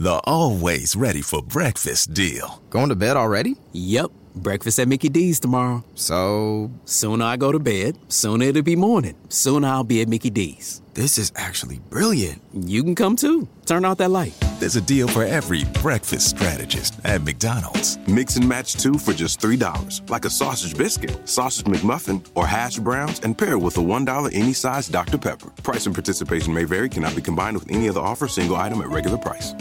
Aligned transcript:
The 0.00 0.20
always 0.26 0.94
ready 0.94 1.22
for 1.22 1.42
breakfast 1.42 2.14
deal. 2.14 2.62
Going 2.70 2.88
to 2.90 2.94
bed 2.94 3.16
already? 3.16 3.56
Yep. 3.72 4.12
Breakfast 4.36 4.78
at 4.78 4.86
Mickey 4.86 5.08
D's 5.08 5.40
tomorrow. 5.40 5.82
So. 5.96 6.70
Sooner 6.84 7.24
I 7.24 7.36
go 7.36 7.50
to 7.50 7.58
bed, 7.58 7.98
sooner 8.06 8.44
it'll 8.44 8.62
be 8.62 8.76
morning. 8.76 9.16
Sooner 9.28 9.66
I'll 9.66 9.82
be 9.82 10.00
at 10.00 10.06
Mickey 10.06 10.30
D's. 10.30 10.82
This 10.94 11.18
is 11.18 11.32
actually 11.34 11.80
brilliant. 11.90 12.40
You 12.54 12.84
can 12.84 12.94
come 12.94 13.16
too. 13.16 13.48
Turn 13.66 13.84
out 13.84 13.98
that 13.98 14.10
light. 14.12 14.34
There's 14.60 14.76
a 14.76 14.80
deal 14.80 15.08
for 15.08 15.24
every 15.24 15.64
breakfast 15.82 16.30
strategist 16.30 16.94
at 17.04 17.22
McDonald's. 17.22 17.98
Mix 18.06 18.36
and 18.36 18.48
match 18.48 18.74
two 18.74 18.98
for 18.98 19.12
just 19.12 19.40
$3. 19.40 20.08
Like 20.08 20.24
a 20.24 20.30
sausage 20.30 20.78
biscuit, 20.78 21.28
sausage 21.28 21.66
McMuffin, 21.66 22.24
or 22.36 22.46
hash 22.46 22.78
browns, 22.78 23.18
and 23.24 23.36
pair 23.36 23.58
with 23.58 23.76
a 23.78 23.80
$1 23.80 24.30
any 24.32 24.52
size 24.52 24.86
Dr. 24.86 25.18
Pepper. 25.18 25.50
Price 25.64 25.86
and 25.86 25.94
participation 25.94 26.54
may 26.54 26.62
vary, 26.62 26.88
cannot 26.88 27.16
be 27.16 27.22
combined 27.22 27.58
with 27.58 27.68
any 27.68 27.88
other 27.88 28.00
offer, 28.00 28.28
single 28.28 28.54
item 28.54 28.80
at 28.80 28.90
regular 28.90 29.18
price. 29.18 29.54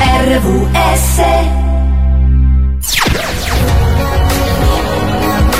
RVS 0.00 1.20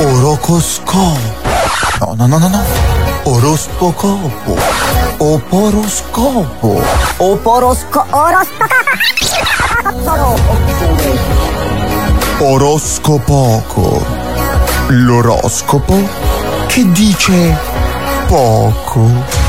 Orocoscopo. 0.01 1.19
No, 2.01 2.15
no, 2.15 2.27
no, 2.27 2.39
no, 2.39 2.49
no. 2.49 2.63
Oroscopo. 3.25 4.19
Oporoscopo. 5.19 6.83
Oporosco 7.19 8.05
Oroscopoco. 12.41 14.05
L'oroscopo 14.89 15.97
che 16.67 16.91
dice 16.91 17.57
poco. 18.27 19.44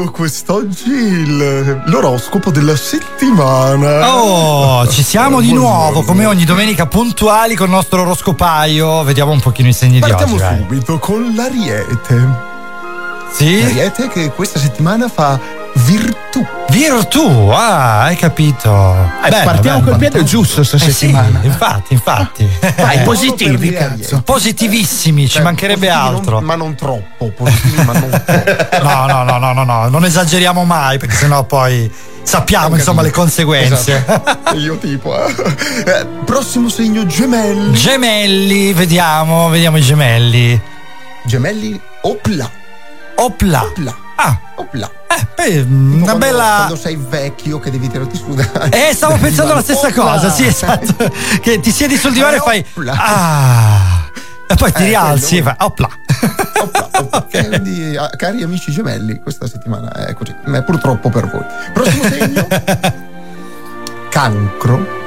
Ecco 0.00 0.12
quest'oggi 0.12 0.90
il- 0.92 1.82
l'oroscopo 1.86 2.50
della 2.52 2.76
settimana. 2.76 4.14
Oh, 4.14 4.86
ci 4.86 5.02
siamo 5.02 5.40
di 5.40 5.48
Buongiorno. 5.50 5.76
nuovo, 5.76 6.02
come 6.02 6.24
ogni 6.24 6.44
domenica, 6.44 6.86
puntuali 6.86 7.56
con 7.56 7.66
il 7.66 7.72
nostro 7.72 8.02
oroscopaio. 8.02 9.02
Vediamo 9.02 9.32
un 9.32 9.40
pochino 9.40 9.68
i 9.68 9.72
segni 9.72 9.98
Partiamo 9.98 10.36
di 10.36 10.40
oggi. 10.42 10.42
vai. 10.42 10.58
subito 10.60 10.98
con 11.00 11.32
l'ariete. 11.34 12.28
Sì? 13.32 13.60
L'ariete 13.60 14.06
che 14.08 14.30
questa 14.30 14.60
settimana 14.60 15.08
fa 15.08 15.38
virtù. 15.84 16.46
Virtù, 16.70 17.48
ah, 17.50 18.02
hai 18.04 18.16
capito. 18.16 18.70
Eh, 19.24 19.28
Bello, 19.30 19.44
partiamo 19.44 19.78
bello. 19.80 19.90
col 19.90 19.98
piede 19.98 20.24
giusto 20.24 20.62
sta 20.62 20.76
Eh 20.76 20.80
sì, 20.80 20.90
settimana. 20.92 21.40
infatti, 21.42 21.92
infatti. 21.94 22.48
Dai, 22.76 22.98
Eh, 22.98 23.02
positivi, 23.02 23.72
cazzo. 23.72 24.20
Positivissimi, 24.22 25.28
ci 25.28 25.40
mancherebbe 25.40 25.88
altro. 25.88 26.36
non- 26.36 26.44
ma 26.44 26.54
non 26.56 26.74
troppo, 26.74 27.30
positivi 27.30 27.82
ma 27.84 27.92
non 27.92 28.10
troppo. 28.24 28.82
No, 28.82 29.06
no, 29.06 29.22
no, 29.24 29.38
no, 29.38 29.52
no, 29.52 29.64
no, 29.64 29.88
non 29.88 30.04
esageriamo 30.04 30.64
mai 30.64 30.98
perché 30.98 31.14
sennò 31.14 31.44
poi 31.44 31.90
sappiamo 32.22 32.76
insomma 32.76 33.02
le 33.02 33.10
conseguenze. 33.10 33.96
Esatto. 34.06 34.56
Io 34.56 34.76
tipo. 34.78 35.16
eh. 35.26 35.34
Eh, 35.86 36.06
prossimo 36.24 36.68
segno 36.68 37.06
gemelli. 37.06 37.72
Gemelli, 37.72 38.72
vediamo, 38.74 39.48
vediamo 39.48 39.78
i 39.78 39.82
gemelli. 39.82 40.60
gemelli 41.24 41.80
opla. 42.02 42.48
Opla. 43.16 43.62
Opla. 43.62 43.96
Ah, 44.20 44.36
Opla. 44.56 44.90
eh, 45.08 45.26
beh, 45.36 45.60
una 45.60 46.02
Quando- 46.02 46.18
bella. 46.26 46.54
Quando 46.56 46.76
sei 46.76 46.96
vecchio 46.96 47.60
che 47.60 47.70
devi 47.70 47.88
tirarti 47.88 48.16
su. 48.16 48.34
da- 48.34 48.68
Eh, 48.68 48.92
stavo 48.92 49.16
pensando 49.16 49.54
la 49.54 49.62
stessa 49.62 49.86
Opla. 49.86 50.02
cosa, 50.02 50.30
sì, 50.30 50.44
esatto. 50.46 51.10
Che 51.40 51.60
ti 51.60 51.70
siedi 51.70 51.96
sul 51.96 52.12
divano 52.12 52.36
e 52.36 52.40
fai. 52.40 52.64
Opla. 52.74 52.94
Ah. 52.98 54.06
E 54.48 54.54
poi 54.56 54.72
ti 54.72 54.82
Eh, 54.82 54.86
rialzi 54.86 55.36
e 55.36 55.42
fai. 55.42 55.54
Opla. 55.58 55.88
Opla, 56.62 56.88
opla. 56.92 57.22
Quindi, 57.30 57.96
ah, 57.96 58.10
cari 58.16 58.42
amici 58.42 58.72
gemelli, 58.72 59.20
questa 59.20 59.46
settimana 59.46 59.92
è 59.92 60.14
così. 60.14 60.34
Ma 60.46 60.62
purtroppo 60.62 61.10
per 61.10 61.28
voi. 61.30 61.44
Prossimo 61.72 62.02
segno. 62.08 62.46
Cancro. 64.10 65.06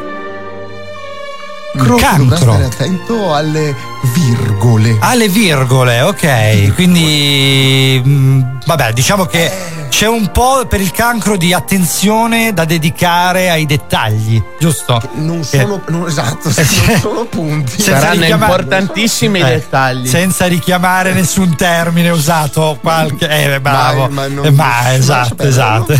Cro- 1.78 1.96
Cancro. 1.96 2.24
Dovrà 2.26 2.38
stare 2.38 2.64
attento 2.66 3.34
alle 3.34 3.76
virgole. 4.14 4.98
Ah, 5.00 5.16
le 5.16 5.30
virgole, 5.30 6.02
ok. 6.02 6.74
Quindi, 6.76 8.02
mh, 8.04 8.60
vabbè, 8.66 8.94
diciamo 8.94 9.26
che 9.26 9.50
c'è 9.92 10.08
un 10.08 10.32
po' 10.32 10.66
per 10.68 10.80
il 10.80 10.90
cancro 10.92 11.36
di 11.36 11.54
attenzione 11.54 12.54
da 12.54 12.64
dedicare 12.66 13.50
ai 13.52 13.66
dettagli, 13.66 14.42
giusto? 14.58 15.00
Non 15.16 15.42
Che- 15.42 15.60
sono. 15.60 15.82
non- 15.90 16.08
esatto, 16.08 16.48
Eh, 16.50 16.66
non 16.88 16.98
sono 17.02 17.26
punti. 17.26 17.82
Saranno 17.82 18.26
importantissimi 18.26 19.40
i 19.40 19.42
Eh, 19.44 19.46
dettagli. 19.46 20.08
Senza 20.08 20.48
richiamare 20.48 21.12
nessun 21.14 21.56
termine 21.56 22.10
usato, 22.10 22.78
qualche. 22.82 23.28
Eh, 23.28 23.60
bravo. 23.60 24.04
Ma- 24.04 24.08
ma 24.08 24.28
non- 24.28 24.46
Eh, 24.46 24.52
ma, 24.52 24.66
ma 24.82 24.94
esatto, 24.94 25.28
sapere, 25.28 25.50
esatto. 25.50 25.94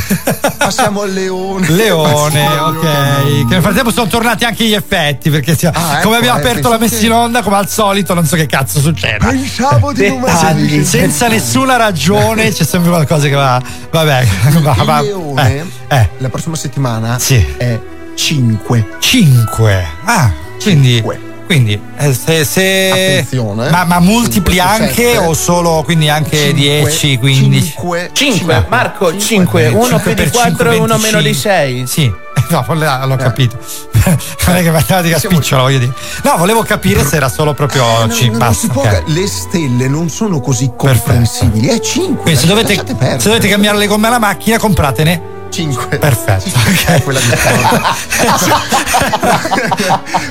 Passiamo 0.58 1.02
al 1.02 1.12
leone. 1.12 1.70
Leone, 1.70 2.44
Passiamo 2.44 2.66
ok. 2.80 2.84
leone. 2.84 3.46
Che 3.48 3.54
nel 3.54 3.62
frattempo 3.62 3.92
sono 3.92 4.08
tornati 4.08 4.46
anche 4.46 4.64
gli 4.64 4.74
effetti 4.74 5.30
perché 5.30 5.52
Ah, 5.74 5.98
ecco, 5.98 6.04
come 6.04 6.16
abbiamo 6.18 6.38
eh, 6.38 6.42
aperto 6.42 6.70
la 6.70 6.78
pensate- 6.78 6.96
messa 7.02 7.06
in 7.06 7.12
onda, 7.12 7.42
come 7.44 7.58
al 7.58 7.68
solito, 7.70 8.14
non 8.14 8.26
so 8.26 8.36
che 8.38 8.46
cazzo 8.48 8.80
succede. 8.80 9.18
Pensavo 9.28 9.92
di 9.92 10.00
Dettagli. 10.02 10.84
Senza 10.86 11.28
nessuna 11.28 11.76
ragione 11.76 12.52
c'è 12.52 12.64
sempre 12.64 12.90
qualcosa 12.90 13.28
che 13.28 13.36
va. 13.36 13.62
Vabbè, 13.90 14.26
va, 14.62 14.76
Il 14.78 14.84
va- 14.86 15.02
leone 15.02 15.58
eh, 15.88 15.96
eh, 15.96 16.10
la 16.18 16.30
prossima 16.30 16.56
settimana 16.56 17.18
Sì. 17.20 17.44
è 17.58 17.80
5. 18.16 18.88
5. 19.00 19.86
Ah, 20.06 20.32
quindi. 20.62 20.94
Cinque. 20.96 21.30
Quindi, 21.46 21.78
eh, 21.98 22.14
se. 22.14 22.46
se- 22.46 22.90
Attenzione. 22.92 23.70
Ma, 23.72 23.84
ma 23.84 24.00
multipli 24.00 24.54
Cinque 24.56 24.76
su 24.78 24.82
anche 24.84 24.94
sette. 25.14 25.18
o 25.18 25.34
solo 25.34 25.82
quindi 25.84 26.08
anche 26.08 26.54
10, 26.54 27.18
15? 27.18 27.74
5, 28.14 28.66
Marco, 28.70 29.18
5, 29.18 29.68
uno 29.68 29.84
Cinque 29.84 30.00
più 30.00 30.10
di 30.14 30.16
per 30.16 30.32
4 30.32 30.50
e 30.50 30.54
cinque, 30.76 30.78
uno 30.78 30.98
meno 30.98 31.22
di 31.22 31.34
6. 31.34 31.88
Sì, 31.88 32.10
no, 32.50 32.66
l'ho 32.68 33.06
l'ho 33.06 33.16
capito. 33.18 33.58
non 34.48 34.56
è 34.56 34.62
che 34.64 34.72
matematica 34.72 35.20
spicciola, 35.20 35.62
voglio 35.64 35.80
dire. 35.80 35.94
No, 36.24 36.38
volevo 36.38 36.64
capire 36.64 37.06
se 37.06 37.18
era 37.18 37.30
solo 37.30 37.54
proprio 37.54 37.84
Eh, 37.84 37.98
non- 38.00 38.12
ci- 38.12 38.30
non 38.30 38.38
basta, 38.40 38.68
può- 38.68 38.84
ok. 38.84 39.04
Le 39.08 39.28
stelle 39.28 39.88
non 39.88 40.10
sono 40.10 40.40
così 40.40 40.70
Perfetto. 40.70 40.94
comprensibili. 41.04 41.68
È 41.68 41.80
5. 41.80 42.22
Quindi 42.24 42.40
se 42.40 42.48
dovete, 42.48 42.74
se 42.76 43.28
dovete 43.28 43.48
cambiare 43.48 43.78
le 43.78 43.88
gomme 43.88 44.08
alla 44.08 44.20
macchina, 44.20 44.58
compratene 44.58 45.30
5. 45.52 45.98
Perfetto, 45.98 46.50
ok. 46.58 47.04
Quella 47.04 47.20
di 47.20 47.30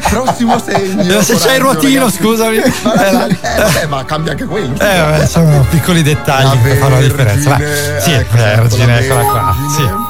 Prossimo 0.09 0.59
segno. 0.59 1.22
Se 1.22 1.37
c'hai 1.37 1.56
il 1.56 1.60
ruotino, 1.60 2.00
ragazzi. 2.05 2.19
scusami. 2.22 2.56
Ma, 2.83 3.06
Eh, 3.06 3.12
la- 3.12 3.27
eh, 3.28 3.60
vabbè, 3.62 3.87
ma 3.87 4.05
cambia 4.05 4.33
anche 4.33 4.44
quello. 4.47 4.75
Eh, 4.78 5.27
sono 5.27 5.66
piccoli 5.71 6.03
dettagli 6.03 6.44
La 6.44 6.56
che 6.62 6.75
fanno 6.77 6.94
la 6.97 7.00
differenza. 7.03 7.50
Va. 7.50 7.56
Sì, 8.00 8.12
ecco, 8.12 8.37
vergine, 8.37 8.87
la 8.87 8.99
eccola 9.00 9.21
qua. 9.22 9.56
Sì. 9.77 10.09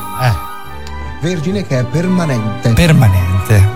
Vergine 1.20 1.66
che 1.66 1.78
è 1.81 1.84
permanente. 1.84 2.72
permanente. 2.72 3.29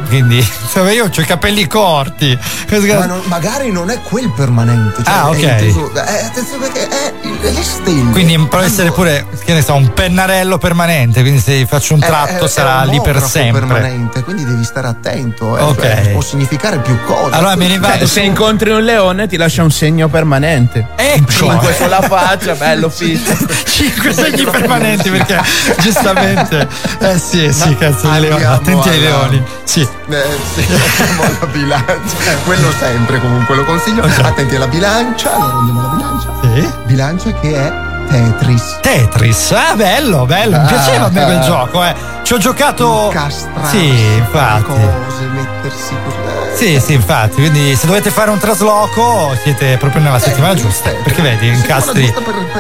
Quindi, 0.07 0.37
insomma, 0.39 0.93
io 0.93 1.05
ho 1.05 1.21
i 1.21 1.25
capelli 1.25 1.67
corti. 1.67 2.39
Ma 2.71 3.07
non- 3.07 3.23
magari 3.27 3.71
non 3.71 3.91
è 3.91 4.01
quel 4.01 4.31
permanente. 4.33 5.03
Cioè 5.05 5.13
Ah, 5.15 5.29
ok. 5.29 5.37
è 5.41 5.53
inteso- 5.53 5.93
eh, 5.95 6.25
attenzione 6.25 6.67
perché 6.69 6.89
è 6.89 7.13
le 7.53 7.63
stelle. 7.63 8.11
Quindi 8.11 8.39
può 8.49 8.59
essere 8.59 8.91
pure, 8.93 9.27
che 9.45 9.53
ne 9.55 9.63
so, 9.63 9.75
un 9.75 9.93
pennarello 9.93 10.59
permanente. 10.59 11.21
Quindi 11.23 11.41
se 11.41 11.67
faccio 11.67 11.95
un 11.95 12.03
È- 12.03 12.07
tratto 12.07 12.45
è- 12.45 12.49
sarà 12.49 12.83
è 12.83 12.87
un 12.87 12.91
lì 12.93 13.01
per 13.01 13.23
sempre. 13.23 13.61
permanente, 13.61 14.23
quindi 14.23 14.45
devi 14.45 14.65
stare 14.65 14.87
attento. 14.89 15.57
eh, 15.57 15.63
Ok. 15.63 15.81
cioè, 15.81 16.11
può 16.13 16.21
significare 16.21 16.79
più 16.79 16.99
cose. 17.05 17.35
Allora 17.35 17.55
me 17.57 17.67
ne 17.69 17.79
vado 17.79 17.99
Cioè, 17.99 18.07
se 18.07 18.21
su- 18.21 18.27
incontri 18.27 18.71
un 18.71 18.83
leone 18.83 19.27
ti 19.27 19.37
lascia 19.37 19.63
un 19.63 19.71
segno 19.71 20.09
permanente. 20.09 20.89
Ecco. 20.97 21.31
5 21.31 21.73
sulla 21.79 22.01
faccia, 22.03 22.55
bello 22.55 22.89
fisso. 22.89 23.37
5 23.65 24.13
segni 24.13 24.45
permanenti 24.45 25.11
perché 25.11 25.41
giustamente 25.81 26.69
eh 27.01 27.19
sì 27.19 27.53
sì 27.53 27.75
cazzo 27.77 28.09
leoni 28.19 28.43
attenti 28.45 28.89
ai 28.89 29.01
leoni 29.01 29.43
sì 29.65 29.87
Eh, 30.07 30.39
sì, 30.55 30.67
alla 31.19 31.47
bilancia. 31.53 32.37
Quello 32.45 32.71
sempre 32.73 33.21
comunque 33.21 33.55
lo 33.57 33.65
consiglio. 33.65 34.03
Attenti 34.05 34.57
alla 34.57 34.67
bilancia. 34.69 35.35
Allora 35.35 35.57
andiamo 35.57 35.81
alla 35.81 35.89
bilancia. 35.95 36.31
sì 36.43 36.71
Bilancia 36.85 37.33
che 37.33 37.55
è 37.55 37.73
Tetris. 38.09 38.79
Tetris 38.81 39.53
ah 39.53 39.75
bello 39.75 40.25
bello 40.27 40.57
mi 40.59 40.65
Ah, 40.65 40.67
piaceva 40.69 41.05
a 41.07 41.11
me 41.11 41.25
quel 41.25 41.37
ah. 41.39 41.41
gioco 41.41 41.85
eh 41.85 41.95
ci 42.25 42.33
ho 42.33 42.39
giocato 42.39 43.13
sì 43.69 43.87
infatti 44.17 44.63
cose, 44.63 44.81
mettersi 45.35 45.95
così. 46.05 46.17
Eh, 46.17 46.57
sì 46.57 46.81
sì 46.81 46.93
infatti 46.95 47.35
quindi 47.35 47.75
se 47.77 47.87
dovete 47.87 48.11
fare 48.11 48.31
un 48.31 48.39
trasloco 48.39 49.37
siete 49.43 49.77
proprio 49.77 50.01
nella 50.03 50.19
settimana 50.19 50.55
giusta 50.55 50.91
eh, 50.91 50.95
perché 51.03 51.21
vedi 51.21 51.49
incastri 51.49 52.15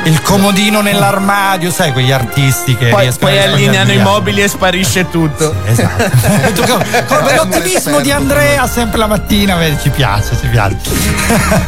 il 0.04 0.20
comodino 0.20 0.80
nell'armadio 0.82 1.70
sai 1.70 1.92
quegli 1.92 2.12
artisti 2.12 2.76
che 2.76 2.88
Poi, 2.88 3.10
poi 3.18 3.38
allineano 3.40 3.92
i 3.92 3.98
mobili 3.98 4.42
e 4.42 4.48
sparisce 4.48 5.08
tutto. 5.08 5.54
Esatto. 5.64 6.02
Tu 6.54 6.62
come- 6.66 7.04
come 7.06 7.34
l'ottimismo 7.36 8.00
di 8.00 8.10
Andrea 8.10 8.66
sempre 8.66 8.98
la 8.98 9.06
mattina, 9.06 9.56
vedi, 9.56 9.78
ci 9.80 9.90
piace, 9.90 10.36
ci 10.40 10.46
piace. 10.48 10.76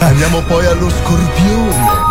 Andiamo 0.00 0.40
poi 0.42 0.66
allo 0.66 0.88
scorpione. 0.90 2.05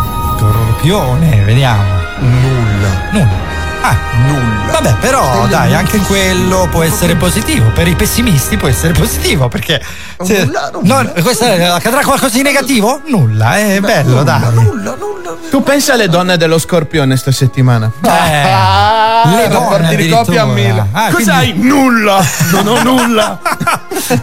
Scorpione, 0.76 1.42
vediamo. 1.44 2.00
Nulla. 2.18 3.08
Nulla. 3.12 3.55
Nulla. 4.26 4.72
Vabbè, 4.72 4.94
però 5.00 5.22
Stelle 5.32 5.48
dai, 5.48 5.64
nulla. 5.66 5.78
anche 5.78 5.98
quello 5.98 6.68
può 6.70 6.82
essere 6.82 7.14
positivo. 7.16 7.70
Per 7.70 7.86
i 7.88 7.94
pessimisti 7.94 8.56
può 8.56 8.68
essere 8.68 8.92
positivo 8.92 9.48
perché. 9.48 9.80
se- 10.22 10.44
Nulla, 10.44 10.70
nulla. 10.72 11.02
no, 11.02 11.12
questa 11.22 11.46
è- 11.54 11.62
accadrà 11.62 12.02
qualcosa 12.02 12.34
di 12.36 12.42
negativo? 12.42 13.00
Nulla, 13.06 13.56
è 13.56 13.80
bello, 13.80 14.10
nulla, 14.10 14.22
dai. 14.22 14.40
Nulla, 14.52 14.94
nulla. 14.98 15.14
Tu 15.50 15.62
pensa 15.62 15.92
alle 15.94 16.08
donne 16.08 16.36
dello 16.36 16.58
scorpione 16.58 17.16
sta 17.16 17.30
settimana? 17.30 17.90
Eh, 18.02 19.28
le 19.36 19.48
donne 19.48 19.94
di 19.96 20.08
coppia 20.08 20.42
a 20.42 20.46
mille. 20.46 20.86
Ah, 20.92 21.10
Cos'hai? 21.10 21.52
Nulla! 21.56 22.24
Non 22.50 22.66
ho 22.66 22.82
nulla! 22.82 23.38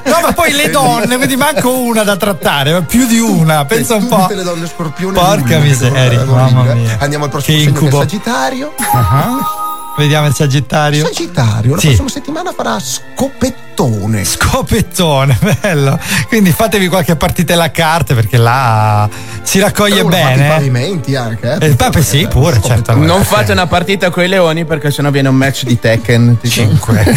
No, 0.06 0.19
ma 0.21 0.31
poi 0.33 0.51
le 0.54 0.69
donne, 0.69 1.16
quindi 1.16 1.36
manco 1.36 1.77
una 1.80 2.04
da 2.04 2.16
trattare, 2.16 2.71
ma 2.74 2.81
più 2.81 3.06
di 3.06 3.19
una. 3.19 3.66
Pensa 3.66 3.95
un 3.95 4.07
po'. 4.07 4.18
Tutte 4.21 4.36
le 4.36 4.44
donne 4.44 4.68
scorpione. 4.68 5.13
Porca 5.13 5.42
nulla. 5.56 5.59
miseria, 5.59 6.24
mamma 6.25 6.74
mia. 6.74 6.98
Andiamo 7.00 7.25
al 7.25 7.30
prossimo 7.30 7.57
Che 7.57 7.63
incubo. 7.63 8.00
Sagittario. 8.00 8.74
Ah, 8.94 9.53
Vediamo 9.95 10.28
il 10.28 10.34
Sagittario. 10.34 11.06
Sagittario, 11.06 11.75
la 11.75 11.80
Sì. 11.80 11.88
prossima 11.88 12.10
settimana 12.10 12.51
farà 12.51 12.80
scopettone. 12.80 14.24
Scopettone, 14.24 15.38
bello. 15.62 16.00
Quindi 16.28 16.51
fatevi 16.51 16.88
qualche 16.88 17.16
partitella 17.16 17.66
a 17.66 17.69
carte 17.69 18.13
perché 18.16 18.38
là 18.38 19.07
si 19.44 19.60
raccoglie 19.60 20.04
Però 20.04 20.10
fate 20.10 20.34
i 20.34 20.36
bene. 20.38 20.48
pavimenti 20.48 21.16
anche, 21.16 21.54
eh. 21.60 21.66
Eh, 21.66 21.68
il 21.69 21.75
Pape 21.75 22.01
sì, 22.01 22.25
pure, 22.28 22.60
certo. 22.62 22.95
Non 22.95 23.24
fate 23.24 23.51
una 23.51 23.68
partita 23.68 24.10
con 24.10 24.24
i 24.24 24.28
leoni 24.28 24.66
perché 24.66 24.90
sennò 24.92 25.10
viene 25.12 25.30
un 25.30 25.36
match 25.36 25.63
di 25.63 25.80
Tekken. 25.80 26.38
tipo. 26.40 26.54
5. 26.54 27.04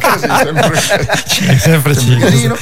Così, 0.00 0.28
sempre, 0.42 0.80
sempre 0.80 1.58
sempre 1.58 1.96
5. 1.96 2.18
carino. 2.18 2.56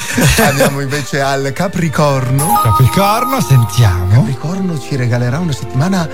Andiamo 0.47 0.79
invece 0.81 1.21
al 1.21 1.51
Capricorno. 1.53 2.59
Capricorno, 2.63 3.39
sentiamo. 3.41 4.13
Capricorno 4.13 4.79
ci 4.79 4.95
regalerà 4.95 5.39
una 5.39 5.51
settimana 5.53 6.07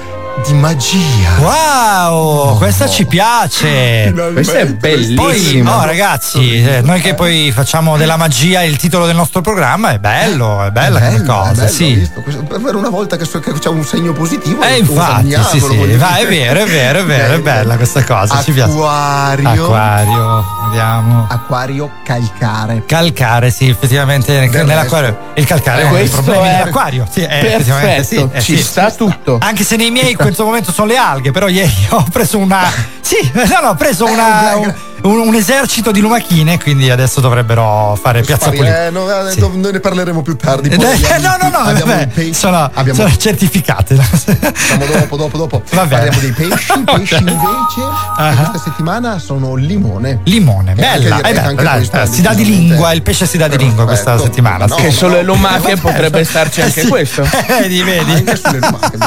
di 0.45 0.53
magia. 0.53 1.37
Wow, 1.39 2.57
questa 2.57 2.87
ci 2.87 3.05
piace. 3.05 4.13
Questa 4.33 4.59
è 4.59 4.65
Poi, 4.73 4.75
bellissima. 4.75 5.75
no, 5.75 5.85
ragazzi, 5.85 6.63
eh, 6.63 6.81
noi 6.81 7.01
che 7.01 7.13
poi 7.13 7.51
facciamo 7.51 7.97
della 7.97 8.15
magia 8.17 8.61
il 8.63 8.77
titolo 8.77 9.05
del 9.05 9.15
nostro 9.15 9.41
programma, 9.41 9.91
è 9.91 9.99
bello, 9.99 10.63
è 10.63 10.71
bella 10.71 10.99
È 10.99 11.11
bello, 11.11 11.33
cosa, 11.33 11.51
è 11.51 11.55
bello, 11.55 11.67
sì. 11.67 11.93
visto? 11.93 12.21
Questo- 12.21 12.43
Per 12.43 12.75
una 12.75 12.89
volta 12.89 13.17
che, 13.17 13.25
so- 13.25 13.39
che 13.39 13.51
c'è 13.53 13.69
un 13.69 13.83
segno 13.85 14.13
positivo. 14.13 14.61
Eh, 14.63 14.77
infatti, 14.77 15.35
sì, 15.49 15.59
sì, 15.59 15.95
va, 15.95 16.17
è 16.17 16.27
vero, 16.27 16.61
è 16.61 16.65
vero, 16.65 16.99
è 16.99 17.05
vero, 17.05 17.33
è 17.33 17.39
bella 17.39 17.75
questa 17.75 18.03
cosa, 18.03 18.41
ci 18.41 18.51
piace. 18.51 18.71
Acquario. 18.71 19.49
Acquario, 19.49 20.45
vediamo. 20.65 21.27
Acquario 21.29 21.91
calcare. 22.03 22.83
Calcare, 22.85 23.51
sì, 23.51 23.69
effettivamente 23.69 24.47
Del 24.49 24.65
nell'acquario. 24.65 25.17
Il 25.35 25.45
calcare 25.45 25.81
è 25.81 25.85
uno 25.85 25.93
dei 25.95 26.01
Questo 26.09 26.21
problemi 26.23 26.47
è 26.47 26.57
dell'acquario. 26.57 27.07
Sì, 27.09 27.21
eh, 27.21 27.39
effettivamente 27.39 28.03
sì. 28.03 28.15
Perfetto, 28.15 28.37
eh, 28.37 28.41
ci 28.41 28.57
sì. 28.57 28.63
sta 28.63 28.91
tutto. 28.91 29.37
Anche 29.39 29.63
se 29.63 29.75
nei 29.75 29.91
miei 29.91 30.15
questo 30.29 30.45
momento 30.45 30.71
sono 30.71 30.87
le 30.87 30.97
alghe, 30.97 31.31
però 31.31 31.47
ieri 31.47 31.73
ho 31.89 32.05
preso 32.11 32.37
una. 32.37 32.67
Sì, 33.09 33.31
no, 33.33 33.43
no, 33.61 33.69
ho 33.69 33.73
preso 33.73 34.05
una, 34.05 34.55
un, 34.55 34.73
un- 35.03 35.19
un 35.27 35.33
esercito 35.35 35.91
di 35.91 35.99
lumachine, 36.01 36.59
quindi 36.59 36.89
adesso 36.89 37.19
dovrebbero 37.21 37.97
fare 38.01 38.21
piazza 38.21 38.43
Spari- 38.45 38.57
pulita. 38.57 38.85
eh, 38.85 38.89
no, 38.89 39.27
eh, 39.27 39.31
Sì. 39.31 39.39
noi 39.39 39.71
ne 39.71 39.79
parleremo 39.79 40.21
più 40.21 40.35
tardi. 40.35 40.69
Eh, 40.69 40.73
eh, 40.75 40.77
no, 41.19 41.37
no, 41.41 41.49
no, 41.49 41.57
abbiamo 41.59 41.91
vabbè, 41.93 42.07
pesci, 42.07 42.33
sono, 42.33 42.69
abbiamo- 42.73 42.99
sono 43.01 43.15
certificate. 43.17 43.97
Siamo 44.55 44.85
dopo, 44.85 45.17
dopo, 45.17 45.37
dopo. 45.37 45.63
Va 45.71 45.85
bene. 45.85 46.09
Parliamo 46.09 46.19
dei 46.19 46.31
pesci. 46.31 46.71
I 46.79 46.83
pesci 46.83 47.13
Ok. 47.15 47.21
invece 47.21 47.81
Ah. 48.17 48.33
questa 48.35 48.59
settimana 48.69 49.19
sono 49.19 49.55
limone. 49.55 50.19
Limone, 50.23 50.73
E 50.75 50.85
anche 50.85 50.99
bella, 51.03 51.15
direi 51.17 51.31
eh, 51.31 51.33
beh, 51.33 51.39
anche 51.47 51.63
dai, 51.63 51.75
questo 51.77 51.97
è 51.97 52.05
si 52.05 52.21
dà 52.21 52.33
di 52.33 52.45
lingua, 52.45 52.91
il 52.93 53.01
pesce 53.01 53.25
si 53.25 53.37
dà 53.37 53.47
di 53.47 53.57
lingua 53.57 53.85
questa 53.85 54.17
settimana. 54.17 54.65
No. 54.65 54.75
Che 54.75 54.91
sulle 54.91 55.23
lumache 55.23 55.75
Vabbè, 55.75 55.81
potrebbe 55.81 56.23
starci 56.23 56.59
eh, 56.59 56.63
anche 56.63 56.81
sì. 56.81 56.87
questo. 56.87 57.27
Vedi, 57.47 57.81
vedi. 57.83 58.11
Anche 58.11 58.39
lumache. 58.59 58.97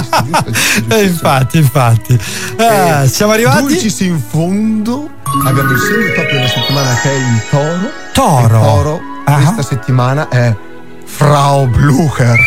Eh, 0.89 1.03
infatti, 1.05 1.59
infatti. 1.59 2.19
Ah, 2.59 3.03
Eh, 3.03 3.09
siamo 3.09 3.33
arrivati? 3.33 3.61
Dulcis 3.63 4.01
in 4.01 4.21
fondo. 4.21 5.09
Abbiamo 5.45 5.71
il 5.73 5.79
segno 5.83 6.13
top 6.15 6.31
della 6.31 6.49
settimana 6.49 6.95
che 7.03 7.11
è 7.11 7.15
il 7.15 7.43
toro. 7.51 7.91
Toro. 8.13 8.61
Toro 8.61 9.01
Ah. 9.25 9.37
questa 9.37 9.63
settimana 9.63 10.29
è 10.29 10.55
Frau 11.05 11.67
Blucher. 11.67 12.37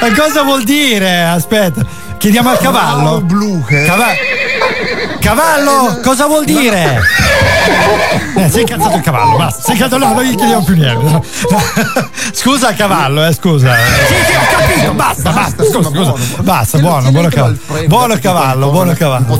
Ma 0.00 0.12
cosa 0.16 0.42
vuol 0.42 0.62
dire? 0.64 1.22
Aspetta, 1.22 1.82
chiediamo 2.18 2.50
al 2.50 2.56
Frau 2.58 2.72
cavallo. 2.72 3.20
Blucher. 3.20 3.86
Cava- 3.86 4.12
cavallo, 5.20 6.00
cosa 6.02 6.26
vuol 6.26 6.44
dire? 6.44 7.00
Eh, 8.36 8.50
si 8.50 8.58
è 8.58 8.60
incazzato 8.60 8.96
il 8.96 9.02
cavallo, 9.02 9.36
basta. 9.38 9.70
È 9.70 9.74
incazzato, 9.74 9.96
no, 10.04 10.12
non 10.12 10.22
gli 10.22 10.34
chiediamo 10.34 10.62
più 10.64 10.74
niente. 10.74 11.22
Scusa 12.34 12.74
cavallo, 12.74 13.24
eh, 13.24 13.32
scusa. 13.32 13.74
Sì, 14.06 14.14
sì, 14.26 14.34
ho 14.34 14.40
capito, 14.50 14.63
basta, 14.92 15.30
basta, 15.30 15.64
scusa, 15.64 15.78
insomma, 15.78 15.96
scusa. 15.96 16.10
buono. 16.10 16.42
Basta, 16.42 16.78
buono, 16.78 17.10
buono 17.10 17.28
cavallo. 17.28 17.58
Buono 17.86 18.18
cavallo, 18.20 18.70
buono 18.70 18.92
cavallo. 18.94 19.38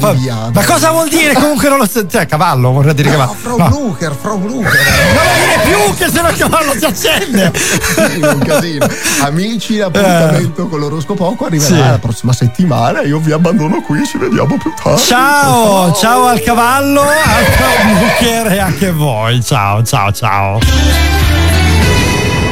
Ma 0.53 0.65
cosa 0.65 0.91
vuol 0.91 1.09
dire? 1.09 1.35
Comunque 1.35 1.69
non 1.69 1.79
lo 1.79 1.87
so. 1.87 2.07
Cioè, 2.07 2.27
cavallo, 2.27 2.71
vorrei 2.71 2.95
dire 2.95 3.11
No, 3.11 3.17
cavallo. 3.17 3.39
Frau 3.41 3.59
No. 3.59 3.69
Blucher, 3.69 4.17
Frau 4.21 4.39
Blucher. 4.39 4.73
Non 4.73 5.25
dire 5.39 5.61
più 5.65 5.95
che 5.97 6.11
se 6.11 6.21
no 6.21 6.29
il 6.29 6.37
cavallo 6.37 6.73
si 6.79 6.85
accende. 6.85 7.53
Sì, 7.55 8.21
un 8.21 8.39
casino. 8.39 8.87
Amici, 9.23 9.77
l'appuntamento 9.77 10.69
con 10.69 10.81
l'oroscopo 10.81 11.37
arriverà 11.45 11.91
la 11.91 11.99
prossima 11.99 12.33
settimana. 12.33 13.03
Io 13.03 13.19
vi 13.19 13.33
abbandono 13.33 13.81
qui, 13.83 14.05
ci 14.07 14.19
vediamo 14.19 14.57
più 14.57 14.73
tardi. 14.83 15.01
Ciao, 15.01 15.93
ciao 15.95 16.27
al 16.27 16.43
cavallo, 16.43 17.03
al 17.03 17.99
Booker 17.99 18.53
e 18.53 18.59
anche 18.59 18.93
voi. 18.93 19.43
Ciao, 19.43 19.83
ciao, 19.83 20.13
ciao. 20.13 20.59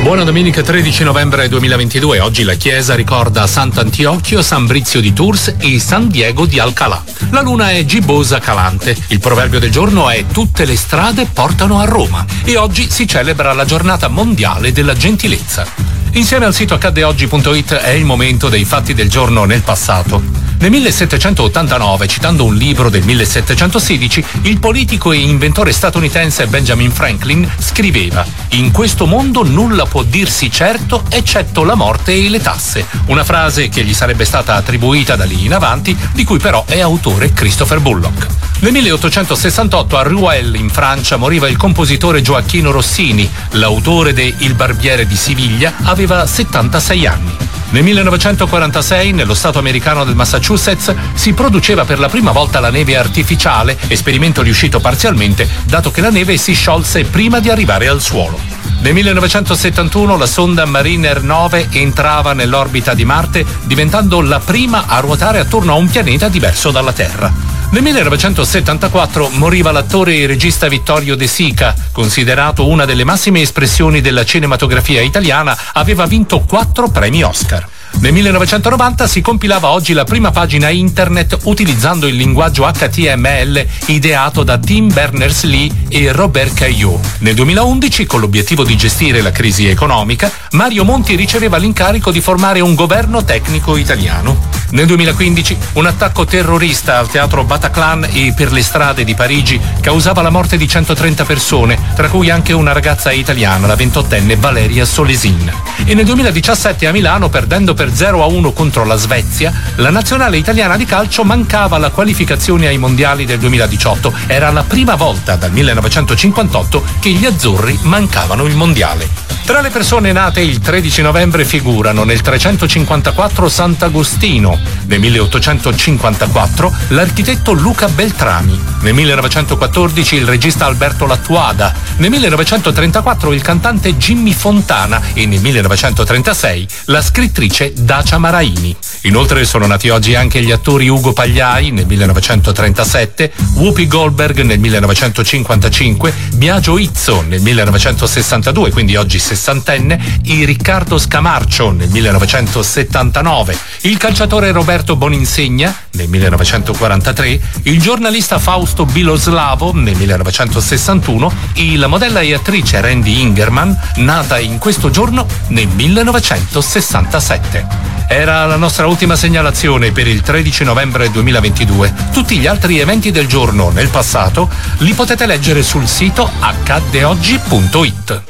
Buona 0.03 0.25
domenica 0.25 0.63
13 0.63 1.05
novembre 1.05 1.49
2022. 1.49 2.19
Oggi 2.19 2.43
la 2.43 2.55
chiesa 2.55 2.97
ricorda 2.97 3.47
Sant'Antiochio, 3.47 4.43
San 4.43 4.67
Brizio 4.67 5.01
di 5.01 5.13
Tours 5.13 5.55
e 5.59 5.79
San 5.79 6.09
Diego 6.09 6.45
di 6.45 6.59
Alcalá. 6.59 7.05
La 7.31 7.41
luna 7.41 7.71
è 7.71 7.85
gibbosa 7.85 8.41
calante. 8.41 8.97
Il 9.09 9.21
proverbio 9.21 9.61
del 9.61 9.71
giorno 9.71 10.11
è 10.11 10.27
tutte 10.27 10.65
le 10.65 10.77
strade 10.77 11.29
portano 11.33 11.79
a 11.79 11.85
Roma. 11.85 12.27
E 12.43 12.57
oggi 12.57 12.91
si 12.91 13.07
celebra 13.07 13.53
la 13.53 13.65
giornata 13.65 14.09
mondiale 14.09 14.73
della 14.73 14.95
gentilezza. 14.95 16.02
Insieme 16.15 16.45
al 16.45 16.53
sito 16.53 16.75
accaddeoggi.it 16.75 17.73
è 17.73 17.91
il 17.91 18.05
momento 18.05 18.51
dei 18.51 18.67
fatti 18.67 18.93
del 18.93 19.09
giorno 19.09 19.45
nel 19.47 19.63
passato. 19.63 20.23
Nel 20.59 20.71
1789, 20.71 22.07
citando 22.07 22.45
un 22.45 22.55
libro 22.55 22.89
del 22.91 23.03
1716, 23.03 24.25
il 24.43 24.61
politico 24.61 25.11
e 25.11 25.17
inventore 25.17 25.73
statunitense 25.73 26.47
Benjamin 26.47 26.93
Franklin 26.93 27.51
scriveva 27.59 28.25
In 28.51 28.71
questo 28.71 29.07
mondo 29.07 29.43
nulla 29.43 29.87
può 29.87 30.03
dirsi 30.03 30.51
certo 30.51 31.03
eccetto 31.09 31.65
la 31.65 31.75
morte 31.75 32.13
e 32.13 32.29
le 32.29 32.41
tasse, 32.41 32.87
una 33.07 33.25
frase 33.25 33.71
che 33.71 33.83
gli 33.83 33.95
sarebbe 33.95 34.27
stata 34.27 34.55
attribuita 34.55 35.17
da 35.17 35.25
lì 35.25 35.47
in 35.47 35.55
avanti, 35.55 35.97
di 36.13 36.25
cui 36.25 36.39
però 36.39 36.65
è 36.67 36.79
autore 36.79 37.33
Christopher 37.33 37.81
Bullock. 37.81 38.27
Nel 38.61 38.71
1868 38.71 39.99
a 39.99 40.03
Rouen, 40.03 40.55
in 40.55 40.71
Francia, 40.71 41.17
moriva 41.17 41.49
il 41.49 41.57
compositore 41.57 42.23
Gioacchino 42.23 42.71
Rossini, 42.71 43.29
l'autore 43.53 44.13
de 44.13 44.33
Il 44.39 44.55
barbiere 44.55 45.05
di 45.05 45.17
Siviglia, 45.17 45.75
aveva 45.83 46.02
76 46.07 47.07
anni. 47.07 47.37
Nel 47.71 47.85
1946, 47.85 49.13
nello 49.13 49.33
stato 49.33 49.59
americano 49.59 50.05
del 50.05 50.15
Massachusetts, 50.15 50.95
si 51.15 51.33
produceva 51.33 51.85
per 51.85 51.99
la 51.99 52.09
prima 52.09 52.31
volta 52.31 52.61
la 52.61 52.71
neve 52.71 52.97
artificiale, 52.97 53.79
esperimento 53.89 54.43
riuscito 54.43 54.79
parzialmente, 54.79 55.49
dato 55.65 55.91
che 55.91 56.03
la 56.03 56.11
neve 56.11 56.37
si 56.37 56.53
sciolse 56.53 57.05
prima 57.05 57.41
di 57.41 57.49
arrivare 57.49 57.89
al 57.89 58.03
suolo. 58.03 58.39
Nel 58.81 58.93
1971 58.93 60.17
la 60.19 60.27
sonda 60.27 60.67
Mariner 60.67 61.23
9 61.23 61.69
entrava 61.71 62.35
nell'orbita 62.35 62.93
di 62.93 63.05
Marte, 63.05 63.47
diventando 63.63 64.21
la 64.21 64.41
prima 64.41 64.85
a 64.87 64.99
ruotare 64.99 65.39
attorno 65.39 65.73
a 65.73 65.77
un 65.77 65.89
pianeta 65.89 66.29
diverso 66.29 66.71
dalla 66.71 66.93
Terra. 66.93 67.62
Nel 67.73 67.83
1974 67.85 69.31
moriva 69.31 69.73
l'attore 69.73 70.17
e 70.17 70.27
regista 70.27 70.69
Vittorio 70.69 71.17
De 71.17 71.27
Sica, 71.27 71.75
considerato 71.91 72.69
una 72.69 72.85
delle 72.85 73.03
massime 73.03 73.41
espressioni 73.41 74.03
della 74.03 74.27
cinematografia 74.27 75.01
italiana, 75.01 75.57
aveva 75.73 76.05
vinto 76.05 76.41
quattro 76.41 76.91
premi 76.91 77.23
Oscar. 77.23 77.67
Nel 78.01 78.13
1990 78.13 79.07
si 79.07 79.21
compilava 79.21 79.71
oggi 79.71 79.93
la 79.93 80.05
prima 80.05 80.31
pagina 80.31 80.71
internet 80.71 81.39
utilizzando 81.45 82.07
il 82.07 82.17
linguaggio 82.17 82.69
HTML 82.71 83.65
ideato 83.87 84.43
da 84.43 84.59
Tim 84.59 84.93
Berners-Lee 84.93 85.71
e 85.89 86.11
Robert 86.11 86.55
Caillou. 86.55 86.99
Nel 87.19 87.35
2011, 87.35 88.07
con 88.07 88.21
l'obiettivo 88.21 88.65
di 88.65 88.77
gestire 88.77 89.21
la 89.21 89.31
crisi 89.31 89.67
economica, 89.69 90.31
Mario 90.53 90.85
Monti 90.85 91.15
riceveva 91.15 91.59
l'incarico 91.59 92.11
di 92.11 92.21
formare 92.21 92.61
un 92.61 92.75
governo 92.75 93.25
tecnico 93.25 93.77
italiano. 93.77 94.61
Nel 94.73 94.87
2015 94.87 95.57
un 95.75 95.87
attacco 95.87 96.25
terrorista 96.25 96.99
al 96.99 97.09
teatro 97.09 97.45
Bataclan 97.45 98.09
e 98.11 98.33
per 98.35 98.53
le 98.53 98.63
strade 98.63 99.05
di 99.05 99.15
Parigi 99.15 99.61
causava 99.81 100.23
la 100.23 100.31
morte 100.31 100.57
di 100.57 100.67
130 100.67 101.25
persone, 101.25 101.79
tra 101.95 102.09
cui 102.09 102.31
anche 102.31 102.55
una 102.55 102.73
ragazza 102.73 103.13
italiana, 103.13 103.67
la 103.67 103.77
ventottenne 103.77 104.37
Valeria 104.37 104.87
Solesin. 104.87 105.53
E 105.85 105.95
nel 105.95 106.07
2017 106.07 106.87
a 106.87 106.93
Milano, 106.93 107.29
perdendo 107.29 107.75
per 107.75 107.82
per 107.83 107.93
0 107.93 108.23
a 108.23 108.27
1 108.27 108.53
contro 108.53 108.85
la 108.85 108.95
Svezia, 108.95 109.53
la 109.77 109.91
nazionale 109.91 110.37
italiana 110.37 110.77
di 110.77 110.85
calcio 110.85 111.25
mancava 111.25 111.79
la 111.79 111.91
qualificazione 111.91 112.69
ai 112.69 112.79
mondiali 112.79 113.25
del 113.25 113.41
2018. 113.41 114.13
Era 114.29 114.53
la 114.53 114.63
prima 114.63 114.95
volta 114.95 115.35
dal 115.35 115.51
1958 115.51 116.85
che 117.01 117.11
gli 117.11 117.27
azzurri 117.27 117.77
mancavano 117.83 118.45
il 118.45 118.55
mondiale. 118.55 119.33
Tra 119.45 119.61
le 119.61 119.71
persone 119.71 120.13
nate 120.13 120.41
il 120.41 120.61
13 120.61 121.03
novembre 121.03 121.45
figurano 121.45 122.05
nel 122.05 122.21
354 122.21 123.49
Sant'Agostino, 123.49 124.59
nel 124.87 125.01
1854 125.01 126.73
l'architetto 126.89 127.53
Luca 127.53 127.89
Beltrami, 127.89 128.59
nel 128.83 128.95
1914 128.95 130.15
il 130.15 130.27
regista 130.27 130.67
Alberto 130.67 131.07
Lattuada, 131.07 131.75
nel 131.97 132.11
1934 132.11 133.33
il 133.33 133.43
cantante 133.43 133.97
Jimmy 133.97 134.33
Fontana 134.33 135.03
e 135.13 135.27
nel 135.27 135.41
1936 135.41 136.69
la 136.87 137.03
scrittrice 137.03 137.72
Dacia 137.75 138.19
Maraini. 138.19 138.75
Inoltre 139.03 139.45
sono 139.45 139.67
nati 139.67 139.89
oggi 139.89 140.15
anche 140.15 140.41
gli 140.43 140.51
attori 140.51 140.89
Ugo 140.89 141.13
Pagliai 141.13 141.71
nel 141.71 141.87
1937, 141.87 143.33
Whoopi 143.55 143.87
Goldberg 143.87 144.41
nel 144.43 144.59
1955, 144.59 146.13
Biagio 146.35 146.79
Izzo 146.79 147.23
nel 147.23 147.41
1962, 147.41 148.71
quindi 148.71 148.97
oggi 148.97 149.19
sessantenne, 149.19 150.21
il 150.25 150.47
Riccardo 150.47 150.99
Scamarcio 150.99 151.71
nel 151.73 151.89
1979, 151.89 153.57
il 153.83 153.97
calciatore 153.97 154.53
Roberto 154.53 154.97
Boninsegna 154.97 155.82
nel 155.93 156.09
1943, 156.09 157.41
il 157.63 157.81
giornalista 157.81 158.39
Fausto 158.39 158.85
Biloslavo 158.85 159.73
nel 159.75 159.97
1961 159.97 161.33
e 161.55 161.77
la 161.77 161.87
modella 161.87 162.21
e 162.21 162.35
attrice 162.35 162.81
Randy 162.81 163.21
Ingerman, 163.21 163.79
nata 163.97 164.39
in 164.39 164.59
questo 164.59 164.91
giorno 164.91 165.27
nel 165.49 165.69
1967. 165.69 167.67
Era 168.09 168.45
la 168.47 168.57
nostra 168.57 168.87
ultima 168.87 169.17
segnalazione 169.17 169.91
per 169.93 170.07
il 170.07 170.21
13 170.21 170.65
novembre 170.65 171.11
2022. 171.11 171.95
Tutti 172.13 172.39
gli 172.39 172.47
altri 172.47 172.79
eventi 172.79 173.11
del 173.11 173.27
giorno 173.27 173.71
nel 173.71 173.89
passato 173.89 174.49
li 174.79 174.93
potete 174.93 175.27
leggere 175.27 175.63
sul 175.63 175.87
sito 175.89 176.31
accaddeoggi.it. 176.41 178.23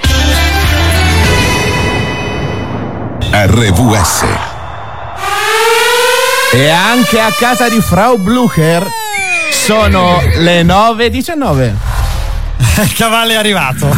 RVS. 3.33 4.51
E 6.54 6.68
anche 6.68 7.18
a 7.18 7.30
casa 7.30 7.71
di 7.71 7.80
Frau 7.80 8.18
Blucher 8.18 8.87
sono 9.50 10.21
le 10.37 10.62
9.19. 10.62 11.73
Il 12.82 12.92
cavallo 12.94 13.32
è 13.32 13.37
arrivato. 13.37 13.88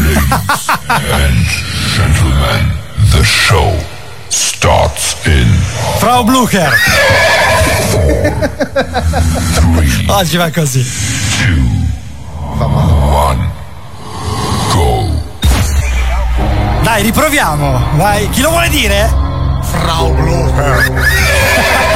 Gentlemen, 1.95 2.79
the 3.11 3.25
show 3.25 3.77
starts 4.29 5.17
in 5.25 5.53
Frau 5.99 6.23
Blucher. 6.23 6.73
Oggi 10.07 10.37
va 10.37 10.51
così. 10.53 10.87
one. 12.61 13.51
Go. 14.73 15.23
Dai, 16.83 17.03
riproviamo. 17.03 17.83
Vai. 17.95 18.29
Chi 18.31 18.43
lo 18.43 18.51
vuole 18.51 18.69
dire? 18.69 19.13
Frau 19.61 20.13
Blucher. 20.15 21.94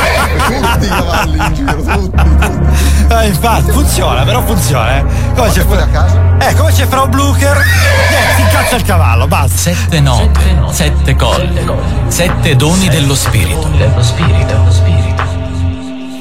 Tutti 0.48 0.84
i 0.84 0.88
cavalli 0.88 1.36
in 1.38 1.54
giro, 1.54 1.82
tutti. 1.82 3.14
Eh, 3.14 3.26
infatti, 3.26 3.70
funziona, 3.70 4.22
però 4.24 4.42
funziona. 4.44 4.98
eh. 4.98 5.04
Come 5.34 5.50
c'è, 5.50 5.60
a 5.60 5.86
casa? 5.88 6.36
eh, 6.38 6.54
come 6.54 6.72
c'è 6.72 6.86
Frau 6.86 7.08
Blucher? 7.08 7.56
Eh, 7.56 8.34
si 8.36 8.40
incazza 8.42 8.76
il 8.76 8.82
cavallo, 8.82 9.26
basta. 9.26 9.56
Sette 9.56 10.00
note, 10.00 10.40
sette 10.70 11.14
colli, 11.16 11.70
sette 12.08 12.56
doni 12.56 12.88
dello 12.88 13.14
spirito. 13.14 13.70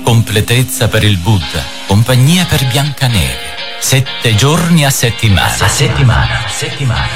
Completezza 0.04 0.88
per 0.88 1.04
il 1.04 1.18
Buddha, 1.18 1.62
compagnia 1.88 2.46
per 2.48 2.66
Biancaneve. 2.68 3.56
Sette 3.80 4.34
giorni 4.36 4.86
a 4.86 4.90
settimana. 4.90 5.54
A 5.60 5.68
settimana, 5.68 6.34
a 6.46 6.50
settimana. 6.50 7.08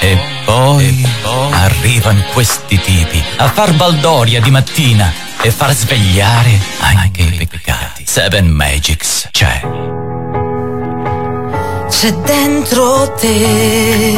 E 0.00 0.18
poi, 0.44 1.06
arrivano 1.50 2.22
questi 2.32 2.80
tipi 2.80 3.22
a 3.36 3.48
far 3.48 3.74
baldoria 3.74 4.40
di 4.40 4.50
mattina 4.50 5.12
e 5.42 5.50
far 5.50 5.72
svegliare 5.74 6.58
anche 6.80 7.22
i 7.22 7.46
peccati. 7.46 8.04
Seven 8.06 8.48
Magics 8.48 9.28
c'è. 9.30 9.60
C'è 11.90 12.12
dentro 12.12 13.12
te 13.14 14.16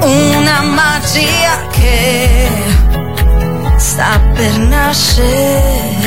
una 0.00 0.62
magia 0.62 1.66
che 1.70 2.48
sta 3.76 4.18
per 4.34 4.58
nascere. 4.58 6.06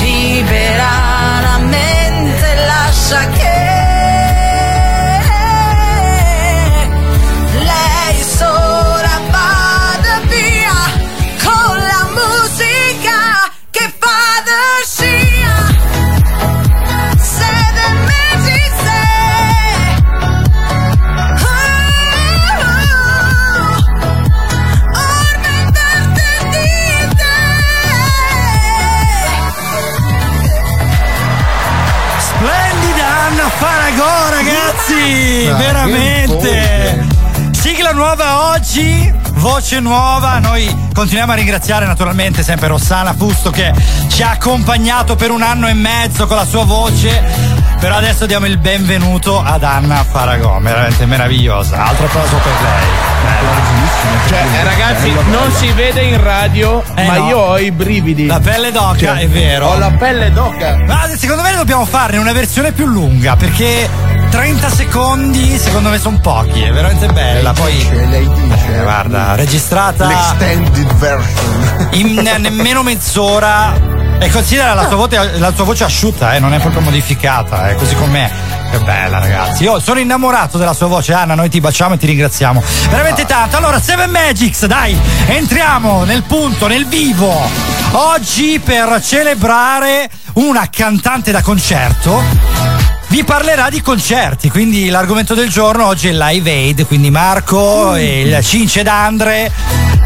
Libera 0.00 1.21
Ah, 35.14 35.54
Veramente! 35.56 37.06
Sigla 37.50 37.92
nuova 37.92 38.50
oggi, 38.52 39.12
voce 39.34 39.78
nuova. 39.80 40.38
Noi 40.38 40.88
continuiamo 40.94 41.32
a 41.32 41.34
ringraziare 41.34 41.84
naturalmente 41.86 42.42
sempre 42.42 42.68
Rossana 42.68 43.12
Fusto 43.12 43.50
che 43.50 43.72
ci 44.08 44.22
ha 44.22 44.30
accompagnato 44.30 45.14
per 45.14 45.30
un 45.30 45.42
anno 45.42 45.68
e 45.68 45.74
mezzo 45.74 46.26
con 46.26 46.36
la 46.36 46.46
sua 46.46 46.64
voce. 46.64 47.50
Però 47.78 47.96
adesso 47.96 48.24
diamo 48.26 48.46
il 48.46 48.56
benvenuto 48.58 49.42
ad 49.42 49.62
Anna 49.64 50.02
Faragò, 50.08 50.58
veramente 50.60 51.04
meravigliosa. 51.04 51.84
Altro 51.84 52.06
applauso 52.06 52.36
per 52.36 52.52
lei. 52.62 54.28
Cioè, 54.28 54.44
eh, 54.60 54.64
ragazzi, 54.64 55.12
non 55.30 55.52
si 55.52 55.70
vede 55.72 56.02
in 56.02 56.22
radio, 56.22 56.82
Eh, 56.94 57.04
ma 57.04 57.16
no. 57.18 57.28
io 57.28 57.38
ho 57.38 57.58
i 57.58 57.70
brividi. 57.70 58.26
La 58.26 58.40
pelle 58.40 58.70
d'oca, 58.72 58.96
Cioè, 58.98 59.16
è 59.18 59.28
vero. 59.28 59.66
Ho 59.66 59.78
la 59.78 59.90
pelle 59.90 60.32
d'oca. 60.32 60.78
Ma 60.86 61.06
secondo 61.16 61.42
me 61.42 61.54
dobbiamo 61.54 61.84
farne 61.84 62.16
una 62.18 62.32
versione 62.32 62.72
più 62.72 62.86
lunga 62.86 63.34
perché 63.36 63.88
30 64.32 64.70
secondi 64.70 65.58
secondo 65.58 65.90
me 65.90 65.98
sono 65.98 66.18
pochi, 66.18 66.62
è 66.62 66.72
veramente 66.72 67.06
bella. 67.06 67.52
Poi 67.52 67.74
Dice, 67.74 68.06
lei 68.06 68.26
dice. 68.32 68.78
eh, 68.78 68.82
guarda, 68.82 69.34
registrata 69.34 70.06
L'extended 70.06 70.94
version. 70.94 71.88
in 71.92 72.14
nemmeno 72.38 72.82
mezz'ora 72.82 73.74
e 74.18 74.30
considera 74.30 74.72
la 74.72 74.86
sua 74.86 74.96
voce, 74.96 75.38
la 75.38 75.52
sua 75.54 75.64
voce 75.64 75.84
asciutta, 75.84 76.34
eh, 76.34 76.38
non 76.38 76.54
è 76.54 76.60
proprio 76.60 76.80
modificata, 76.80 77.68
è 77.68 77.74
così 77.74 77.94
com'è. 77.94 78.30
Che 78.70 78.78
bella 78.78 79.18
ragazzi, 79.18 79.64
io 79.64 79.78
sono 79.80 80.00
innamorato 80.00 80.56
della 80.56 80.72
sua 80.72 80.86
voce 80.86 81.12
Anna, 81.12 81.34
noi 81.34 81.50
ti 81.50 81.60
baciamo 81.60 81.94
e 81.94 81.98
ti 81.98 82.06
ringraziamo 82.06 82.62
veramente 82.88 83.26
tanto. 83.26 83.58
Allora, 83.58 83.78
Seven 83.78 84.08
Magics, 84.08 84.64
dai, 84.64 84.98
entriamo 85.26 86.04
nel 86.04 86.22
punto, 86.22 86.66
nel 86.68 86.86
vivo. 86.86 87.38
Oggi 87.90 88.58
per 88.64 88.98
celebrare 89.04 90.08
una 90.34 90.66
cantante 90.70 91.32
da 91.32 91.42
concerto 91.42 92.22
vi 93.12 93.24
parlerà 93.24 93.68
di 93.68 93.82
concerti, 93.82 94.48
quindi 94.48 94.88
l'argomento 94.88 95.34
del 95.34 95.50
giorno 95.50 95.84
oggi 95.84 96.08
è 96.08 96.12
Live 96.12 96.50
Aid, 96.50 96.86
quindi 96.86 97.10
Marco 97.10 97.94
e 97.94 98.22
il 98.22 98.42
Cince 98.42 98.80
ed 98.80 98.86
Andre 98.86 99.52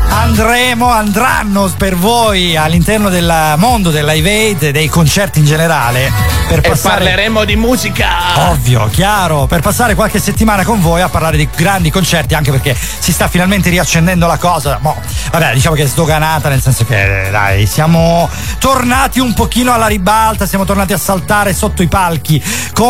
andremo, 0.09 0.91
andranno 0.91 1.73
per 1.77 1.95
voi 1.95 2.57
all'interno 2.57 3.09
del 3.09 3.55
mondo 3.59 3.91
del 3.91 4.05
Live 4.05 4.29
Aid 4.29 4.63
e 4.65 4.73
dei 4.73 4.89
concerti 4.89 5.39
in 5.39 5.45
generale 5.45 6.11
per 6.49 6.61
E 6.61 6.69
passare 6.69 7.05
parleremo 7.05 7.45
di 7.45 7.57
musica. 7.57 8.51
Ovvio, 8.51 8.89
chiaro, 8.91 9.47
per 9.47 9.61
passare 9.61 9.95
qualche 9.95 10.19
settimana 10.19 10.65
con 10.65 10.81
voi 10.81 11.01
a 11.01 11.09
parlare 11.09 11.37
di 11.37 11.49
grandi 11.55 11.91
concerti, 11.91 12.35
anche 12.35 12.51
perché 12.51 12.77
si 12.77 13.13
sta 13.13 13.29
finalmente 13.29 13.69
riaccendendo 13.71 14.27
la 14.27 14.37
cosa. 14.37 14.79
Mo, 14.81 14.97
vabbè, 15.31 15.55
diciamo 15.55 15.75
che 15.75 15.83
è 15.83 15.87
sdoganata, 15.87 16.49
nel 16.49 16.63
senso 16.63 16.85
che 16.85 17.29
dai, 17.31 17.67
siamo 17.67 18.29
tornati 18.59 19.21
un 19.21 19.35
pochino 19.35 19.73
alla 19.73 19.87
ribalta, 19.87 20.47
siamo 20.47 20.65
tornati 20.65 20.93
a 20.93 20.99
saltare 20.99 21.53
sotto 21.53 21.83
i 21.83 21.89
palchi 21.89 22.43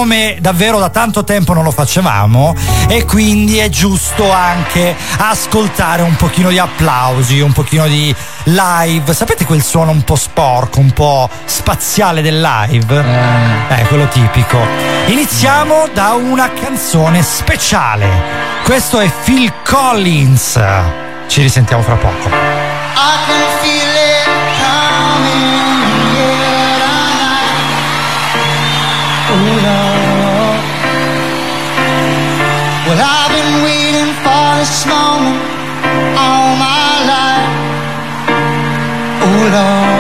come 0.07 0.37
davvero 0.39 0.79
da 0.79 0.89
tanto 0.89 1.25
tempo 1.25 1.53
non 1.53 1.65
lo 1.65 1.73
facevamo 1.73 2.55
e 2.87 3.05
quindi 3.05 3.59
è 3.59 3.69
giusto 3.69 4.31
anche 4.31 4.95
ascoltare 5.19 6.03
un 6.03 6.15
pochino 6.15 6.49
di 6.49 6.61
applausi, 6.61 7.41
un 7.41 7.51
pochino 7.51 7.89
di 7.89 8.15
live. 8.45 9.13
Sapete 9.13 9.45
quel 9.45 9.65
suono 9.65 9.91
un 9.91 10.05
po' 10.05 10.15
sporco, 10.15 10.79
un 10.79 10.93
po' 10.93 11.29
spaziale 11.45 12.23
del 12.23 12.41
live? 12.41 13.05
Eh, 13.69 13.83
quello 13.89 14.07
tipico. 14.07 14.65
Iniziamo 15.07 15.89
da 15.93 16.13
una 16.13 16.53
canzone 16.53 17.25
speciale. 17.25 18.09
Questo 18.63 19.01
è 19.01 19.11
Phil 19.25 19.53
Collins. 19.65 20.61
Ci 21.27 21.43
risentiamo 21.43 21.83
fra 21.83 21.97
poco. 21.97 22.29
I 22.29 23.19
can 23.27 23.59
feel 23.61 23.86
this 34.67 34.87
moment 34.87 35.39
all 36.19 36.57
my 36.57 36.91
life. 37.13 37.53
Oh 39.23 39.51
Lord. 39.55 39.96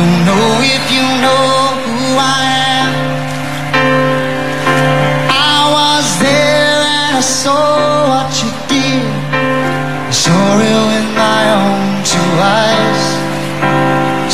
Don't 0.00 0.24
know 0.24 0.48
if 0.76 0.84
you 0.96 1.04
know 1.24 1.44
who 1.84 2.16
I 2.16 2.42
am. 2.80 2.92
I 5.28 5.58
was 5.76 6.06
there 6.24 6.80
and 6.96 7.16
I 7.20 7.24
saw 7.40 8.08
what 8.08 8.30
you 8.40 8.50
did. 8.72 9.04
I 10.08 10.14
saw 10.24 10.40
it 10.72 10.80
with 10.90 11.08
my 11.26 11.42
own 11.60 11.84
two 12.12 12.32
eyes. 12.64 13.02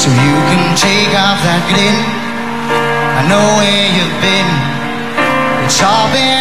So 0.00 0.08
you 0.24 0.36
can 0.50 0.64
take 0.86 1.12
off 1.24 1.38
that 1.46 1.62
grin. 1.70 1.98
I 3.18 3.22
know 3.30 3.46
where 3.58 3.86
you've 3.96 4.18
been. 4.22 4.50
It's 5.66 5.82
all 5.82 6.06
been 6.14 6.35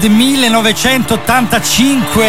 Aid 0.00 0.10
1985. 0.10 2.24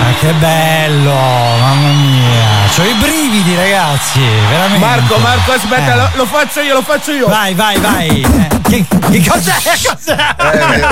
Ma 0.00 0.12
che 0.18 0.32
bello, 0.32 1.14
mamma 1.14 1.88
mia. 1.90 2.44
C'ho 2.74 2.82
i 2.82 2.92
brividi, 2.94 3.54
ragazzi, 3.54 4.18
veramente. 4.48 4.84
Marco, 4.84 5.16
Marco, 5.18 5.52
aspetta, 5.52 5.92
Eh. 5.92 5.96
lo, 5.96 6.10
lo 6.14 6.26
faccio 6.26 6.58
io, 6.60 6.74
lo 6.74 6.82
faccio 6.82 7.12
io. 7.12 7.28
Vai, 7.28 7.54
vai, 7.54 7.78
vai. 7.78 8.20
Eh, 8.20 8.48
Che, 8.68 8.84
che 9.10 9.22
cos'è? 9.28 9.52
Cos'è? 9.54 10.16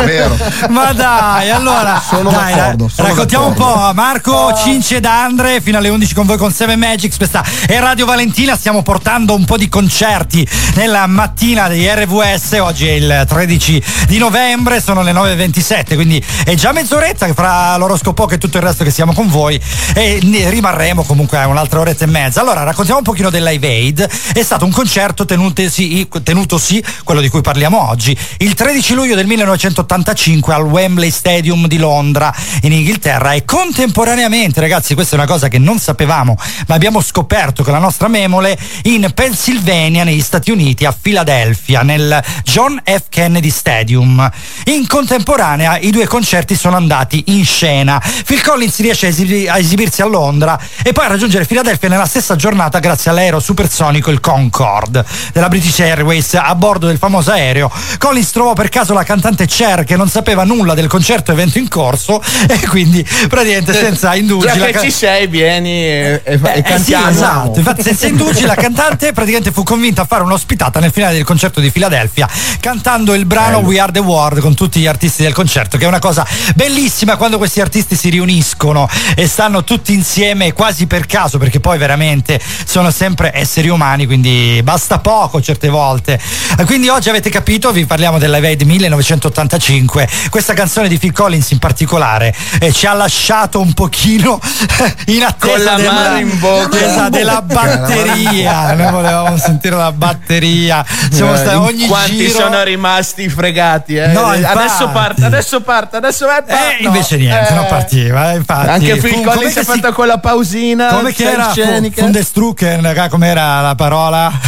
Eh, 0.00 0.04
vero. 0.04 0.36
Ma 0.68 0.92
dai, 0.92 1.50
allora. 1.50 2.02
Sono 2.06 2.30
dai, 2.30 2.54
d'accordo, 2.54 2.88
sono 2.88 3.08
raccontiamo 3.08 3.48
d'accordo. 3.48 3.74
un 3.74 3.86
po'. 3.86 3.94
Marco, 3.94 4.54
Cince 4.54 4.96
ed 4.96 5.04
Andre, 5.04 5.60
fino 5.60 5.78
alle 5.78 5.88
11 5.88 6.14
con 6.14 6.26
voi 6.26 6.36
con 6.36 6.52
Seven 6.52 6.78
Magics. 6.78 7.16
Questa 7.16 7.44
è 7.66 7.78
Radio 7.78 8.06
Valentina. 8.06 8.56
Stiamo 8.56 8.82
portando 8.82 9.34
un 9.34 9.44
po' 9.44 9.56
di 9.56 9.68
concerti 9.68 10.46
nella 10.74 11.06
mattina 11.06 11.68
dei 11.68 11.86
RVS. 11.88 12.52
Oggi 12.60 12.86
è 12.86 12.92
il 12.92 13.24
13 13.26 13.82
di 14.06 14.18
novembre, 14.18 14.80
sono 14.80 15.02
le 15.02 15.12
9.27, 15.12 15.94
quindi 15.94 16.24
è 16.44 16.54
già 16.54 16.72
mezz'oretta 16.72 17.26
che 17.26 17.34
fra 17.34 17.76
l'oroscopo 17.76 18.28
e 18.28 18.38
tutto 18.38 18.56
il 18.56 18.62
resto 18.62 18.84
che 18.84 18.90
siamo 18.90 19.12
con 19.12 19.28
voi. 19.28 19.60
E 19.94 20.18
rimarremo 20.20 21.02
comunque 21.02 21.38
a 21.38 21.46
un'altra 21.46 21.80
oretta 21.80 22.04
e 22.04 22.08
mezza. 22.08 22.40
Allora, 22.40 22.62
raccontiamo 22.62 23.00
un 23.00 23.04
pochino 23.04 23.30
del 23.30 23.42
Live 23.42 23.66
Aid. 23.66 24.08
È 24.32 24.42
stato 24.42 24.64
un 24.64 24.70
concerto 24.70 25.24
tenutosi, 25.24 26.08
tenutosi 26.22 26.84
quello 27.02 27.20
di 27.20 27.28
cui 27.28 27.40
parliamo 27.40 27.64
parliamo 27.64 27.88
oggi, 28.04 28.18
il 28.38 28.52
13 28.52 28.94
luglio 28.94 29.14
del 29.14 29.26
1985 29.26 30.52
al 30.52 30.64
Wembley 30.64 31.10
Stadium 31.10 31.66
di 31.66 31.78
Londra, 31.78 32.34
in 32.62 32.72
Inghilterra, 32.72 33.32
e 33.32 33.46
contemporaneamente, 33.46 34.60
ragazzi, 34.60 34.92
questa 34.92 35.16
è 35.16 35.18
una 35.18 35.26
cosa 35.26 35.48
che 35.48 35.56
non 35.58 35.78
sapevamo, 35.78 36.36
ma 36.66 36.74
abbiamo 36.74 37.00
scoperto 37.00 37.62
con 37.62 37.72
la 37.72 37.78
nostra 37.78 38.08
memole, 38.08 38.58
in 38.82 39.10
Pennsylvania, 39.14 40.04
negli 40.04 40.20
Stati 40.20 40.50
Uniti, 40.50 40.84
a 40.84 40.94
Philadelphia, 40.98 41.80
nel 41.80 42.22
John 42.42 42.78
F. 42.84 43.04
Kennedy 43.08 43.48
Stadium. 43.48 44.30
In 44.64 44.86
contemporanea 44.86 45.78
i 45.78 45.90
due 45.90 46.06
concerti 46.06 46.54
sono 46.54 46.76
andati 46.76 47.24
in 47.28 47.44
scena. 47.44 48.02
Phil 48.26 48.42
Collins 48.42 48.80
riesce 48.80 49.06
a, 49.06 49.08
esibi- 49.08 49.48
a 49.48 49.58
esibirsi 49.58 50.02
a 50.02 50.06
Londra 50.06 50.60
e 50.82 50.92
poi 50.92 51.06
a 51.06 51.08
raggiungere 51.08 51.46
Philadelphia 51.46 51.88
nella 51.88 52.06
stessa 52.06 52.36
giornata 52.36 52.80
grazie 52.80 53.10
all'aereo 53.10 53.40
supersonico 53.40 54.10
il 54.10 54.20
Concorde 54.20 55.04
della 55.32 55.48
British 55.48 55.80
Airways 55.80 56.34
a 56.34 56.54
bordo 56.54 56.86
del 56.86 56.98
famoso 56.98 57.30
aereo. 57.30 57.70
Collins 57.98 58.30
trovò 58.30 58.52
per 58.52 58.68
caso 58.68 58.92
la 58.92 59.02
cantante 59.04 59.46
Cher 59.46 59.84
che 59.84 59.96
non 59.96 60.08
sapeva 60.08 60.44
nulla 60.44 60.74
del 60.74 60.88
concerto 60.88 61.32
evento 61.32 61.58
in 61.58 61.68
corso 61.68 62.22
e 62.48 62.66
quindi 62.66 63.06
praticamente 63.28 63.72
senza 63.72 64.14
indugi 64.14 64.46
Già 64.46 64.56
la 64.56 64.66
che 64.66 64.72
ca- 64.72 64.80
ci 64.80 64.90
sei, 64.90 65.26
vieni 65.26 65.70
e, 65.70 66.20
e, 66.24 66.38
fa- 66.38 66.52
e 66.52 66.58
eh, 66.58 66.62
sì, 66.62 66.62
cantiamo. 66.62 67.08
esatto, 67.10 67.58
infatti 67.58 67.82
senza 67.82 68.06
indugi 68.06 68.44
la 68.44 68.54
cantante 68.54 69.12
praticamente 69.12 69.52
fu 69.52 69.62
convinta 69.62 70.02
a 70.02 70.04
fare 70.04 70.22
un'ospitata 70.22 70.80
nel 70.80 70.90
finale 70.90 71.14
del 71.14 71.24
concerto 71.24 71.60
di 71.60 71.70
Filadelfia 71.70 72.28
cantando 72.60 73.14
il 73.14 73.26
brano 73.26 73.58
We 73.58 73.78
Are 73.78 73.92
The 73.92 74.00
World 74.00 74.40
con 74.40 74.54
tutti 74.54 74.80
gli 74.80 74.86
artisti 74.86 75.22
del 75.22 75.32
concerto 75.32 75.76
che 75.76 75.84
è 75.84 75.88
una 75.88 75.98
cosa 75.98 76.26
bellissima 76.54 77.16
quando 77.16 77.38
questi 77.38 77.60
artisti 77.60 77.96
si 77.96 78.10
riuniscono 78.10 78.88
e 79.14 79.26
stanno 79.28 79.64
tutti 79.64 79.92
insieme 79.92 80.52
quasi 80.52 80.86
per 80.86 81.06
caso 81.06 81.38
perché 81.38 81.60
poi 81.60 81.78
veramente 81.78 82.40
sono 82.64 82.90
sempre 82.90 83.32
esseri 83.34 83.68
umani 83.68 84.06
quindi 84.06 84.60
basta 84.62 84.98
poco 84.98 85.40
certe 85.40 85.68
volte. 85.68 86.18
Eh, 86.58 86.64
quindi 86.64 86.88
oggi 86.88 87.08
avete 87.08 87.30
capito 87.30 87.70
vi 87.70 87.83
parliamo 87.86 88.18
della 88.18 88.36
Evade 88.38 88.64
1985 88.64 90.08
questa 90.30 90.54
canzone 90.54 90.88
di 90.88 90.98
Phil 90.98 91.12
Collins 91.12 91.50
in 91.50 91.58
particolare 91.58 92.34
eh, 92.60 92.72
ci 92.72 92.86
ha 92.86 92.92
lasciato 92.94 93.60
un 93.60 93.72
pochino 93.72 94.40
in 95.06 95.22
attesa 95.24 95.52
Con 95.54 95.64
la 95.64 95.74
della- 95.76 95.92
mano 95.92 96.18
in 96.18 96.38
bocca. 96.38 97.08
Della 97.08 97.42
batteria 97.42 98.72
noi 98.74 98.90
volevamo 98.92 99.36
sentire 99.36 99.76
la 99.76 99.92
batteria 99.92 100.84
siamo 101.10 101.34
Eh, 101.34 101.38
stati 101.38 101.56
ogni 101.56 101.86
quanti 101.86 102.16
giro 102.16 102.38
sono 102.40 102.62
rimasti 102.62 103.28
fregati 103.28 103.96
eh? 103.96 104.06
No, 104.08 104.32
infatti. 104.34 104.58
adesso 104.58 104.88
parte 104.88 105.24
adesso 105.24 105.60
parte 105.60 105.96
adesso 105.96 106.28
è 106.28 106.42
eh, 106.46 106.84
invece 106.84 107.16
niente 107.16 107.52
non 107.54 107.66
partiva 107.66 108.32
eh, 108.32 108.36
infatti 108.36 108.68
anche 108.68 108.96
Fu- 108.96 109.08
Phil 109.08 109.22
com'è 109.22 109.34
Collins 109.34 109.56
ha 109.56 109.60
si- 109.60 109.66
fatto 109.66 109.92
quella 109.92 110.18
pausina 110.18 110.86
come 110.88 111.12
che 111.12 111.30
era. 111.30 111.52
Fundestrucken 111.94 113.06
com'era 113.10 113.60
la 113.60 113.74
parola 113.74 114.32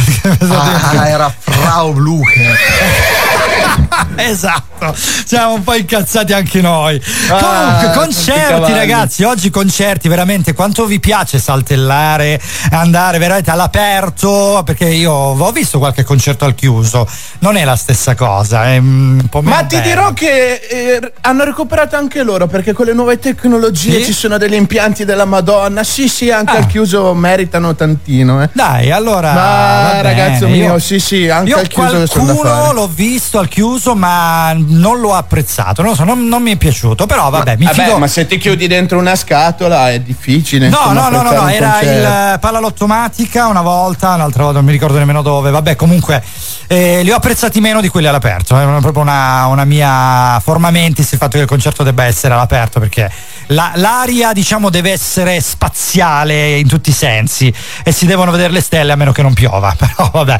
Ah, 0.49 1.07
era 1.07 1.33
Frau 1.37 1.93
Blucher. 1.93 2.57
esatto 4.15 4.95
siamo 4.95 5.53
un 5.53 5.63
po' 5.63 5.73
incazzati 5.75 6.33
anche 6.33 6.61
noi 6.61 7.01
Ah, 7.29 7.39
comunque 7.79 7.91
concerti 8.05 8.73
ragazzi 8.73 9.23
oggi 9.23 9.49
concerti 9.49 10.07
veramente 10.07 10.53
quanto 10.53 10.85
vi 10.85 10.99
piace 10.99 11.39
saltellare 11.39 12.39
andare 12.71 13.17
veramente 13.17 13.51
all'aperto 13.51 14.61
perché 14.65 14.85
io 14.89 15.11
ho 15.11 15.51
visto 15.51 15.77
qualche 15.79 16.03
concerto 16.03 16.45
al 16.45 16.55
chiuso 16.55 17.07
non 17.39 17.57
è 17.57 17.63
la 17.63 17.75
stessa 17.75 18.15
cosa 18.15 18.65
è 18.67 18.77
un 18.77 19.25
po' 19.29 19.41
meno 19.41 19.55
Ma 19.55 19.63
ti 19.63 19.75
bello. 19.77 19.87
dirò 19.87 20.13
che 20.13 20.53
eh, 20.69 21.13
hanno 21.21 21.43
recuperato 21.43 21.95
anche 21.95 22.23
loro 22.23 22.47
perché 22.47 22.73
con 22.73 22.85
le 22.85 22.93
nuove 22.93 23.19
tecnologie 23.19 23.97
Sì? 23.99 24.05
ci 24.05 24.13
sono 24.13 24.37
degli 24.37 24.53
impianti 24.53 25.05
della 25.05 25.25
Madonna. 25.25 25.83
Sì, 25.83 26.07
sì, 26.07 26.29
anche 26.31 26.51
Ah. 26.51 26.57
al 26.57 26.67
chiuso 26.67 27.13
meritano 27.13 27.75
tantino. 27.75 28.41
Eh. 28.43 28.49
Dai, 28.53 28.91
allora. 28.91 29.33
Ma 29.33 30.01
ragazzo 30.01 30.45
bene, 30.45 30.57
mio, 30.57 30.73
io- 30.73 30.79
sì, 30.79 30.99
sì, 30.99 31.27
anche 31.29 31.53
al 31.53 31.67
chiuso 31.67 32.05
sono 32.05 32.25
da 32.25 32.33
qualcuno 32.33 32.49
fare. 32.63 32.73
l'ho 32.73 32.87
visto 32.87 33.06
al 33.15 33.47
chiuso, 33.47 33.95
ma 33.95 34.53
non 34.55 34.99
l'ho 34.99 35.13
apprezzato. 35.13 35.81
Non 35.81 35.91
lo 35.91 35.95
so, 35.97 36.03
non, 36.03 36.27
non 36.27 36.41
mi 36.41 36.51
è 36.51 36.55
piaciuto. 36.57 37.05
Però 37.05 37.29
vabbè, 37.29 37.55
mi 37.57 37.65
Vabbè, 37.65 37.83
fido. 37.85 37.97
ma 37.97 38.07
se 38.07 38.25
ti 38.25 38.37
chiudi 38.37 38.67
dentro 38.67 38.99
una 38.99 39.15
scatola 39.15 39.91
è 39.91 39.99
difficile. 39.99 40.67
No, 40.69 40.77
insomma, 40.79 41.09
no, 41.09 41.21
no, 41.21 41.29
no, 41.31 41.41
no, 41.41 41.47
era 41.47 41.71
concerto. 41.79 42.33
il 42.33 42.39
pallalottomatica 42.39 43.47
una 43.47 43.61
volta, 43.61 44.13
un'altra 44.15 44.43
volta 44.43 44.57
non 44.57 44.65
mi 44.65 44.71
ricordo 44.73 44.97
nemmeno 44.97 45.21
dove. 45.21 45.51
Vabbè, 45.51 45.75
comunque 45.75 46.21
eh, 46.67 47.01
li 47.03 47.11
ho 47.11 47.15
apprezzati 47.15 47.59
meno 47.61 47.79
di 47.81 47.87
quelli 47.87 48.07
all'aperto. 48.07 48.57
È 48.59 48.63
una- 48.63 48.79
proprio 48.81 49.01
una, 49.03 49.45
una 49.47 49.63
mia 49.65 50.39
forma 50.43 50.69
mentis 50.71 51.11
il 51.13 51.17
fatto 51.17 51.37
che 51.37 51.43
il 51.43 51.47
concerto 51.47 51.83
debba 51.83 52.03
essere 52.03 52.33
all'aperto 52.33 52.79
perché 52.79 53.09
la- 53.47 53.71
l'aria, 53.75 54.33
diciamo, 54.33 54.69
deve 54.69 54.91
essere 54.91 55.39
spaziale 55.41 56.57
in 56.57 56.67
tutti 56.67 56.89
i 56.89 56.93
sensi 56.93 57.53
e 57.83 57.91
si 57.91 58.05
devono 58.05 58.31
vedere 58.31 58.51
le 58.51 58.61
stelle 58.61 58.91
a 58.91 58.95
meno 58.95 59.11
che 59.11 59.21
non 59.21 59.33
piova. 59.33 59.73
Però 59.77 60.09
vabbè. 60.11 60.37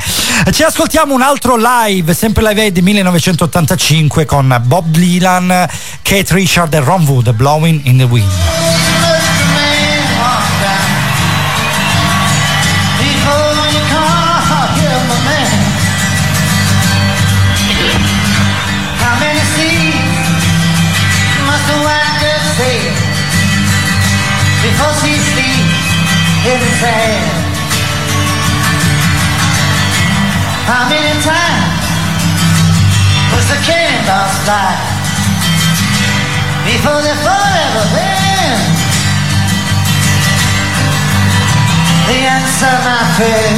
Ci 0.52 0.64
ascoltiamo 0.64 1.14
un 1.14 1.22
altro 1.22 1.56
live, 1.58 2.14
sempre 2.14 2.44
live 2.44 2.57
aid 2.60 2.78
1985 2.78 4.26
con 4.26 4.62
Bob 4.66 4.86
Dylan, 4.88 5.68
Kate 6.02 6.34
Richard 6.34 6.74
e 6.74 6.80
Ron 6.80 7.06
Wood, 7.06 7.32
Blowing 7.34 7.82
in 7.86 7.98
the 7.98 8.04
Wind. 8.04 9.17
The 42.58 42.66
answer, 42.66 42.90
my 42.90 43.04
friend, 43.14 43.58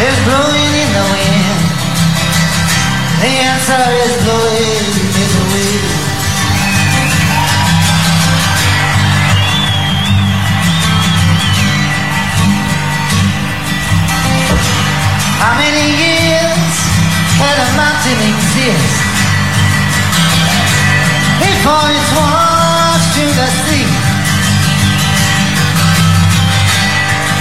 is 0.00 0.16
blowing 0.24 0.72
in 0.80 0.88
the 0.96 1.04
wind. 1.12 1.60
The 3.20 3.32
answer 3.52 3.84
is 4.00 4.12
blowing 4.24 4.88
in 5.12 5.28
the 5.28 5.44
wind. 5.52 5.84
How 15.36 15.52
many 15.60 15.84
years 16.00 16.72
can 17.36 17.56
a 17.60 17.68
mountain 17.76 18.20
exist 18.32 19.04
before 21.44 21.92
it's 21.92 22.10
washed 22.16 23.12
to 23.20 23.24
the 23.36 23.48
sea? 23.68 24.13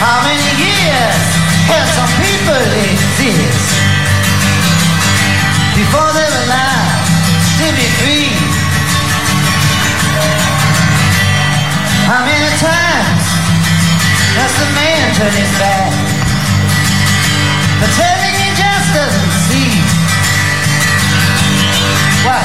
How 0.04 0.20
many 0.20 0.44
years 0.60 1.24
can 1.64 1.88
some 1.96 2.12
people 2.20 2.60
exist 2.92 3.72
before 5.80 6.12
they're 6.12 6.38
allowed 6.44 7.08
to 7.64 7.68
be 7.72 7.88
free? 8.04 8.36
How 12.04 12.20
many 12.28 12.52
times 12.60 13.24
does 14.36 14.54
the 14.60 14.68
man 14.76 15.16
turn 15.16 15.32
his 15.40 15.54
back? 15.56 15.96
Pretending 17.80 18.36
he 18.44 18.50
just 18.60 18.88
doesn't 18.92 19.32
see. 19.48 19.72
What? 22.28 22.44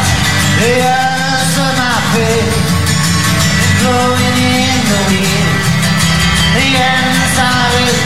The 0.63 1.19
my 1.75 1.95
friend, 2.15 2.58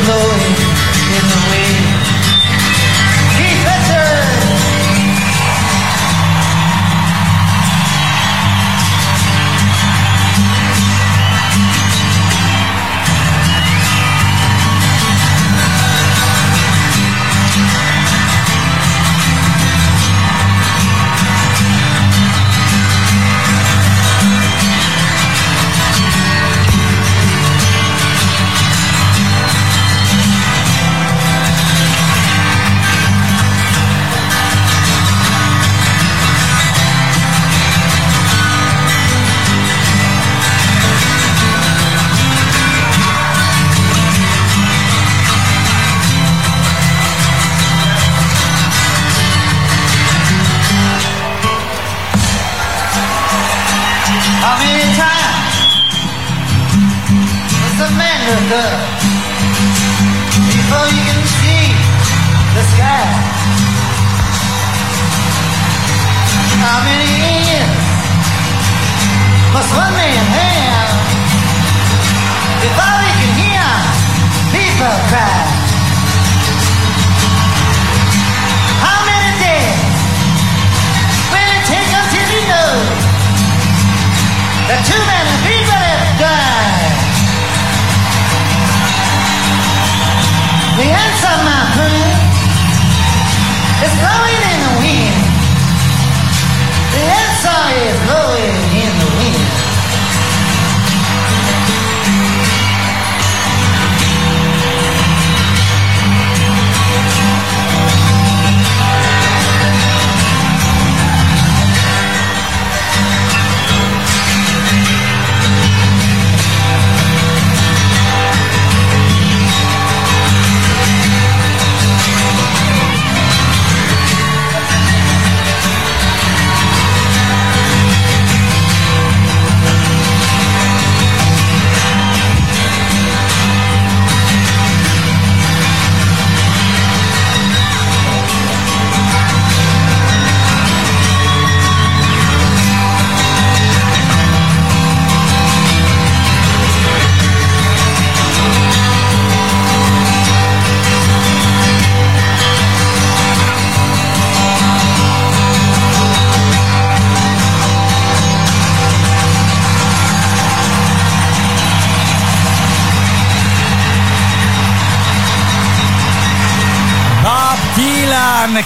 No. 0.03 0.41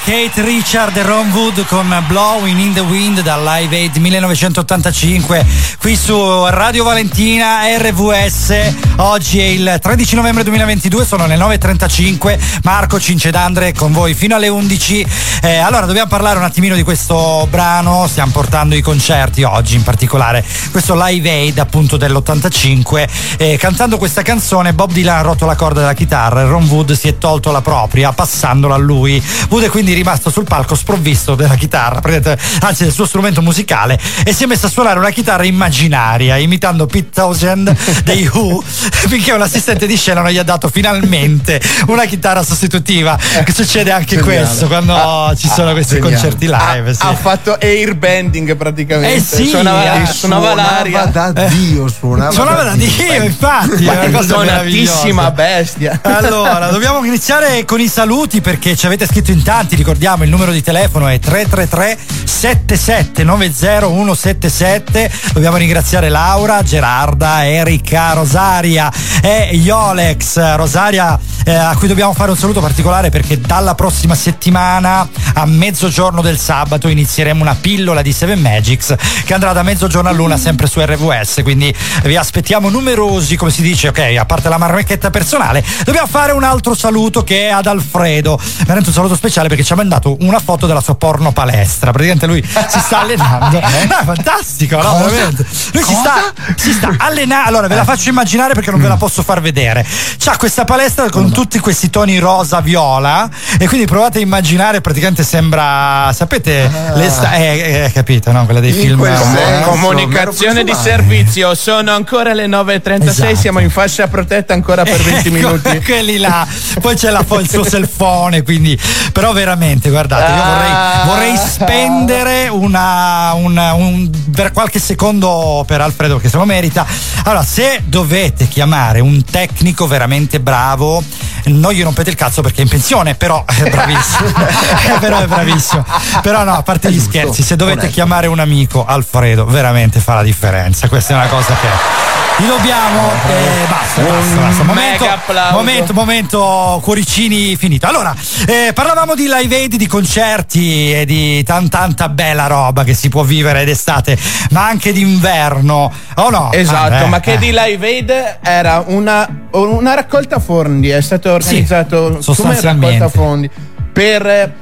Kate 0.07 0.41
Richard 0.43 0.97
e 0.97 1.03
Ron 1.03 1.33
Wood 1.33 1.67
con 1.67 1.93
Blowing 2.07 2.57
in 2.61 2.73
the 2.73 2.79
Wind 2.79 3.23
dal 3.23 3.43
Live 3.43 3.77
Aid 3.77 3.97
1985 3.97 5.45
qui 5.81 5.97
su 5.97 6.47
Radio 6.47 6.85
Valentina 6.85 7.63
RVS 7.77 8.75
oggi 8.99 9.41
è 9.41 9.47
il 9.47 9.79
13 9.83 10.15
novembre 10.15 10.45
2022 10.45 11.05
sono 11.05 11.27
le 11.27 11.37
9.35 11.37 12.39
Marco 12.63 13.01
Cincedandre 13.01 13.75
con 13.75 13.91
voi 13.91 14.15
fino 14.15 14.37
alle 14.37 14.47
11 14.47 15.07
Eh, 15.43 15.57
allora 15.59 15.87
dobbiamo 15.87 16.09
parlare 16.09 16.39
un 16.39 16.45
attimino 16.45 16.75
di 16.75 16.83
questo 16.83 17.47
brano. 17.51 18.07
Stiamo 18.09 18.33
portando 18.33 18.75
i 18.75 18.81
concerti 18.81 19.43
oggi 19.43 19.77
in 19.77 19.83
particolare 19.83 20.45
questo 20.71 20.95
Live 20.97 21.29
Aid 21.29 21.59
appunto 21.59 21.97
dell'85 21.97 23.09
Eh, 23.37 23.57
cantando 23.57 23.99
questa 23.99 24.23
canzone 24.23 24.73
Bob 24.73 24.93
Dylan 24.93 25.19
ha 25.19 25.21
rotto 25.21 25.47
la 25.47 25.55
corda 25.55 25.81
della 25.81 25.95
chitarra 25.95 26.41
e 26.41 26.45
Ron 26.47 26.65
Wood 26.65 26.93
si 26.93 27.09
è 27.09 27.19
tolto 27.19 27.53
la 27.53 27.61
propria 27.61 28.13
passandola 28.13 28.75
a 28.75 28.79
lui. 28.79 29.23
Wood 29.49 29.65
è 29.65 29.69
quindi 29.69 29.95
rimasto 29.97 30.31
sul 30.31 30.45
palco 30.45 30.75
sprovvisto 30.75 31.35
della 31.35 31.55
chitarra 31.57 32.01
praticamente, 32.01 32.43
anzi 32.61 32.85
del 32.85 32.93
suo 32.93 33.07
strumento 33.07 33.43
musicale 33.43 33.99
e 34.25 34.33
si 34.33 34.45
è 34.45 34.47
messo 34.47 34.67
a 34.67 34.69
suonare 34.69 34.99
una 34.99 35.11
chitarra 35.11 35.45
immaginaria 35.45 36.37
imitando 36.37 36.87
Pete 36.87 37.11
Townshend 37.13 37.75
dei 38.05 38.27
Who 38.33 38.63
finché 38.65 39.33
un 39.33 39.43
assistente 39.43 39.87
di 39.87 39.97
scena 39.97 40.21
non 40.21 40.31
gli 40.31 40.39
ha 40.39 40.43
dato 40.43 40.69
finalmente 40.69 41.61
una 41.89 42.05
chitarra 42.05 42.43
sostitutiva 42.43 43.19
che 43.45 43.53
succede 43.53 43.91
anche 43.91 44.17
Geniale. 44.17 44.37
questo 44.45 44.67
quando 44.67 44.95
Ah, 44.95 45.35
ci 45.35 45.49
sono 45.49 45.71
ah, 45.71 45.73
questi 45.73 45.95
geniale. 45.95 46.13
concerti 46.15 46.47
live 46.47 46.95
sì. 46.95 47.03
Ha 47.03 47.15
fatto 47.15 47.57
airbending 47.61 48.57
praticamente. 48.57 49.15
Eh 49.17 49.21
sì, 49.21 49.47
suonava, 49.47 50.03
eh. 50.03 50.07
suonava 50.07 50.55
l'aria. 50.55 51.05
da 51.07 51.31
Dio, 51.31 51.89
suonava, 51.89 52.31
Suonava 52.31 52.63
da 52.63 52.75
Dio, 52.75 53.23
infatti, 53.23 53.85
è 53.85 54.07
una 54.07 54.19
cosa 54.19 55.31
bestia. 55.31 56.01
Allora, 56.03 56.69
dobbiamo 56.69 57.05
iniziare 57.05 57.65
con 57.65 57.81
i 57.81 57.89
saluti 57.89 58.41
perché 58.41 58.77
ci 58.77 58.87
avete 58.87 59.07
scritto 59.07 59.31
in 59.31 59.43
tanti, 59.43 59.77
ricordiamo 59.87 60.25
il 60.25 60.31
numero 60.31 60.51
di 60.51 60.65
telefono 60.65 61.07
è 61.07 61.21
333 61.21 61.97
7790 62.25 63.87
177. 63.87 65.11
Dobbiamo 65.33 65.59
ringraziare 65.59 66.09
Laura, 66.09 66.61
Gerarda, 66.65 67.47
Erika, 67.47 68.13
Rosaria 68.13 68.93
e 69.23 69.51
Iolex. 69.53 70.57
Rosaria 70.57 71.17
eh, 71.45 71.55
a 71.55 71.77
cui 71.77 71.87
dobbiamo 71.87 72.13
fare 72.13 72.33
un 72.33 72.37
saluto 72.37 72.61
particolare 72.61 73.11
perché 73.11 73.41
dalla 73.41 73.77
prossima 73.77 74.17
settimana 74.17 75.09
a 75.35 75.47
mezzogiorno 75.47 76.21
del 76.21 76.39
sabato 76.39 76.89
inizieremo 76.89 77.41
una 77.41 77.55
pillola 77.55 78.03
di 78.03 78.13
Seven 78.13 78.41
Magics 78.41 78.97
che 79.25 79.33
andrà 79.33 79.53
da 79.53 79.63
mezzogiorno 79.63 80.09
all'una 80.09 80.37
sempre 80.37 80.67
su 80.67 80.81
RVS, 80.81 81.43
quindi 81.45 81.73
vi 82.03 82.17
aspettiamo 82.17 82.69
numerosi, 82.69 83.37
come 83.37 83.53
si 83.53 83.63
dice, 83.63 83.89
ok, 83.89 84.17
a 84.19 84.25
parte 84.25 84.49
la 84.49 84.59
marmecchetta 84.59 85.11
personale, 85.11 85.65
dobbiamo 85.85 86.09
fare 86.09 86.33
un 86.33 86.43
altro 86.43 86.75
saluto 86.75 87.23
che 87.23 87.47
è 87.47 87.51
ad 87.51 87.67
Alfredo, 87.67 88.41
veramente 88.61 88.89
un 88.89 88.95
saluto 88.95 89.15
speciale 89.15 89.47
perché 89.47 89.63
ci 89.63 89.73
ha 89.73 89.76
mandato 89.77 90.17
una 90.21 90.39
foto 90.41 90.67
della 90.67 90.81
sua 90.81 90.95
porno 90.97 91.33
palestra, 91.33 91.91
praticamente 91.93 92.27
lui 92.27 92.43
si 92.43 92.79
sta 92.81 93.01
allenando, 93.07 93.61
no, 93.61 93.67
è 93.67 94.05
fantastico, 94.05 94.81
no, 94.83 95.05
veramente, 95.05 95.47
lui 95.73 95.83
si 95.83 95.95
sta, 95.95 96.33
si 96.57 96.73
sta 96.73 96.95
allenando, 96.99 97.49
allora 97.49 97.69
ve 97.69 97.75
la 97.77 97.85
faccio 97.85 98.09
immaginare 98.09 98.55
perché 98.55 98.71
non 98.71 98.81
ve 98.81 98.89
la 98.89 98.97
posso 98.97 99.23
far 99.23 99.41
vedere, 99.41 99.87
c'ha 100.19 100.37
questa 100.37 100.65
palestra 100.65 101.09
con 101.11 101.31
tutti 101.31 101.59
questi 101.59 101.91
toni 101.91 102.19
rosa 102.19 102.61
viola 102.61 103.29
e 103.59 103.69
quindi 103.69 103.87
provate 103.87 104.19
a 104.19 104.23
immaginare 104.23 104.81
praticamente 104.81 105.23
sembra 105.23 106.11
sapete 106.13 106.71
le 106.95 107.11
sta- 107.11 107.35
eh, 107.35 107.85
eh, 107.85 107.93
capito 107.93 108.33
no 108.33 108.45
quella 108.45 108.61
dei 108.61 108.71
In 108.71 108.77
film 108.77 109.05
eh, 109.05 109.17
senso, 109.17 109.69
comunicazione 109.71 110.65
di 110.65 110.75
servizio, 110.75 111.55
sono 111.55 111.93
ancora 111.93 112.33
le 112.33 112.47
9.36, 112.47 113.09
Esatto. 113.09 113.37
siamo 113.37 113.59
in 113.61 113.71
fascia 113.71 114.09
protetta 114.09 114.55
ancora 114.55 114.83
per 114.83 114.97
20 115.03 115.29
Ecco, 115.29 115.31
minuti. 115.37 115.83
quelli 115.83 116.19
là. 116.19 116.47
Poi 116.81 116.95
c'è 116.97 117.11
la, 117.11 117.25
il 117.29 117.49
suo 117.49 117.65
cellphone 117.69 118.43
quindi 118.43 118.79
però 119.13 119.33
veramente 119.33 119.66
guardate 119.75 120.33
io 120.33 120.45
vorrei, 120.45 120.71
Ah. 120.71 121.03
vorrei 121.05 121.37
spendere 121.37 122.49
una, 122.49 123.33
una- 123.35 123.73
un- 123.75 124.11
per 124.35 124.53
qualche 124.53 124.79
secondo 124.79 125.65
per 125.67 125.81
Alfredo 125.81 126.15
perché 126.15 126.29
se 126.29 126.37
lo 126.37 126.45
merita. 126.45 126.87
Allora 127.25 127.43
se 127.45 127.83
dovete 127.85 128.47
chiamare 128.49 129.01
un 129.01 129.25
tecnico 129.25 129.87
veramente 129.87 130.41
bravo 130.41 131.03
non 131.47 131.73
gli 131.73 131.83
rompete 131.83 132.11
il 132.11 132.17
cazzo 132.17 132.43
perché 132.43 132.59
è 132.61 132.63
in 132.65 132.69
pensione 132.69 133.15
però 133.15 133.45
è 133.47 133.69
bravissimo. 133.71 134.33
Però 135.01 135.19
è 135.19 135.27
bravissimo. 135.27 135.85
Però 136.23 136.43
no 136.45 136.55
a 136.55 136.63
parte 136.63 136.91
gli 136.93 137.01
scherzi 137.01 137.43
se 137.43 137.57
dovete 137.57 137.89
chiamare 137.89 138.27
un 138.27 138.39
amico 138.41 138.85
Alfredo 138.85 139.45
veramente 139.47 140.01
fa 140.01 140.15
la 140.15 140.23
differenza. 140.23 140.89
Questa 140.89 141.15
è 141.15 141.17
una 141.17 141.27
cosa 141.29 141.55
che 141.61 142.05
gli 142.39 142.47
dobbiamo 142.47 143.11
e 143.29 143.67
basta, 143.69 144.03
basta, 144.03 144.35
basta. 144.41 144.63
Momento, 144.65 145.07
momento, 145.53 145.93
momento, 145.95 146.81
cuoricini 146.83 147.57
finito. 147.57 147.87
Allora, 147.87 148.15
eh, 148.47 148.73
parlavamo 148.75 149.15
di 149.15 149.27
live 149.27 149.56
aid, 149.57 149.77
di 149.77 149.87
concerti 149.87 150.93
e 150.93 151.05
di 151.05 151.43
tan, 151.43 151.69
tanta 151.69 152.09
bella 152.09 152.47
roba 152.47 152.85
che 152.85 152.95
si 152.95 153.09
può 153.09 153.23
vivere 153.23 153.65
d'estate, 153.65 154.17
ma 154.51 154.67
anche 154.67 154.93
d'inverno. 154.93 155.93
Oh 156.17 156.31
no? 156.31 156.53
Esatto, 156.53 156.95
Ah, 156.95 157.01
beh, 157.01 157.07
ma 157.07 157.21
che 157.21 157.33
eh. 157.35 157.39
di 157.39 157.51
Live 157.53 157.87
Aid 157.87 158.39
era 158.43 158.85
una, 158.87 159.49
una 159.53 159.95
raccolta 159.95 160.39
fondi, 160.39 160.91
è 160.91 161.01
stato 161.01 161.33
organizzato 161.33 162.09
come 162.09 162.23
sostanzialmente. 162.23 162.99
raccolta 162.99 163.19
fondi 163.19 163.51
per 163.93 164.55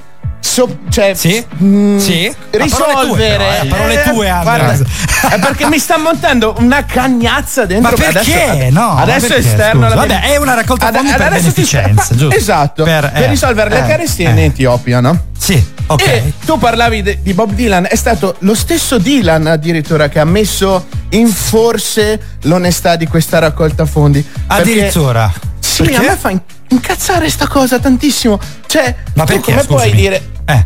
so- 0.45 0.79
cioè, 0.91 1.15
mm, 1.63 1.97
Sì? 1.99 2.27
A 2.27 2.35
parole 2.51 2.69
tue, 2.69 2.93
risolvere 2.99 3.45
eh, 3.45 3.59
a 3.61 3.65
parole 3.67 4.03
tue, 4.03 4.29
Andrea. 4.29 4.43
guarda, 4.43 4.85
è 5.31 5.39
perché 5.41 5.67
mi 5.69 5.79
sta 5.79 5.97
montando 5.99 6.55
una 6.59 6.85
cagnazza 6.85 7.65
dentro 7.65 7.97
Ma 7.97 7.97
perché? 7.97 8.43
adesso, 8.45 8.71
No, 8.79 8.97
adesso 8.97 9.27
perché, 9.29 9.43
esterno 9.49 9.85
scusa? 9.89 9.95
Vabbè, 9.97 10.21
è 10.21 10.37
una 10.37 10.55
raccolta 10.55 10.93
fondi 10.93 11.11
per 11.13 11.21
adesso 11.23 11.53
ti- 11.53 11.63
beneficenza, 11.63 12.15
giusto? 12.15 12.37
esatto 12.37 12.85
Per- 12.85 13.11
per, 13.11 13.23
eh, 13.23 13.27
risolvere 13.29 13.71
le 13.71 13.79
eh, 13.85 13.87
carestie 13.89 14.27
eh. 14.29 14.31
in 14.31 14.39
Etiopia 14.39 15.01
no? 15.01 15.19
Sì, 15.37 15.63
ok. 15.87 16.03
E 16.07 16.33
tu 16.45 16.59
parlavi 16.59 17.03
de- 17.03 17.19
di 17.23 17.33
Bob 17.35 17.53
Dylan, 17.53 17.87
è 17.89 17.97
stato 17.97 18.37
lo 18.41 18.55
stesso 18.55 18.99
Dylan 18.99 19.47
addirittura 19.47 20.09
che 20.09 20.21
ha 20.21 20.25
messo 20.25 20.87
in 21.11 21.27
forse 21.29 22.21
l'onestà 22.43 22.97
di 22.97 23.07
questa 23.07 23.39
raccolta 23.39 23.87
fondi. 23.87 24.23
Perché- 24.23 24.63
Addirittura. 24.63 25.33
Sì, 25.59 25.83
Perché? 25.85 25.97
a 25.97 26.01
me 26.11 26.17
fa 26.17 26.31
in- 26.31 26.41
incazzare 26.75 27.29
sta 27.31 27.47
cosa 27.49 27.79
tantissimo. 27.79 28.39
Cioè, 28.67 28.95
Ma 29.15 29.25
tu 29.25 29.33
perché, 29.35 29.53
come 29.53 29.65
puoi 29.65 29.79
scusami? 29.81 30.01
dire 30.01 30.23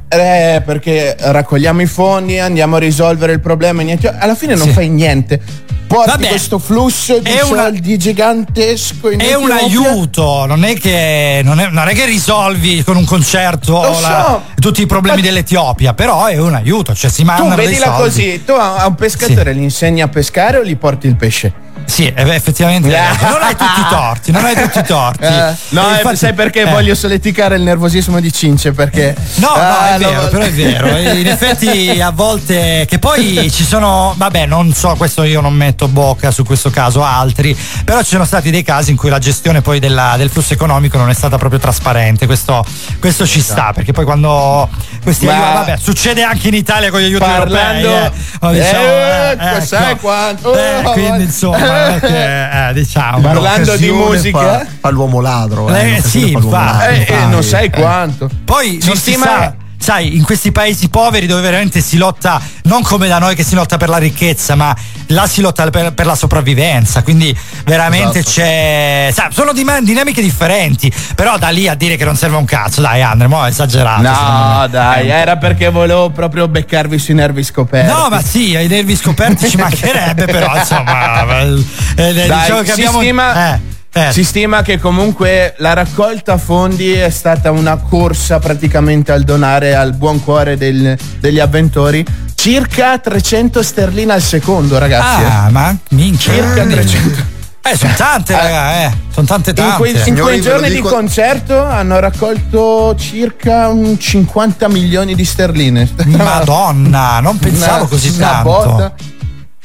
eh, 0.08 0.62
perché 0.64 1.14
raccogliamo 1.18 1.80
i 1.82 1.86
fondi, 1.86 2.38
andiamo 2.38 2.76
a 2.76 2.78
risolvere 2.80 3.32
il 3.32 3.40
problema, 3.40 3.82
niente. 3.82 4.08
alla 4.08 4.34
fine 4.34 4.54
non 4.54 4.66
Sì. 4.68 4.72
fai 4.72 4.88
niente. 4.88 5.40
Porti 5.88 6.10
Vabbè, 6.10 6.28
questo 6.28 6.58
flusso 6.58 7.18
di 7.18 7.30
una- 7.30 7.62
soldi 7.62 7.96
gigantesco 7.96 9.10
in 9.10 9.20
È 9.20 9.32
un 9.34 9.50
Etiopia. 9.50 9.64
aiuto, 9.88 10.44
non 10.44 10.64
è 10.64 10.74
che, 10.78 11.40
non 11.42 11.60
è, 11.60 11.68
non 11.70 11.88
è 11.88 11.94
che 11.94 12.04
risolvi 12.04 12.82
con 12.84 12.96
un 12.96 13.06
concerto 13.06 13.80
la- 13.80 14.24
so. 14.26 14.42
tutti 14.60 14.82
i 14.82 14.86
problemi 14.86 15.22
dell'Etiopia, 15.22 15.94
però 15.94 16.26
è 16.26 16.36
un 16.36 16.54
aiuto, 16.54 16.94
cioè 16.94 17.08
si 17.10 17.22
Tu 17.22 17.26
mandano 17.28 17.54
dei 17.54 17.66
vedila 17.66 17.90
così, 17.92 18.42
tu 18.44 18.52
a 18.52 18.86
un 18.86 18.94
pescatore 18.96 19.54
gli 19.54 19.62
insegni 19.62 20.02
a 20.02 20.08
pescare 20.08 20.58
o 20.58 20.64
gli 20.64 20.76
porti 20.76 21.06
il 21.06 21.16
pesce? 21.16 21.52
Sì, 21.86 22.04
eh, 22.14 22.34
effettivamente 22.34 22.86
non 22.90 23.40
hai 23.40 23.56
tutti 23.56 23.80
i 23.80 23.86
torti, 23.88 24.30
non 24.30 24.44
hai 24.44 24.54
tutti 24.54 24.78
i 24.78 24.84
torti. 24.84 25.24
Eh, 25.24 25.54
no, 25.70 25.96
eh, 25.96 25.97
infatti- 25.98 26.16
sai 26.16 26.32
perché 26.34 26.60
eh. 26.62 26.70
voglio 26.70 26.94
solleticare 26.94 27.56
il 27.56 27.62
nervosismo 27.62 28.20
di 28.20 28.32
Cince? 28.32 28.72
Perché 28.72 29.14
No, 29.36 29.48
no, 29.48 29.54
Ah, 29.54 29.94
è 29.94 29.98
vero, 29.98 30.28
però 30.28 30.44
è 30.44 30.50
vero. 30.52 30.86
In 30.96 31.26
effetti 31.26 32.00
a 32.00 32.10
volte 32.10 32.86
che 32.88 32.98
poi 32.98 33.50
ci 33.50 33.64
sono, 33.64 34.14
vabbè, 34.16 34.46
non 34.46 34.72
so, 34.72 34.94
questo 34.96 35.22
io 35.24 35.40
non 35.40 35.52
metto 35.54 35.88
bocca 35.88 36.30
su 36.30 36.44
questo 36.44 36.70
caso 36.70 37.02
altri, 37.04 37.56
però 37.84 37.98
ci 38.00 38.10
sono 38.10 38.24
stati 38.24 38.50
dei 38.50 38.62
casi 38.62 38.90
in 38.90 38.96
cui 38.96 39.08
la 39.10 39.18
gestione 39.18 39.60
poi 39.60 39.78
della- 39.78 40.14
del 40.16 40.30
flusso 40.30 40.52
economico 40.54 40.96
non 40.98 41.08
è 41.10 41.14
stata 41.14 41.36
proprio 41.38 41.60
trasparente. 41.60 42.26
Questo, 42.26 42.64
questo 43.00 43.26
ci 43.26 43.40
sta, 43.40 43.72
perché 43.74 43.92
poi 43.92 44.04
quando 44.04 44.68
questi 45.02 45.26
Ma- 45.26 45.32
aiuti, 45.34 45.52
vabbè, 45.70 45.76
succede 45.80 46.22
anche 46.22 46.48
in 46.48 46.54
Italia 46.54 46.90
con 46.90 47.00
gli 47.00 47.04
aiuti 47.04 47.24
Parlando- 47.24 47.88
europei. 47.88 48.06
Eh, 48.18 48.36
Ma 48.40 48.52
diciamo, 48.52 48.82
Eh, 48.82 49.36
eh, 49.38 49.54
ecco. 49.56 49.64
sai 49.64 49.96
quanto? 49.98 50.56
Eh, 50.56 50.76
Oh, 50.84 50.92
quindi 50.92 51.24
insomma, 51.24 51.98
che, 52.00 52.68
eh, 52.68 52.72
diciamo. 52.72 53.20
Parlando 53.20 53.76
di 53.76 53.90
musica, 53.90 54.38
fa, 54.38 54.66
fa 54.80 54.90
l'uomo 54.90 55.20
ladro. 55.20 55.68
Eh, 55.80 55.96
Eh, 55.96 56.02
sì, 56.02 56.36
fa 56.48 56.88
eh, 56.88 57.06
eh, 57.08 57.24
non 57.26 57.42
sai 57.42 57.66
eh. 57.66 57.70
quanto. 57.70 58.28
Poi 58.44 58.78
Si 58.80 58.86
non 58.88 58.96
si 58.96 59.14
sa, 59.14 59.54
sai, 59.78 60.16
in 60.16 60.24
questi 60.24 60.52
paesi 60.52 60.88
poveri 60.88 61.26
dove 61.26 61.40
veramente 61.40 61.80
si 61.80 61.96
lotta, 61.96 62.40
non 62.64 62.82
come 62.82 63.08
da 63.08 63.18
noi 63.18 63.34
che 63.34 63.44
si 63.44 63.54
lotta 63.54 63.76
per 63.76 63.88
la 63.88 63.96
ricchezza, 63.98 64.54
ma 64.54 64.74
là 65.10 65.26
si 65.26 65.40
lotta 65.40 65.68
per, 65.70 65.92
per 65.94 66.04
la 66.04 66.14
sopravvivenza. 66.14 67.02
Quindi 67.02 67.34
veramente 67.64 68.18
Esatto. 68.18 68.34
c'è. 68.40 69.10
sai, 69.12 69.28
sono 69.32 69.52
dinamiche 69.52 70.20
differenti. 70.20 70.92
Però 71.14 71.38
da 71.38 71.48
lì 71.48 71.68
a 71.68 71.74
dire 71.74 71.96
che 71.96 72.04
non 72.04 72.16
serve 72.16 72.36
un 72.36 72.44
cazzo, 72.44 72.80
dai, 72.80 73.02
Andre, 73.02 73.26
mo' 73.28 73.44
è 73.46 73.48
esagerato. 73.48 74.02
No, 74.02 74.66
dai, 74.68 75.08
era 75.08 75.36
perché 75.36 75.70
volevo 75.70 76.10
proprio 76.10 76.48
beccarvi 76.48 76.98
sui 76.98 77.14
nervi 77.14 77.42
scoperti. 77.44 77.90
No, 77.90 78.08
ma 78.10 78.20
sì, 78.20 78.54
ai 78.56 78.66
nervi 78.68 78.94
scoperti 78.96 79.48
ci 79.48 79.56
mancherebbe, 79.58 80.24
però 80.26 80.54
insomma. 80.56 81.24
eh, 81.40 81.64
eh, 81.96 82.26
Dai, 82.26 82.40
diciamo 82.40 82.60
che 82.62 82.72
abbiamo. 82.72 82.98
stima- 83.00 83.54
eh, 83.54 83.67
eh. 83.92 84.12
Si 84.12 84.22
stima 84.24 84.62
che 84.62 84.78
comunque 84.78 85.54
la 85.58 85.72
raccolta 85.72 86.36
fondi 86.38 86.92
è 86.92 87.10
stata 87.10 87.50
una 87.50 87.76
corsa 87.76 88.38
praticamente 88.38 89.12
al 89.12 89.22
donare 89.24 89.74
al 89.74 89.94
buon 89.94 90.22
cuore 90.22 90.56
del- 90.56 90.96
degli 91.18 91.40
avventori. 91.40 92.04
Circa 92.34 92.98
300 92.98 93.62
sterline 93.62 94.12
al 94.12 94.22
secondo, 94.22 94.78
ragazzi. 94.78 95.24
Ah, 95.24 95.48
ma 95.50 95.76
minchia. 95.90 96.32
Circa 96.34 96.52
quindi- 96.62 96.74
300. 96.74 97.36
Eh, 97.60 97.76
sono 97.76 97.92
tante, 97.96 98.32
raga, 98.34 98.84
eh. 98.84 98.92
Sono 99.12 99.26
tante 99.26 99.50
In 99.50 99.56
tante. 99.56 99.76
quei, 99.76 99.92
in 99.92 99.98
Signori, 100.00 100.22
quei 100.22 100.40
ve 100.40 100.44
lo 100.44 100.50
giorni 100.54 100.68
di 100.70 100.74
dico- 100.76 100.88
concerto 100.88 101.62
hanno 101.62 101.98
raccolto 101.98 102.94
circa 102.96 103.68
un 103.68 103.98
50 103.98 104.68
milioni 104.68 105.14
di 105.14 105.24
sterline. 105.24 105.86
Madonna, 106.06 107.20
non 107.20 107.36
pensavo 107.38 107.80
Una- 107.80 107.88
così 107.88 108.08
una 108.16 108.26
tanto. 108.26 108.48
botta. 108.48 108.94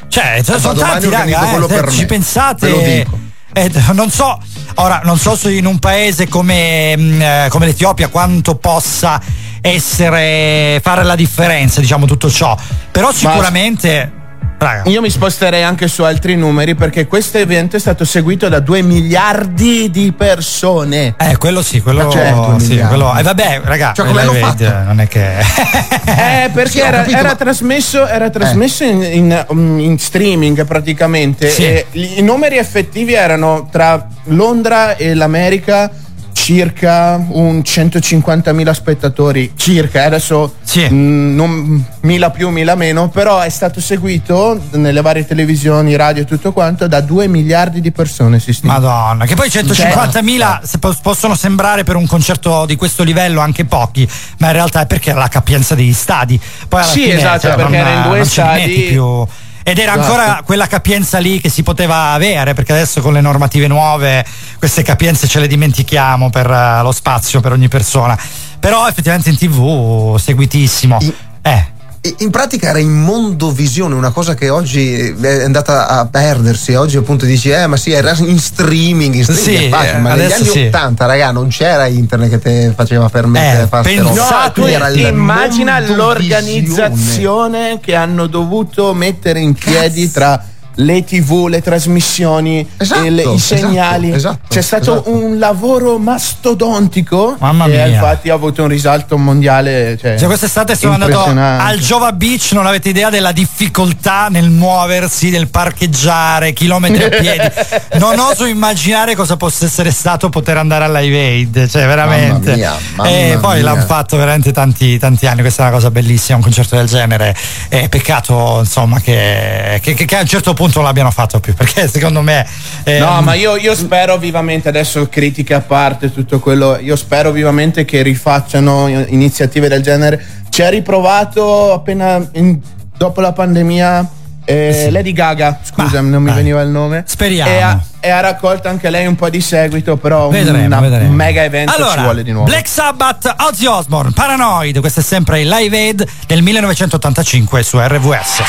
Cioè, 0.10 0.42
sono 0.44 0.74
tanti 0.74 1.10
raga, 1.10 1.54
eh, 1.56 1.66
per 1.66 1.90
ci 1.92 2.00
me. 2.02 2.06
pensate. 2.08 2.68
Ve 2.68 2.72
lo 2.76 2.82
dico. 2.82 3.20
Eh, 3.54 3.72
non 3.94 4.10
so, 4.10 4.40
ora 4.76 5.02
non 5.04 5.18
so 5.18 5.36
se 5.36 5.52
in 5.54 5.66
un 5.66 5.80
paese 5.80 6.28
come, 6.28 6.98
mh, 6.98 7.22
eh, 7.22 7.48
come 7.50 7.68
l'Etiopia 7.68 8.08
quanto 8.08 8.56
possa 8.56 9.22
essere 9.62 10.80
fare 10.84 11.04
la 11.04 11.16
differenza, 11.16 11.80
diciamo 11.80 12.06
tutto 12.06 12.30
ciò. 12.30 12.58
Però 12.92 13.12
sicuramente 13.12 14.22
raga, 14.58 14.90
Io 14.90 15.02
mi 15.02 15.10
sposterei 15.10 15.64
anche 15.64 15.88
su 15.88 16.04
altri 16.04 16.36
numeri 16.36 16.76
perché 16.76 17.08
questo 17.08 17.38
evento 17.38 17.76
è 17.76 17.80
stato 17.80 18.06
seguito 18.06 18.50
da 18.50 18.60
2 18.60 18.82
miliardi 18.82 19.90
di 19.90 20.12
persone. 20.12 21.16
eh, 21.18 21.38
quello 21.38 21.62
sì, 21.62 21.82
quello, 21.82 22.10
Cioè, 22.10 22.32
due 22.34 22.60
sì, 22.60 22.78
quello 22.78 23.16
eh, 23.18 23.24
vabbè, 23.24 23.62
raga, 23.64 23.94
Cioè, 23.96 24.06
come 24.08 24.22
live 24.24 24.38
hanno 24.38 24.48
aid, 24.48 24.64
fatto? 24.64 24.84
non 24.86 25.00
è 25.02 25.08
che 25.08 25.32
Eh, 26.06 26.50
perché 26.54 26.70
Sì, 26.72 26.80
era, 26.80 26.98
capito, 26.98 27.18
era 27.18 27.28
ma- 27.30 27.36
trasmesso, 27.36 28.08
era 28.08 28.30
trasmesso 28.30 28.84
in, 28.84 29.02
in- 29.04 29.46
um, 29.50 29.80
in 29.80 29.98
streaming 30.00 30.66
praticamente 30.66 31.50
Sì. 31.50 31.64
e 31.66 31.86
i 31.92 32.22
numeri 32.22 32.58
effettivi 32.58 33.14
erano 33.14 33.68
tra 33.72 34.06
Londra 34.26 34.96
e 34.96 35.14
l'America 35.14 35.90
circa 36.34 37.24
un 37.30 37.60
150.000 37.60 38.72
spettatori 38.72 39.54
circa 39.56 40.04
adesso 40.06 40.56
Sì. 40.64 40.88
mm, 40.90 41.36
non 41.36 41.86
mila 42.02 42.32
più 42.32 42.50
mila 42.50 42.76
meno 42.76 43.10
però 43.10 43.40
è 43.40 43.50
stato 43.50 43.80
seguito 43.80 44.60
nelle 44.72 45.02
varie 45.02 45.26
televisioni 45.26 45.96
radio 45.96 46.24
e 46.24 46.26
tutto 46.26 46.52
quanto 46.52 46.88
da 46.88 47.00
2 47.02 47.28
miliardi 47.28 47.80
di 47.82 47.92
persone 47.92 48.40
si 48.40 48.52
stima 48.54 48.74
Madonna, 48.74 49.26
che 49.26 49.36
poi 49.36 49.48
150.000 49.50 50.60
se 50.64 50.78
po- 50.80 50.96
possono 51.02 51.36
sembrare 51.36 51.84
per 51.84 51.96
un 51.96 52.08
concerto 52.08 52.66
di 52.66 52.76
questo 52.76 53.04
livello 53.04 53.40
anche 53.40 53.66
pochi, 53.66 54.08
ma 54.40 54.48
in 54.48 54.54
realtà 54.54 54.82
è 54.82 54.86
perché 54.86 55.12
era 55.12 55.20
la 55.20 55.28
capienza 55.28 55.76
degli 55.76 55.94
stadi. 55.94 56.40
Poi 56.68 56.82
alla 56.82 56.90
Sì, 56.92 57.02
fine, 57.04 57.14
esatto, 57.16 57.40
cioè, 57.48 57.56
perché 57.56 57.78
non, 57.78 57.88
era 57.88 58.04
in 58.04 58.10
due 58.10 58.26
stadi. 58.26 58.82
più. 58.90 59.26
Ed 59.64 59.78
era 59.80 59.94
Esatto. 59.94 60.12
ancora 60.14 60.42
quella 60.46 60.68
capienza 60.68 61.18
lì 61.20 61.40
che 61.40 61.50
si 61.50 61.64
poteva 61.64 62.12
avere, 62.12 62.54
perché 62.54 62.74
adesso 62.74 63.02
con 63.02 63.14
le 63.14 63.22
normative 63.22 63.68
nuove 63.68 64.26
queste 64.60 64.84
capienze 64.84 65.28
ce 65.28 65.40
le 65.40 65.48
dimentichiamo 65.48 66.30
per 66.30 66.50
eh, 66.50 66.82
lo 66.82 66.92
spazio 66.92 67.40
per 67.40 67.54
ogni 67.54 67.68
persona. 67.70 68.18
Però 68.60 68.88
effettivamente 68.88 69.30
in 69.30 69.38
tv 69.38 70.18
seguitissimo. 70.18 71.00
Eh. 71.42 71.72
In 72.18 72.32
pratica 72.32 72.68
era 72.68 72.80
in 72.80 72.92
mondovisione, 72.92 73.96
una 73.96 74.12
cosa 74.12 74.34
che 74.34 74.50
oggi 74.50 74.92
è 74.94 75.44
andata 75.44 75.88
a 75.88 76.06
perdersi. 76.06 76.74
Oggi 76.74 76.98
appunto 76.98 77.24
dici, 77.24 77.50
eh, 77.50 77.66
ma 77.66 77.78
sì, 77.78 77.92
era 77.92 78.14
in 78.18 78.38
streaming, 78.40 79.16
in 79.16 79.24
streaming 79.24 79.58
Sì, 79.60 79.66
è 79.66 79.70
facile, 79.70 79.98
eh, 79.98 80.02
ma 80.02 80.14
negli 80.16 80.32
anni 80.34 80.46
sì. 80.46 80.66
80, 80.66 81.06
raga, 81.06 81.32
non 81.32 81.48
c'era 81.48 81.88
internet 81.88 82.30
che 82.32 82.40
te 82.40 82.74
faceva 82.76 83.08
permettere 83.08 83.64
Eh, 83.64 83.68
fare 83.68 83.84
pensa- 83.84 84.52
ste 84.52 84.78
robe. 84.78 85.02
No, 85.02 85.08
immagina 85.08 85.80
l'organizzazione 85.80 87.80
che 87.82 87.96
hanno 87.96 88.28
dovuto 88.28 88.94
mettere 88.94 89.40
in 89.40 89.54
piedi 89.54 90.12
tra 90.12 90.44
le 90.76 91.04
tv, 91.04 91.48
le 91.48 91.62
trasmissioni, 91.62 92.68
Esatto, 92.78 93.04
e 93.04 93.10
le- 93.10 93.22
i 93.24 93.34
esatto, 93.36 93.38
segnali. 93.62 94.12
esatto, 94.12 94.40
C'è 94.50 94.62
stato 94.62 94.94
esatto. 94.94 95.10
un 95.12 95.38
lavoro 95.40 95.98
mastodontico 95.98 97.36
Mamma 97.40 97.68
mia. 97.68 97.86
infatti 97.86 98.30
ha 98.30 98.34
avuto 98.34 98.64
un 98.64 98.68
risalto 98.70 99.18
mondiale. 99.18 99.98
Cioè, 100.00 100.18
Cioè, 100.18 100.28
quest'estate 100.28 100.76
sono 100.76 100.94
andato 100.94 101.24
al 101.24 101.78
Jova 101.80 102.12
Beach, 102.12 102.52
non 102.54 102.66
avete 102.66 102.90
idea 102.90 103.10
della 103.10 103.32
difficoltà 103.32 104.28
nel 104.30 104.50
muoversi, 104.50 105.30
nel 105.30 105.48
parcheggiare, 105.48 106.54
chilometri 106.54 107.04
a 107.04 107.10
piedi. 107.10 107.52
non 108.00 108.18
oso 108.20 108.46
immaginare 108.46 109.16
cosa 109.16 109.38
possa 109.38 109.66
essere 109.66 109.92
stato 109.92 110.30
poter 110.30 110.58
andare 110.58 110.86
alla 110.86 111.00
Live 111.00 111.18
Aid, 111.20 111.70
cioè 111.70 111.86
veramente. 111.86 112.50
Mamma 112.52 112.56
mia, 112.56 112.74
mamma 112.96 113.10
e 113.10 113.38
poi 113.40 113.56
mia. 113.56 113.64
l'hanno 113.64 113.86
fatto 113.86 114.18
veramente 114.18 114.52
tanti, 114.52 114.98
tanti 114.98 115.28
anni, 115.28 115.42
questa 115.42 115.64
è 115.64 115.68
una 115.68 115.76
cosa 115.76 115.92
bellissima, 115.92 116.38
un 116.38 116.44
concerto 116.44 116.76
del 116.76 116.88
genere. 116.88 117.36
E 117.70 117.90
peccato, 117.90 118.58
insomma, 118.60 119.00
che, 119.00 119.80
che- 119.82 119.94
che 119.94 120.16
a 120.16 120.22
un 120.22 120.26
certo 120.28 120.54
punto 120.54 120.62
non 120.74 120.84
l'abbiano 120.84 121.12
fatto 121.12 121.40
più, 121.40 121.54
perché 121.54 121.88
secondo 121.92 122.22
me. 122.22 122.46
ehm, 122.84 123.04
No, 123.04 123.22
ma 123.22 123.34
io, 123.34 123.56
io 123.56 123.76
spero 123.76 124.18
vivamente, 124.18 124.70
adesso 124.70 125.08
critiche 125.10 125.54
a 125.54 125.62
parte, 125.62 126.12
tutto 126.12 126.40
quello, 126.40 126.78
io 126.80 126.96
spero 126.96 127.32
vivamente 127.32 127.86
che 127.86 128.02
rifacciano 128.02 128.88
iniziative 128.88 129.68
del 129.68 129.82
genere. 129.82 130.24
Ci 130.50 130.62
ha 130.62 130.70
riprovato 130.70 131.74
appena 131.74 132.26
in- 132.34 132.60
dopo 132.96 133.22
la 133.22 133.32
pandemia 133.32 134.08
eh, 134.46 134.90
Lady 134.92 135.14
Gaga, 135.14 135.60
scusa, 135.64 136.02
non 136.02 136.22
mi 136.22 136.28
dai. 136.28 136.36
veniva 136.36 136.62
il 136.62 136.68
nome. 136.70 137.04
Speriamo. 137.08 137.50
E 137.50 137.62
ha, 137.62 137.80
e 138.02 138.10
ha 138.10 138.20
raccolto 138.20 138.68
anche 138.68 138.90
lei 138.90 139.06
un 139.06 139.16
po' 139.16 139.30
di 139.30 139.40
seguito, 139.40 139.96
però 139.96 140.28
vedremo. 140.28 140.78
un 140.80 141.14
mega 141.14 141.44
evento 141.44 141.72
allora, 141.74 141.92
ci 141.94 142.00
vuole 142.02 142.24
di 142.24 142.32
nuovo. 142.32 142.48
Black 142.48 142.68
Sabbath, 142.68 143.34
Ozzy 143.38 143.66
Osbourne, 143.66 144.12
Paranoid, 144.14 144.80
questo 144.82 145.00
è 145.00 145.04
sempre 145.04 145.40
il 145.42 145.48
Live 145.48 145.78
Aid 145.78 146.06
del 146.28 146.42
1985 146.42 147.64
su 147.64 147.80
RVS. 147.80 148.42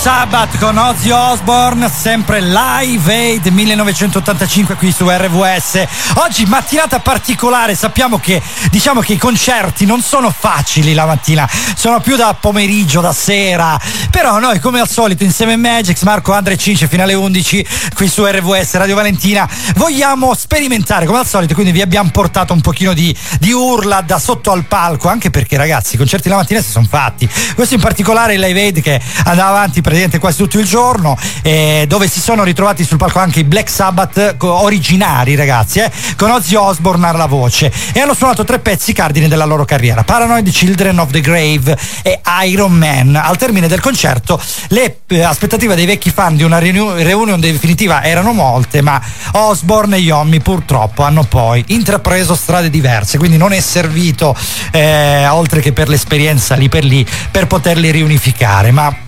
Sabbath 0.00 0.58
con 0.58 0.78
Ozzy 0.78 1.10
Osbourne, 1.10 1.90
sempre 1.90 2.40
Live 2.40 3.12
Aid 3.12 3.46
1985 3.46 4.76
qui 4.76 4.92
su 4.92 5.08
RVS. 5.08 5.86
Oggi 6.14 6.44
mattinata 6.46 7.00
particolare, 7.00 7.74
sappiamo 7.74 8.20
che 8.20 8.40
diciamo 8.70 9.00
che 9.00 9.14
i 9.14 9.16
concerti 9.18 9.86
non 9.86 10.00
sono 10.00 10.30
facili 10.30 10.94
la 10.94 11.04
mattina, 11.04 11.50
sono 11.74 11.98
più 11.98 12.14
da 12.14 12.36
pomeriggio, 12.38 13.00
da 13.00 13.12
sera, 13.12 13.78
però 14.08 14.38
noi 14.38 14.60
come 14.60 14.78
al 14.78 14.88
solito 14.88 15.24
insieme 15.24 15.54
a 15.54 15.56
Magix, 15.56 16.02
Marco 16.02 16.32
Andre 16.32 16.56
Cince 16.56 16.86
fino 16.86 17.02
alle 17.02 17.14
11 17.14 17.66
qui 17.94 18.06
su 18.06 18.24
RVS 18.24 18.74
Radio 18.74 18.94
Valentina, 18.94 19.48
vogliamo 19.74 20.32
sperimentare 20.34 21.06
come 21.06 21.18
al 21.18 21.26
solito, 21.26 21.54
quindi 21.54 21.72
vi 21.72 21.82
abbiamo 21.82 22.10
portato 22.10 22.52
un 22.52 22.60
pochino 22.60 22.94
di, 22.94 23.14
di 23.40 23.50
urla 23.50 24.00
da 24.02 24.20
sotto 24.20 24.52
al 24.52 24.64
palco, 24.64 25.08
anche 25.08 25.30
perché 25.30 25.56
ragazzi 25.56 25.96
i 25.96 25.98
concerti 25.98 26.28
la 26.28 26.36
mattina 26.36 26.62
si 26.62 26.70
sono 26.70 26.86
fatti, 26.88 27.28
questo 27.56 27.74
in 27.74 27.80
particolare 27.80 28.34
il 28.34 28.40
Live 28.40 28.60
Aid 28.60 28.80
che 28.80 29.00
andava 29.24 29.48
avanti 29.48 29.86
praticamente 29.88 30.18
quasi 30.18 30.36
tutto 30.36 30.58
il 30.58 30.66
giorno, 30.66 31.16
eh, 31.42 31.86
dove 31.88 32.08
si 32.08 32.20
sono 32.20 32.44
ritrovati 32.44 32.84
sul 32.84 32.98
palco 32.98 33.20
anche 33.20 33.40
i 33.40 33.44
Black 33.44 33.70
Sabbath 33.70 34.36
originari, 34.38 35.34
ragazzi, 35.34 35.78
eh, 35.78 35.90
con 36.14 36.30
Ozzy 36.30 36.56
Osbourne 36.56 37.06
alla 37.06 37.24
voce. 37.24 37.72
E 37.92 38.00
hanno 38.00 38.12
suonato 38.12 38.44
tre 38.44 38.58
pezzi 38.58 38.92
cardine 38.92 39.28
della 39.28 39.46
loro 39.46 39.64
carriera: 39.64 40.04
Paranoid 40.04 40.50
Children 40.50 40.98
of 40.98 41.10
the 41.10 41.20
Grave 41.20 41.78
e 42.02 42.20
Iron 42.44 42.72
Man. 42.72 43.16
Al 43.16 43.38
termine 43.38 43.66
del 43.66 43.80
concerto, 43.80 44.38
le 44.68 45.00
eh, 45.06 45.22
aspettative 45.22 45.74
dei 45.74 45.86
vecchi 45.86 46.10
fan 46.10 46.36
di 46.36 46.42
una 46.42 46.58
reunion, 46.58 47.02
reunion 47.02 47.40
definitiva 47.40 48.02
erano 48.02 48.32
molte, 48.32 48.82
ma 48.82 49.00
Osbourne 49.32 49.96
e 49.96 50.00
Yommi 50.00 50.40
purtroppo 50.40 51.02
hanno 51.02 51.24
poi 51.24 51.64
intrapreso 51.68 52.34
strade 52.34 52.68
diverse, 52.68 53.16
quindi 53.16 53.38
non 53.38 53.52
è 53.52 53.60
servito, 53.60 54.36
eh, 54.70 55.26
oltre 55.28 55.60
che 55.60 55.72
per 55.72 55.88
l'esperienza 55.88 56.54
lì 56.56 56.68
per 56.68 56.84
lì, 56.84 57.06
per 57.30 57.46
poterli 57.46 57.90
riunificare. 57.90 58.70
Ma 58.70 59.06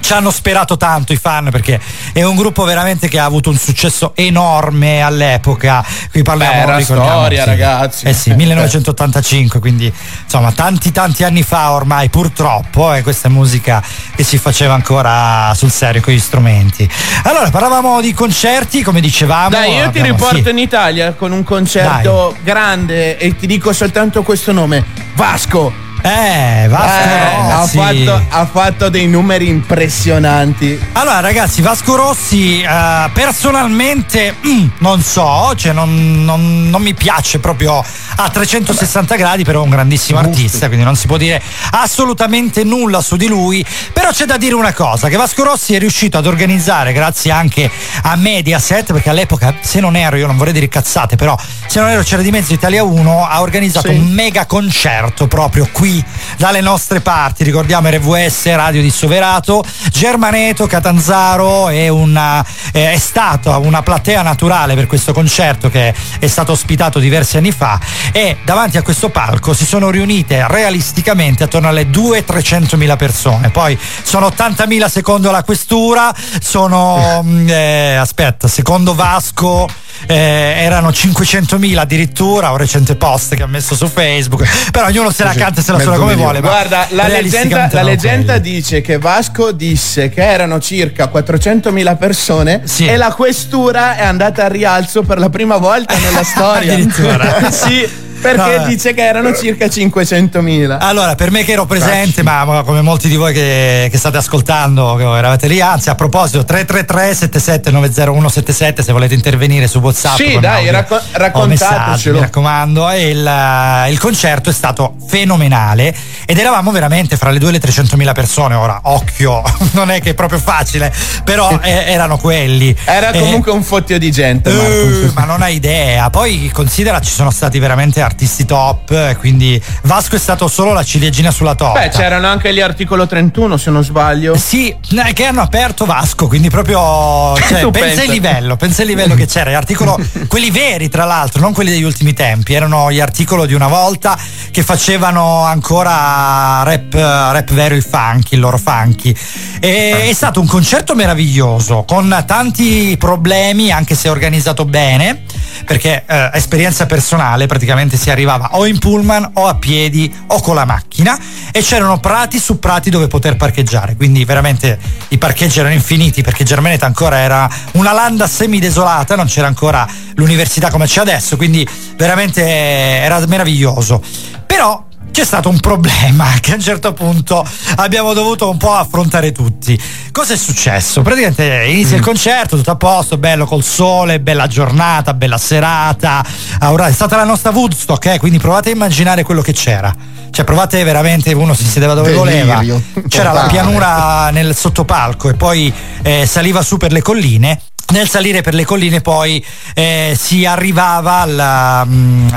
ci 0.00 0.12
hanno 0.12 0.30
sperato 0.30 0.76
tanto 0.76 1.12
i 1.12 1.16
fan 1.16 1.50
perché 1.50 1.80
è 2.12 2.22
un 2.22 2.36
gruppo 2.36 2.64
veramente 2.64 3.08
che 3.08 3.18
ha 3.18 3.24
avuto 3.24 3.50
un 3.50 3.56
successo 3.56 4.12
enorme 4.14 5.02
all'epoca. 5.02 5.84
Qui 6.10 6.22
parliamo 6.22 6.52
Beh, 6.52 6.58
era 6.60 6.76
ricordiamo, 6.76 7.10
storia, 7.10 7.42
sì. 7.42 7.48
ragazzi. 7.48 8.04
Eh 8.06 8.12
sì, 8.12 8.32
1985, 8.34 9.60
quindi 9.60 9.92
insomma 10.24 10.52
tanti 10.52 10.92
tanti 10.92 11.24
anni 11.24 11.42
fa 11.42 11.72
ormai 11.72 12.08
purtroppo 12.08 12.92
e 12.94 13.02
questa 13.02 13.28
è 13.28 13.30
musica 13.30 13.82
che 14.14 14.22
si 14.24 14.38
faceva 14.38 14.74
ancora 14.74 15.52
sul 15.54 15.70
serio 15.70 16.00
con 16.00 16.12
gli 16.12 16.18
strumenti. 16.18 16.88
Allora, 17.24 17.50
parlavamo 17.50 18.00
di 18.00 18.12
concerti, 18.14 18.82
come 18.82 19.00
dicevamo. 19.00 19.50
Dai, 19.50 19.72
io 19.74 19.90
ti 19.90 19.98
abbiamo- 19.98 20.08
riporto 20.08 20.42
sì. 20.44 20.50
in 20.50 20.58
Italia 20.58 21.12
con 21.12 21.32
un 21.32 21.42
concerto 21.42 22.36
grande 22.42 23.18
e 23.18 23.36
ti 23.36 23.46
dico 23.46 23.72
soltanto 23.72 24.22
questo 24.22 24.52
nome: 24.52 24.84
Vasco. 25.14 25.86
Eh, 26.02 26.66
Vasco 26.68 27.52
ha, 27.52 27.58
Rossi. 27.60 27.76
fatto, 28.06 28.24
ha 28.28 28.46
fatto 28.46 28.88
dei 28.88 29.06
numeri 29.08 29.48
impressionanti. 29.48 30.78
Allora 30.92 31.20
ragazzi, 31.20 31.60
Vasco 31.62 31.96
Rossi 31.96 32.60
eh, 32.62 33.10
personalmente 33.12 34.34
mm, 34.46 34.66
non 34.78 35.02
so, 35.02 35.52
cioè 35.56 35.72
non, 35.72 36.24
non- 36.24 36.68
non 36.70 36.82
mi 36.82 36.94
piace 36.94 37.38
proprio 37.40 37.84
a 38.16 38.28
360 38.30 39.16
gradi, 39.16 39.44
però 39.44 39.60
è 39.60 39.64
un 39.64 39.70
grandissimo 39.70 40.18
artista, 40.18 40.66
quindi 40.66 40.84
non 40.84 40.96
si 40.96 41.06
può 41.06 41.16
dire 41.16 41.42
assolutamente 41.72 42.62
nulla 42.64 43.00
su 43.00 43.16
di 43.16 43.26
lui, 43.26 43.64
però 43.92 44.10
c'è 44.10 44.24
da 44.24 44.36
dire 44.36 44.54
una 44.54 44.72
cosa, 44.72 45.08
che 45.08 45.16
Vasco 45.16 45.42
Rossi 45.44 45.74
è 45.74 45.78
riuscito 45.78 46.16
ad 46.18 46.26
organizzare, 46.26 46.92
grazie 46.92 47.30
anche 47.30 47.70
a 48.02 48.16
Mediaset, 48.16 48.92
perché 48.92 49.10
all'epoca, 49.10 49.54
se 49.60 49.80
non 49.80 49.96
ero, 49.96 50.16
io 50.16 50.26
non 50.26 50.36
vorrei 50.36 50.52
dire 50.52 50.68
cazzate, 50.68 51.16
però 51.16 51.36
se 51.66 51.80
non 51.80 51.88
ero 51.90 52.02
c'era 52.02 52.22
di 52.22 52.30
mezzo 52.30 52.52
Italia 52.52 52.82
1, 52.84 53.26
ha 53.26 53.40
organizzato 53.40 53.88
Sì. 53.88 53.94
un 53.94 54.08
mega 54.08 54.46
concerto 54.46 55.26
proprio 55.26 55.68
qui 55.72 55.87
dalle 56.36 56.60
nostre 56.60 57.00
parti, 57.00 57.44
ricordiamo 57.44 57.88
RVS 57.88 58.54
Radio 58.54 58.82
di 58.82 58.90
Soverato, 58.90 59.64
Germaneto, 59.90 60.66
Catanzaro 60.66 61.68
è, 61.68 61.88
una, 61.88 62.44
eh, 62.72 62.92
è 62.92 62.98
stata 62.98 63.56
una 63.56 63.82
platea 63.82 64.22
naturale 64.22 64.74
per 64.74 64.86
questo 64.86 65.12
concerto 65.12 65.70
che 65.70 65.94
è 66.18 66.26
stato 66.26 66.52
ospitato 66.52 66.98
diversi 66.98 67.38
anni 67.38 67.52
fa 67.52 67.80
e 68.12 68.36
davanti 68.44 68.76
a 68.76 68.82
questo 68.82 69.08
palco 69.08 69.54
si 69.54 69.64
sono 69.64 69.90
riunite 69.90 70.46
realisticamente 70.48 71.44
attorno 71.44 71.68
alle 71.68 71.88
200-300 71.88 72.76
mila 72.76 72.96
persone, 72.96 73.50
poi 73.50 73.78
sono 74.02 74.26
80 74.26 74.66
mila 74.66 74.88
secondo 74.88 75.30
la 75.30 75.42
questura, 75.42 76.14
sono 76.40 77.22
mm, 77.24 77.48
eh, 77.48 77.94
aspetta, 77.94 78.46
secondo 78.48 78.94
Vasco 78.94 79.66
eh, 80.06 80.14
erano 80.58 80.90
500.000 80.90 81.76
addirittura, 81.78 82.50
un 82.50 82.56
recente 82.56 82.94
post 82.94 83.34
che 83.34 83.42
ha 83.42 83.46
messo 83.46 83.74
su 83.74 83.88
Facebook, 83.88 84.46
però 84.70 84.86
ognuno 84.86 85.10
se 85.10 85.24
la 85.24 85.32
canta 85.34 85.60
e 85.60 85.64
se 85.64 85.72
la 85.72 85.78
suona 85.80 85.96
come 85.96 86.14
vuole. 86.14 86.40
ma 86.40 86.48
Guarda, 86.48 86.86
la 86.90 87.08
leggenda, 87.08 87.68
la 87.72 87.82
leggenda 87.82 88.38
dice 88.38 88.80
che 88.80 88.98
Vasco 88.98 89.52
disse 89.52 90.08
che 90.08 90.22
erano 90.22 90.60
circa 90.60 91.10
400.000 91.12 91.96
persone 91.96 92.60
Sì. 92.64 92.86
e 92.86 92.96
la 92.96 93.12
questura 93.12 93.96
è 93.96 94.02
andata 94.04 94.44
a 94.44 94.48
rialzo 94.48 95.02
per 95.02 95.18
la 95.18 95.28
prima 95.30 95.56
volta 95.56 95.94
nella 95.98 96.22
storia. 96.24 96.72
Addirittura. 96.72 97.50
sì, 97.50 97.88
perché 98.20 98.56
Vabbè. 98.56 98.66
dice 98.66 98.94
che 98.94 99.04
erano 99.06 99.34
circa 99.34 99.66
500.000. 99.66 100.76
Allora, 100.80 101.14
per 101.14 101.30
me 101.30 101.44
che 101.44 101.52
ero 101.52 101.66
presente, 101.66 102.22
ma 102.22 102.44
ma 102.44 102.62
come 102.62 102.82
molti 102.82 103.08
di 103.08 103.16
voi 103.16 103.32
che, 103.32 103.88
che 103.90 103.98
state 103.98 104.16
ascoltando, 104.16 104.94
che 104.96 105.04
eravate 105.04 105.46
lì, 105.46 105.60
anzi, 105.60 105.88
a 105.90 105.94
proposito, 105.94 106.44
333 106.44 107.12
7790177 107.12 108.80
se 108.82 108.92
volete 108.92 109.14
intervenire 109.14 109.66
su 109.66 109.78
WhatsApp. 109.78 110.16
Sì, 110.16 110.38
dai, 110.38 110.70
racco- 110.70 111.00
raccontatecelo. 111.12 112.16
Mi 112.16 112.20
raccomando, 112.24 112.90
il, 112.92 113.26
eh, 113.26 113.90
il 113.90 113.98
concerto 113.98 114.50
è 114.50 114.52
stato 114.52 114.94
fenomenale 115.06 115.94
ed 116.26 116.38
eravamo 116.38 116.70
veramente 116.70 117.16
fra 117.16 117.30
le 117.30 117.38
2 117.38 117.48
e 117.48 117.52
le 117.52 117.60
300.000 117.60 118.12
persone. 118.12 118.54
Ora, 118.54 118.80
occhio, 118.84 119.42
non 119.72 119.90
è 119.90 120.00
che 120.00 120.10
è 120.10 120.14
proprio 120.14 120.38
facile, 120.38 120.92
però 121.24 121.58
eh, 121.62 121.84
erano 121.86 122.18
quelli. 122.18 122.74
Era 122.84 123.10
Eh, 123.10 123.18
comunque 123.20 123.52
un 123.52 123.62
fottio 123.62 123.98
di 123.98 124.10
gente, 124.10 124.50
eh, 124.50 125.10
ma 125.14 125.24
non 125.24 125.42
hai 125.42 125.54
idea. 125.56 126.10
Poi 126.10 126.50
considera 126.52 127.00
ci 127.00 127.10
sono 127.12 127.30
stati 127.30 127.58
veramente 127.58 128.00
artisti 128.08 128.44
top, 128.44 128.90
eh, 128.90 129.16
quindi 129.18 129.62
Vasco 129.82 130.16
è 130.16 130.18
stato 130.18 130.48
solo 130.48 130.72
la 130.72 130.82
ciliegina 130.82 131.30
sulla 131.30 131.54
torta. 131.54 131.80
Beh, 131.80 131.88
c'erano 131.90 132.26
anche 132.26 132.52
gli 132.52 132.60
articolo 132.60 133.06
31, 133.06 133.56
se 133.56 133.70
non 133.70 133.84
sbaglio. 133.84 134.36
Sì, 134.36 134.68
eh, 134.70 135.12
che 135.12 135.24
hanno 135.24 135.42
aperto 135.42 135.84
Vasco, 135.84 136.26
quindi 136.26 136.48
proprio 136.48 137.36
cioè, 137.46 137.70
pensa 137.70 138.02
il 138.02 138.10
livello, 138.10 138.56
pensa 138.56 138.82
il 138.82 138.88
livello 138.88 139.14
che 139.14 139.26
c'era, 139.26 139.56
articolo, 139.56 139.98
quelli 140.26 140.50
veri 140.50 140.88
tra 140.88 141.04
l'altro, 141.04 141.40
non 141.40 141.52
quelli 141.52 141.70
degli 141.70 141.82
ultimi 141.82 142.14
tempi, 142.14 142.54
erano 142.54 142.90
gli 142.90 143.00
articoli 143.00 143.46
di 143.46 143.54
una 143.54 143.68
volta 143.68 144.18
che 144.50 144.62
facevano 144.62 145.44
ancora 145.44 146.62
rap, 146.64 146.94
rap 146.94 147.52
vero 147.52 147.74
il 147.74 147.82
funky, 147.82 148.34
il 148.34 148.40
loro 148.40 148.58
funky. 148.58 149.14
E 149.60 150.08
è 150.08 150.12
stato 150.12 150.40
un 150.40 150.46
concerto 150.46 150.94
meraviglioso, 150.94 151.84
con 151.86 152.24
tanti 152.26 152.96
problemi, 152.98 153.70
anche 153.70 153.94
se 153.94 154.08
organizzato 154.08 154.64
bene, 154.64 155.22
perché 155.64 156.04
eh, 156.06 156.30
esperienza 156.32 156.86
personale, 156.86 157.46
praticamente 157.46 157.96
si 157.98 158.10
arrivava 158.10 158.50
o 158.52 158.66
in 158.66 158.78
pullman 158.78 159.32
o 159.34 159.46
a 159.46 159.56
piedi 159.56 160.12
o 160.28 160.40
con 160.40 160.54
la 160.54 160.64
macchina 160.64 161.18
e 161.52 161.60
c'erano 161.60 161.98
prati 161.98 162.38
su 162.38 162.58
prati 162.58 162.88
dove 162.88 163.08
poter 163.08 163.36
parcheggiare, 163.36 163.96
quindi 163.96 164.24
veramente 164.24 164.78
i 165.08 165.18
parcheggi 165.18 165.58
erano 165.58 165.74
infiniti 165.74 166.22
perché 166.22 166.44
Germaneta 166.44 166.86
ancora 166.86 167.18
era 167.18 167.48
una 167.72 167.92
landa 167.92 168.26
semidesolata, 168.26 169.16
non 169.16 169.26
c'era 169.26 169.46
ancora 169.46 169.86
l'università 170.14 170.70
come 170.70 170.86
c'è 170.86 171.00
adesso, 171.00 171.36
quindi 171.36 171.66
veramente 171.96 172.42
era 172.42 173.24
meraviglioso. 173.26 174.02
Però 174.46 174.87
c'è 175.18 175.24
stato 175.24 175.48
un 175.48 175.58
problema 175.58 176.26
che 176.40 176.52
a 176.52 176.54
un 176.54 176.60
certo 176.60 176.92
punto 176.92 177.44
abbiamo 177.78 178.12
dovuto 178.12 178.48
un 178.48 178.56
po' 178.56 178.74
affrontare 178.74 179.32
tutti. 179.32 179.76
Cosa 180.12 180.34
è 180.34 180.36
successo? 180.36 181.02
Praticamente 181.02 181.64
inizia 181.66 181.96
il 181.96 182.04
concerto, 182.04 182.56
tutto 182.56 182.70
a 182.70 182.76
posto, 182.76 183.18
bello 183.18 183.44
col 183.44 183.64
sole, 183.64 184.20
bella 184.20 184.46
giornata, 184.46 185.14
bella 185.14 185.36
serata. 185.36 186.24
Ora 186.60 186.86
è 186.86 186.92
stata 186.92 187.16
la 187.16 187.24
nostra 187.24 187.50
Woodstock, 187.50 188.06
eh, 188.06 188.18
quindi 188.20 188.38
provate 188.38 188.68
a 188.68 188.72
immaginare 188.72 189.24
quello 189.24 189.42
che 189.42 189.52
c'era. 189.52 189.92
Cioè 190.30 190.44
provate 190.44 190.84
veramente, 190.84 191.32
uno 191.32 191.52
si 191.52 191.64
sedeva 191.64 191.94
dove 191.94 192.12
Delirio 192.12 192.44
voleva. 192.44 193.08
C'era 193.08 193.32
la 193.32 193.42
totale. 193.42 193.50
pianura 193.50 194.30
nel 194.30 194.54
sottopalco 194.54 195.30
e 195.30 195.34
poi 195.34 195.72
eh, 196.02 196.26
saliva 196.26 196.62
su 196.62 196.76
per 196.76 196.92
le 196.92 197.02
colline. 197.02 197.60
Nel 197.90 198.06
salire 198.08 198.42
per 198.42 198.52
le 198.52 198.66
colline 198.66 199.00
poi 199.00 199.42
eh, 199.74 200.14
si 200.20 200.44
arrivava 200.44 201.20
alla, 201.20 201.84
mm, 201.86 202.28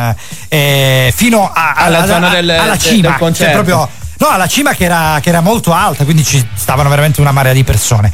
eh, 0.48 1.14
fino 1.14 1.52
a- 1.54 1.74
Alla 1.76 1.98
alla, 2.04 2.08
zona 2.08 2.30
del- 2.30 2.50
alla 2.52 2.78
cima, 2.78 3.18
del 3.20 3.34
cioè 3.36 3.52
proprio 3.52 3.90
No, 4.22 4.28
alla 4.30 4.46
cima 4.46 4.74
che 4.74 4.84
era, 4.84 5.18
che 5.20 5.30
era 5.30 5.42
molto 5.42 5.74
alta, 5.74 6.04
quindi 6.04 6.24
ci 6.24 6.48
stavano 6.54 6.90
veramente 6.90 7.22
una 7.22 7.32
marea 7.32 7.54
di 7.54 7.64
persone. 7.64 8.12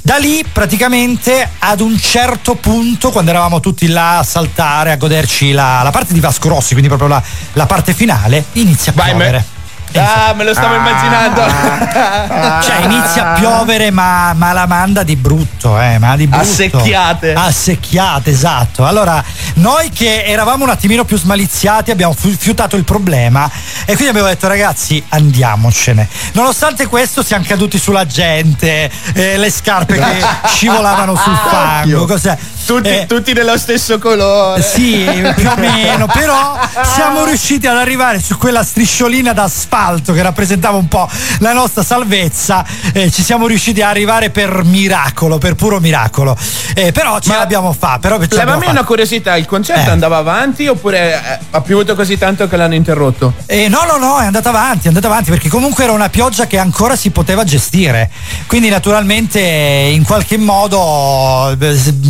Da 0.00 0.16
lì, 0.16 0.42
praticamente, 0.50 1.46
ad 1.58 1.80
un 1.80 1.98
certo 2.00 2.54
punto, 2.54 3.10
quando 3.10 3.30
eravamo 3.30 3.60
tutti 3.60 3.86
là 3.88 4.20
a 4.20 4.22
saltare, 4.22 4.90
a 4.90 4.96
goderci 4.96 5.52
la, 5.52 5.82
la 5.82 5.90
parte 5.90 6.14
di 6.14 6.20
Vasco 6.20 6.48
Rossi, 6.48 6.70
quindi 6.70 6.88
proprio 6.88 7.08
la, 7.08 7.22
la 7.52 7.66
parte 7.66 7.92
finale, 7.92 8.42
inizia 8.52 8.92
a 8.92 8.94
Vai, 8.94 9.08
piovere. 9.10 9.36
me- 9.36 9.44
Ah, 9.98 10.32
me 10.34 10.44
lo 10.44 10.54
stavo 10.54 10.74
immaginando. 10.74 11.42
Cioè 12.62 12.84
inizia 12.84 13.32
a 13.32 13.38
piovere 13.38 13.90
ma, 13.90 14.32
ma 14.34 14.52
la 14.52 14.66
manda 14.66 15.02
di 15.02 15.16
brutto, 15.16 15.80
eh, 15.80 15.98
ma 15.98 16.16
di 16.16 16.26
brutto. 16.26 16.42
A 16.42 16.46
secchiate. 16.46 17.32
A 17.32 17.50
secchiate, 17.50 18.30
esatto. 18.30 18.86
Allora, 18.86 19.22
noi 19.54 19.90
che 19.90 20.24
eravamo 20.24 20.64
un 20.64 20.70
attimino 20.70 21.04
più 21.04 21.16
smaliziati 21.18 21.90
abbiamo 21.90 22.14
fiutato 22.14 22.76
il 22.76 22.84
problema 22.84 23.50
e 23.82 23.94
quindi 23.94 24.08
abbiamo 24.08 24.28
detto 24.28 24.46
ragazzi 24.48 25.02
andiamocene. 25.08 26.08
Nonostante 26.32 26.86
questo 26.86 27.22
siamo 27.22 27.44
caduti 27.46 27.78
sulla 27.78 28.06
gente, 28.06 28.90
eh, 29.14 29.36
le 29.36 29.50
scarpe 29.50 29.94
che 29.98 30.24
scivolavano 30.46 31.16
sul 31.16 31.36
fango, 31.36 32.06
cos'è? 32.06 32.36
Tutti, 32.66 32.88
Eh, 32.88 33.06
tutti 33.06 33.32
dello 33.32 33.58
stesso 33.58 33.98
colore. 33.98 34.62
sì, 34.62 35.04
più 35.34 35.48
o 35.48 35.56
meno, 35.56 36.06
però 36.06 36.56
siamo 36.94 37.24
riusciti 37.24 37.66
ad 37.66 37.76
arrivare 37.76 38.20
su 38.20 38.36
quella 38.36 38.62
strisciolina 38.62 39.32
d'asfalto 39.80 40.12
che 40.12 40.22
rappresentava 40.22 40.76
un 40.76 40.88
po' 40.88 41.08
la 41.38 41.52
nostra 41.52 41.82
salvezza. 41.82 42.64
eh, 42.92 43.10
ci 43.10 43.22
siamo 43.22 43.46
riusciti 43.46 43.80
ad 43.80 43.88
arrivare 43.88 44.30
per 44.30 44.62
miracolo, 44.64 45.38
per 45.38 45.54
puro 45.54 45.80
miracolo. 45.80 46.36
Eh, 46.74 46.92
però 46.92 47.18
ce 47.18 47.32
l'abbiamo 47.32 47.72
fatta. 47.72 47.98
Però 48.00 48.16
ce 48.16 48.28
l'abbiamo 48.36 48.60
Levami 48.60 48.70
una 48.70 48.84
curiosità, 48.84 49.36
il 49.36 49.46
concerto 49.46 49.88
Eh. 49.88 49.92
andava 49.92 50.18
avanti 50.18 50.66
oppure 50.66 51.14
eh, 51.14 51.38
ha 51.50 51.60
piovuto 51.60 51.94
così 51.94 52.18
tanto 52.18 52.46
che 52.46 52.56
l'hanno 52.56 52.74
interrotto? 52.74 53.32
Eh, 53.46 53.68
no, 53.68 53.84
no, 53.84 53.96
no, 53.96 54.20
è 54.20 54.26
andata 54.26 54.50
avanti, 54.50 54.84
è 54.84 54.88
andata 54.88 55.06
avanti 55.06 55.30
perché 55.30 55.48
comunque 55.48 55.84
era 55.84 55.92
una 55.92 56.08
pioggia 56.08 56.46
che 56.46 56.58
ancora 56.58 56.96
si 56.96 57.10
poteva 57.10 57.44
gestire. 57.44 58.10
Quindi 58.46 58.68
naturalmente 58.68 59.40
in 59.40 60.04
qualche 60.04 60.36
modo 60.36 61.56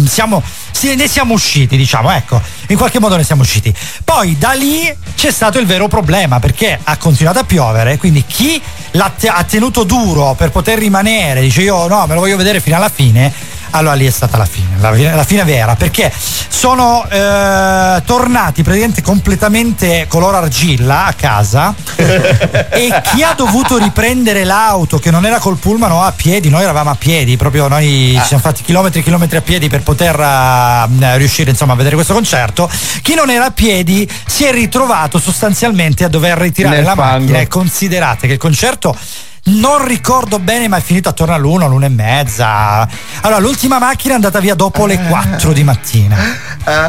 siamo, 0.06 0.42
ne 0.82 1.08
siamo 1.08 1.34
usciti, 1.34 1.76
diciamo, 1.76 2.10
ecco, 2.10 2.40
in 2.68 2.76
qualche 2.76 2.98
modo 2.98 3.16
ne 3.16 3.24
siamo 3.24 3.42
usciti. 3.42 3.72
Poi 4.04 4.36
da 4.38 4.52
lì 4.52 4.92
c'è 5.14 5.30
stato 5.30 5.58
il 5.58 5.66
vero 5.66 5.88
problema 5.88 6.38
perché 6.38 6.78
ha 6.82 6.96
continuato 6.96 7.38
a 7.38 7.44
piovere, 7.44 7.59
quindi 7.98 8.24
chi 8.26 8.60
l'ha 8.92 9.12
te- 9.16 9.28
ha 9.28 9.44
tenuto 9.44 9.84
duro 9.84 10.34
per 10.34 10.50
poter 10.50 10.78
rimanere, 10.78 11.40
dice 11.40 11.62
io 11.62 11.86
no, 11.86 12.06
me 12.06 12.14
lo 12.14 12.20
voglio 12.20 12.36
vedere 12.36 12.60
fino 12.60 12.76
alla 12.76 12.88
fine. 12.88 13.32
Allora 13.72 13.94
lì 13.94 14.06
è 14.06 14.10
stata 14.10 14.36
la 14.36 14.46
fine, 14.46 14.66
la, 14.78 14.92
fine- 14.92 15.14
la 15.14 15.24
fine 15.24 15.44
vera, 15.44 15.76
perché 15.76 16.12
sono 16.48 17.06
eh, 17.08 18.02
tornati 18.04 18.62
praticamente 18.62 19.00
completamente 19.00 20.06
color 20.08 20.34
argilla 20.34 21.06
a 21.06 21.12
casa 21.12 21.74
e 21.96 23.00
chi 23.12 23.22
ha 23.22 23.32
dovuto 23.34 23.78
riprendere 23.78 24.44
l'auto 24.44 24.98
che 24.98 25.10
non 25.10 25.24
era 25.24 25.38
col 25.38 25.56
pullman 25.56 25.92
o 25.92 26.02
a 26.02 26.12
piedi, 26.12 26.48
noi 26.50 26.62
eravamo 26.62 26.90
a 26.90 26.96
piedi, 26.96 27.36
proprio 27.36 27.68
noi 27.68 28.16
ci 28.20 28.26
siamo 28.26 28.42
fatti 28.42 28.62
chilometri 28.62 29.00
e 29.00 29.02
chilometri 29.02 29.36
a 29.36 29.42
piedi 29.42 29.68
per 29.68 29.82
poter 29.82 30.18
eh, 30.18 31.16
riuscire 31.16 31.50
insomma 31.50 31.72
a 31.74 31.76
vedere 31.76 31.94
questo 31.94 32.12
concerto, 32.12 32.68
chi 33.02 33.14
non 33.14 33.30
era 33.30 33.46
a 33.46 33.50
piedi 33.52 34.08
si 34.26 34.44
è 34.44 34.52
ritrovato 34.52 35.18
sostanzialmente 35.18 36.04
a 36.04 36.08
dover 36.08 36.36
ritirare 36.38 36.76
Nel 36.76 36.84
la 36.84 36.94
fango. 36.94 37.18
macchina 37.20 37.38
e 37.38 37.46
considerate 37.46 38.26
che 38.26 38.32
il 38.34 38.38
concerto 38.38 38.96
non 39.44 39.84
ricordo 39.84 40.38
bene, 40.38 40.68
ma 40.68 40.76
è 40.76 40.80
finito 40.80 41.08
attorno 41.08 41.34
all'una, 41.34 41.66
l'una 41.66 41.86
e 41.86 41.90
mezza. 41.90 42.88
Allora, 43.22 43.40
l'ultima 43.40 43.78
macchina 43.78 44.12
è 44.12 44.16
andata 44.16 44.38
via 44.40 44.54
dopo 44.54 44.86
le 44.86 44.98
4 45.00 45.52
di 45.52 45.64
mattina. 45.64 46.16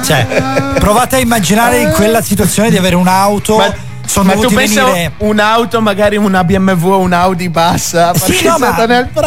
Cioè, 0.04 0.74
provate 0.80 1.16
a 1.16 1.20
immaginare 1.20 1.80
in 1.80 1.92
quella 1.92 2.22
situazione 2.22 2.70
di 2.70 2.78
avere 2.78 2.96
un'auto. 2.96 3.90
Sono 4.12 4.26
Ma 4.26 4.34
tu 4.34 4.42
dovuti 4.42 4.56
pensa 4.56 4.84
venire. 4.84 5.12
un'auto, 5.20 5.80
magari 5.82 6.18
una 6.18 6.44
BMW 6.44 6.92
o 6.92 7.00
un 7.00 7.14
Audi 7.14 7.48
bassa, 7.48 8.14
Sì, 8.14 8.44
no, 8.46 8.58
ma, 8.58 8.76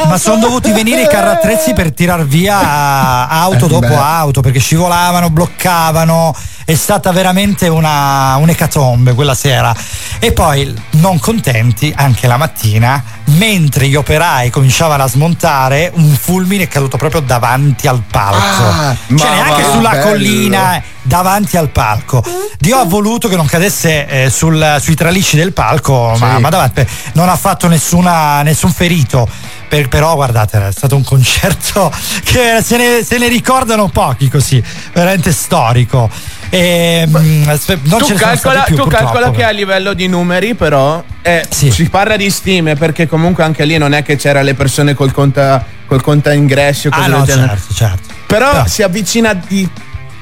ma 0.07 0.19
sono 0.19 0.37
dovuti 0.41 0.73
venire 0.73 1.03
i 1.03 1.09
carrattrezzi 1.09 1.73
per 1.73 1.93
tirar 1.95 2.25
via 2.27 3.27
auto 3.29 3.65
Eh, 3.65 3.69
dopo 3.69 3.87
beh. 3.87 3.95
auto 3.95 4.41
perché 4.43 4.59
scivolavano, 4.59 5.31
bloccavano. 5.31 6.35
È 6.67 6.75
stata 6.75 7.13
veramente 7.13 7.69
una, 7.69 8.37
un'ecatombe 8.37 9.15
quella 9.15 9.35
sera. 9.35 9.75
E 10.19 10.33
poi, 10.33 10.75
non 10.93 11.19
contenti, 11.19 11.93
anche 11.95 12.27
la 12.27 12.37
mattina, 12.39 13.03
mentre 13.25 13.87
gli 13.89 13.95
operai 13.97 14.49
cominciavano 14.51 15.03
a 15.03 15.09
smontare, 15.09 15.91
un 15.95 16.15
fulmine 16.15 16.65
è 16.65 16.69
caduto 16.69 16.97
proprio 16.97 17.21
davanti 17.21 17.87
al 17.87 18.03
palco. 18.11 18.63
Ah, 18.65 18.97
cioè, 19.15 19.29
ma 19.29 19.35
neanche 19.35 19.63
va, 19.63 19.71
sulla 19.73 19.91
bello. 19.91 20.05
collina, 20.07 20.83
davanti 21.07 21.57
al 21.57 21.69
palco. 21.71 22.23
Dio 22.59 22.79
ha 22.79 22.85
voluto 22.85 23.29
che 23.29 23.37
non 23.37 23.47
cadesse 23.47 24.07
eh, 24.07 24.31
sul- 24.31 24.77
sui 24.81 24.95
tralicci 24.95 25.37
del 25.37 25.53
palco, 25.53 26.17
ma, 26.19 26.35
Sì. 26.37 26.41
ma 26.41 26.49
davanti, 26.49 26.85
non 27.13 27.29
ha 27.29 27.37
fatto 27.37 27.69
nessuna- 27.69 28.43
nessun 28.43 28.73
ferito. 28.73 29.29
Per- 29.69 29.89
però 29.89 30.15
guardate, 30.15 30.69
è 30.69 30.73
stato 30.73 30.97
un 30.97 31.05
concerto 31.05 31.91
che 32.25 32.61
se 32.63 32.77
ne, 32.77 33.05
se 33.05 33.19
ne 33.19 33.29
ricordano 33.29 33.89
pochi 33.89 34.29
così, 34.29 34.63
veramente 34.93 35.31
storico. 35.33 36.09
E, 36.49 37.05
mm, 37.09 37.49
aspe- 37.49 37.81
non 37.85 37.99
tu 37.99 38.15
calcola, 38.15 38.63
più, 38.63 38.77
tu 38.77 38.87
calcola 38.87 39.31
che 39.31 39.43
a 39.45 39.51
livello 39.51 39.93
di 39.93 40.07
numeri 40.07 40.55
però 40.55 41.03
eh, 41.23 41.45
si 41.51 41.89
parla 41.91 42.17
di 42.17 42.31
stime 42.31 42.77
perché 42.77 43.09
comunque 43.09 43.43
anche 43.43 43.65
lì 43.65 43.77
non 43.77 43.93
è 43.93 44.03
che 44.05 44.15
c'era 44.17 44.41
le 44.43 44.55
persone 44.55 44.95
col 44.95 45.11
conta, 45.13 45.65
col 45.87 46.01
conta 46.03 46.33
ingressi 46.33 46.87
o 46.87 46.91
cose 46.91 47.05
Ah, 47.05 47.09
no, 47.09 47.27
certo, 47.27 47.75
certo. 47.75 48.15
Però, 48.27 48.51
Però- 48.53 48.67
si 48.67 48.83
avvicina 48.83 49.35
di 49.35 49.69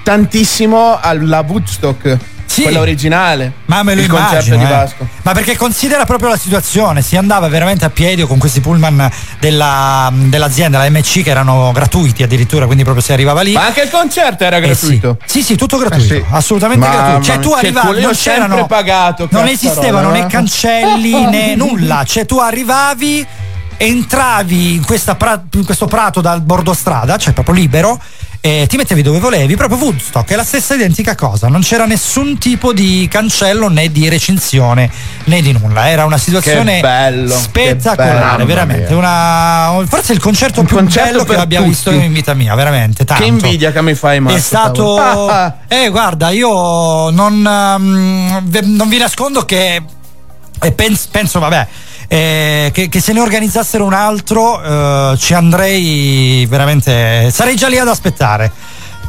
tantissimo 0.02 0.98
alla 1.00 1.44
Woodstock, 1.46 2.16
quella 2.54 2.80
originale. 2.80 3.52
Ma 3.66 3.82
me 3.82 3.94
lo 3.94 4.02
il 4.02 4.08
concerto 4.08 4.48
immagino, 4.52 4.56
di 4.58 4.64
eh. 4.64 4.66
Vasco. 4.68 5.08
Ma 5.22 5.32
perché 5.32 5.56
considera 5.56 6.04
proprio 6.04 6.28
la 6.28 6.36
situazione, 6.36 7.00
si 7.00 7.16
andava 7.16 7.48
veramente 7.48 7.84
a 7.86 7.90
piedi 7.90 8.22
con 8.26 8.36
questi 8.38 8.60
pullman 8.60 9.10
della- 9.40 10.10
dell'azienda, 10.12 10.78
la 10.78 10.90
MC, 10.90 11.22
che 11.22 11.30
erano 11.30 11.70
gratuiti 11.72 12.22
addirittura, 12.22 12.66
quindi 12.66 12.82
proprio 12.84 13.02
si 13.02 13.12
arrivava 13.12 13.40
lì. 13.40 13.52
Ma 13.54 13.64
anche 13.66 13.80
il 13.82 13.90
concerto 13.90 14.44
era 14.44 14.58
Eh 14.58 14.74
sì. 14.74 14.98
gratuito. 14.98 15.16
Sì, 15.24 15.42
sì, 15.42 15.56
tutto 15.56 15.78
gratuito, 15.78 16.14
Eh 16.14 16.18
sì. 16.18 16.24
assolutamente 16.30 16.86
Mamma 16.86 17.00
gratuito. 17.00 17.24
Cioè 17.24 17.38
tu 17.38 17.52
arrivavi, 17.52 18.00
non 18.02 18.12
c'erano 18.12 18.66
pagato, 18.66 19.28
Non 19.30 19.46
esistevano 19.48 20.14
eh. 20.14 20.20
né 20.20 20.26
cancelli 20.26 21.24
né 21.24 21.54
nulla, 21.54 22.04
cioè 22.04 22.26
tu 22.26 22.38
arrivavi 22.38 23.26
entravi 23.78 24.74
in, 24.74 24.84
questa 24.84 25.16
pra- 25.16 25.42
in 25.54 25.64
questo 25.64 25.86
prato 25.86 26.20
dal 26.20 26.40
bordo 26.42 26.72
strada, 26.72 27.16
cioè 27.16 27.32
proprio 27.32 27.54
libero, 27.56 27.98
e 28.44 28.66
ti 28.68 28.76
mettevi 28.76 29.02
dove 29.02 29.20
volevi, 29.20 29.54
proprio 29.54 29.78
Woodstock, 29.78 30.28
è 30.28 30.34
la 30.34 30.42
stessa 30.42 30.74
identica 30.74 31.14
cosa, 31.14 31.46
non 31.46 31.60
c'era 31.60 31.86
nessun 31.86 32.38
tipo 32.38 32.72
di 32.72 33.06
cancello 33.08 33.68
né 33.68 33.92
di 33.92 34.08
recinzione 34.08 34.90
né 35.26 35.40
di 35.40 35.52
nulla, 35.52 35.88
era 35.88 36.04
una 36.04 36.18
situazione 36.18 36.74
Che 36.74 36.80
bello, 36.80 37.32
spettacolare, 37.32 38.32
bello, 38.38 38.44
veramente, 38.44 38.94
una, 38.94 39.84
forse 39.86 40.12
il 40.12 40.18
concerto 40.18 40.58
Un 40.58 40.66
più 40.66 40.74
concerto 40.74 41.10
bello 41.12 41.24
che 41.24 41.36
abbia 41.36 41.58
tutti. 41.58 41.70
visto 41.70 41.90
in 41.92 42.12
vita 42.12 42.34
mia, 42.34 42.52
veramente, 42.56 43.04
tanto. 43.04 43.22
Che 43.22 43.28
invidia 43.28 43.70
che 43.70 43.80
mi 43.80 43.94
fai, 43.94 44.18
Marco. 44.18 44.36
È 44.36 44.40
stato. 44.40 45.00
Eh, 45.72 45.88
guarda, 45.88 46.30
io 46.30 47.10
non, 47.10 48.40
ve- 48.42 48.60
non 48.62 48.88
vi 48.88 48.98
nascondo 48.98 49.44
che. 49.44 49.80
eh, 50.60 50.72
pens- 50.72 51.06
penso, 51.06 51.38
vabbè. 51.38 51.66
Eh, 52.08 52.70
che, 52.72 52.88
che 52.88 53.00
se 53.00 53.12
ne 53.12 53.20
organizzassero 53.20 53.84
un 53.84 53.92
altro 53.92 54.62
eh, 54.62 55.16
ci 55.18 55.34
andrei 55.34 56.46
veramente 56.48 57.30
sarei 57.30 57.56
già 57.56 57.68
lì 57.68 57.78
ad 57.78 57.88
aspettare 57.88 58.52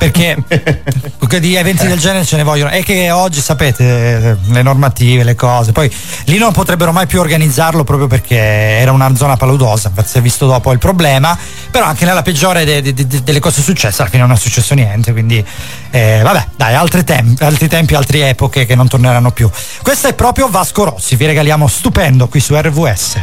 perché 0.09 1.39
di 1.39 1.55
eventi 1.55 1.87
del 1.87 1.99
genere 1.99 2.25
ce 2.25 2.35
ne 2.37 2.43
vogliono. 2.43 2.69
È 2.69 2.83
che 2.83 3.09
oggi 3.11 3.41
sapete 3.41 4.37
le 4.45 4.61
normative 4.61 5.23
le 5.23 5.35
cose 5.35 5.71
poi 5.71 5.91
lì 6.25 6.37
non 6.37 6.51
potrebbero 6.51 6.91
mai 6.91 7.07
più 7.07 7.19
organizzarlo 7.19 7.83
proprio 7.83 8.07
perché 8.07 8.37
era 8.37 8.91
una 8.91 9.15
zona 9.15 9.35
paludosa 9.35 9.91
si 10.05 10.17
è 10.17 10.21
visto 10.21 10.45
dopo 10.45 10.71
il 10.71 10.77
problema 10.77 11.37
però 11.71 11.85
anche 11.85 12.05
nella 12.05 12.21
peggiore 12.21 12.65
de- 12.65 12.81
de- 12.81 12.93
de- 12.93 13.23
delle 13.23 13.39
cose 13.39 13.61
successe 13.61 14.01
alla 14.01 14.11
fine 14.11 14.23
non 14.23 14.31
è 14.31 14.37
successo 14.37 14.73
niente 14.75 15.11
quindi 15.11 15.43
eh, 15.91 16.21
vabbè 16.23 16.47
dai 16.55 16.75
altri 16.75 17.03
tempi 17.03 17.43
altri 17.43 17.67
tempi 17.67 17.95
altre 17.95 18.29
epoche 18.29 18.65
che 18.65 18.75
non 18.75 18.87
torneranno 18.87 19.31
più. 19.31 19.49
Questo 19.81 20.07
è 20.07 20.13
proprio 20.13 20.49
Vasco 20.49 20.83
Rossi 20.83 21.15
vi 21.15 21.25
regaliamo 21.25 21.67
stupendo 21.67 22.27
qui 22.27 22.39
su 22.39 22.55
RVS 22.55 23.21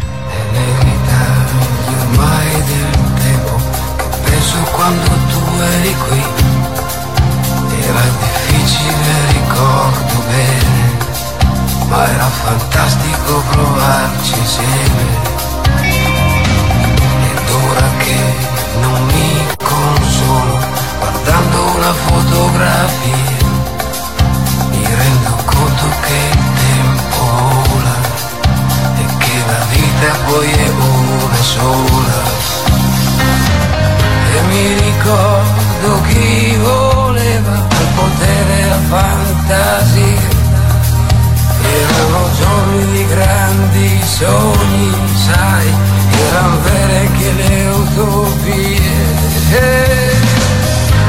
quando 4.80 5.10
tu 5.28 5.60
eri 5.60 5.94
qui 6.08 6.39
era 7.90 8.02
difficile 8.22 9.12
ricordo 9.32 10.22
bene 10.28 10.96
ma 11.88 12.08
era 12.08 12.28
fantastico 12.44 13.42
provarci 13.50 14.38
insieme 14.38 15.04
ed 17.30 17.48
ora 17.68 17.86
che 17.98 18.20
non 18.80 19.06
mi 19.06 19.46
consolo 19.56 20.58
guardando 21.00 21.58
una 21.76 21.92
fotografia 22.06 23.48
mi 24.70 24.84
rendo 24.94 25.32
conto 25.44 25.86
che 26.06 26.18
il 26.30 26.44
tempo 26.62 27.20
vola 27.66 27.96
e 29.00 29.04
che 29.18 29.34
la 29.50 29.64
vita 29.74 30.10
poi 30.26 30.48
è 30.48 30.68
una 30.68 31.42
sola. 31.42 32.18
E 34.32 34.40
mi 34.48 34.74
ricordo 34.74 36.00
chi 36.06 36.29
fantasia. 38.90 40.38
Erano 41.62 42.30
giorni 42.38 42.92
di 42.92 43.06
grandi 43.06 44.00
sogni, 44.02 44.92
sai, 45.24 45.68
erano 46.28 46.56
vere 46.62 47.08
che 47.16 47.32
le 47.40 47.68
utopie. 47.68 48.98
Eh, 49.52 50.18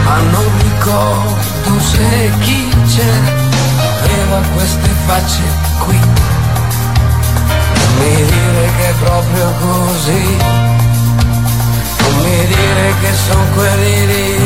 Ma 0.05 0.17
non 0.17 0.47
ricordo 0.61 1.79
se 1.79 2.31
chi 2.39 2.69
c'era 2.93 3.49
aveva 4.03 4.41
queste 4.53 4.89
facce 5.05 5.43
qui 5.79 5.99
mi 8.01 8.15
dire 8.15 8.69
che 8.77 8.89
è 8.89 8.93
proprio 8.99 9.53
così, 9.59 10.37
non 11.99 12.15
mi 12.23 12.45
dire 12.47 12.93
che 13.01 13.13
sono 13.13 13.45
quelli 13.53 14.05
lì. 14.07 14.40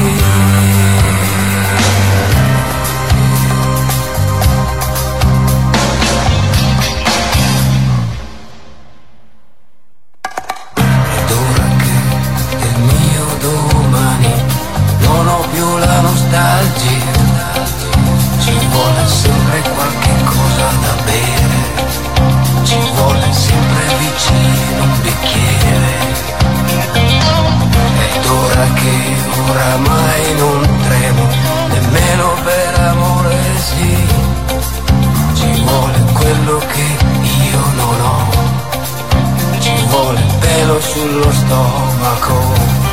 Nostalgia, 16.26 17.54
ci 18.40 18.58
vuole 18.72 19.08
sempre 19.08 19.62
qualche 19.74 20.14
cosa 20.24 20.68
da 20.82 20.96
bere, 21.04 22.64
ci 22.64 22.80
vuole 22.96 23.32
sempre 23.32 23.84
vicino 24.00 24.84
un 24.84 25.02
bicchiere. 25.02 25.94
Ed 28.16 28.26
ora 28.26 28.66
che 28.74 28.96
oramai 29.50 30.36
non 30.38 30.80
tremo, 30.84 31.28
nemmeno 31.70 32.34
per 32.44 32.80
amore 32.80 33.38
sì, 33.58 34.08
ci 35.36 35.62
vuole 35.62 36.00
quello 36.14 36.58
che 36.72 36.98
io 37.52 37.60
non 37.76 38.02
ho 38.02 38.44
ci 39.60 39.74
vuole 39.88 40.22
pelo 40.40 40.80
sullo 40.80 41.32
stomaco. 41.32 42.85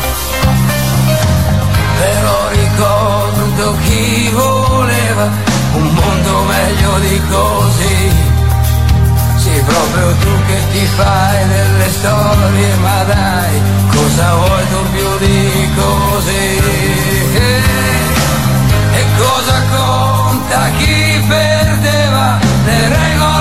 Chi 3.85 4.31
voleva 4.33 5.31
un 5.75 5.89
mondo 5.95 6.43
meglio 6.45 6.99
di 6.99 7.20
così. 7.29 8.31
Sì, 9.37 9.62
proprio 9.66 10.14
tu 10.20 10.31
che 10.47 10.59
ti 10.73 10.85
fai 10.97 11.49
delle 11.49 11.89
storie, 11.91 12.77
ma 12.77 13.03
dai, 13.05 13.61
cosa 13.95 14.35
vuoi 14.35 14.68
tu 14.70 14.91
più 14.93 15.27
di 15.27 15.70
così? 15.75 16.61
E 18.95 19.05
cosa 19.18 19.62
conta 19.75 20.70
chi 20.79 21.25
perdeva 21.27 22.39
le 22.64 22.89
regole 22.89 23.32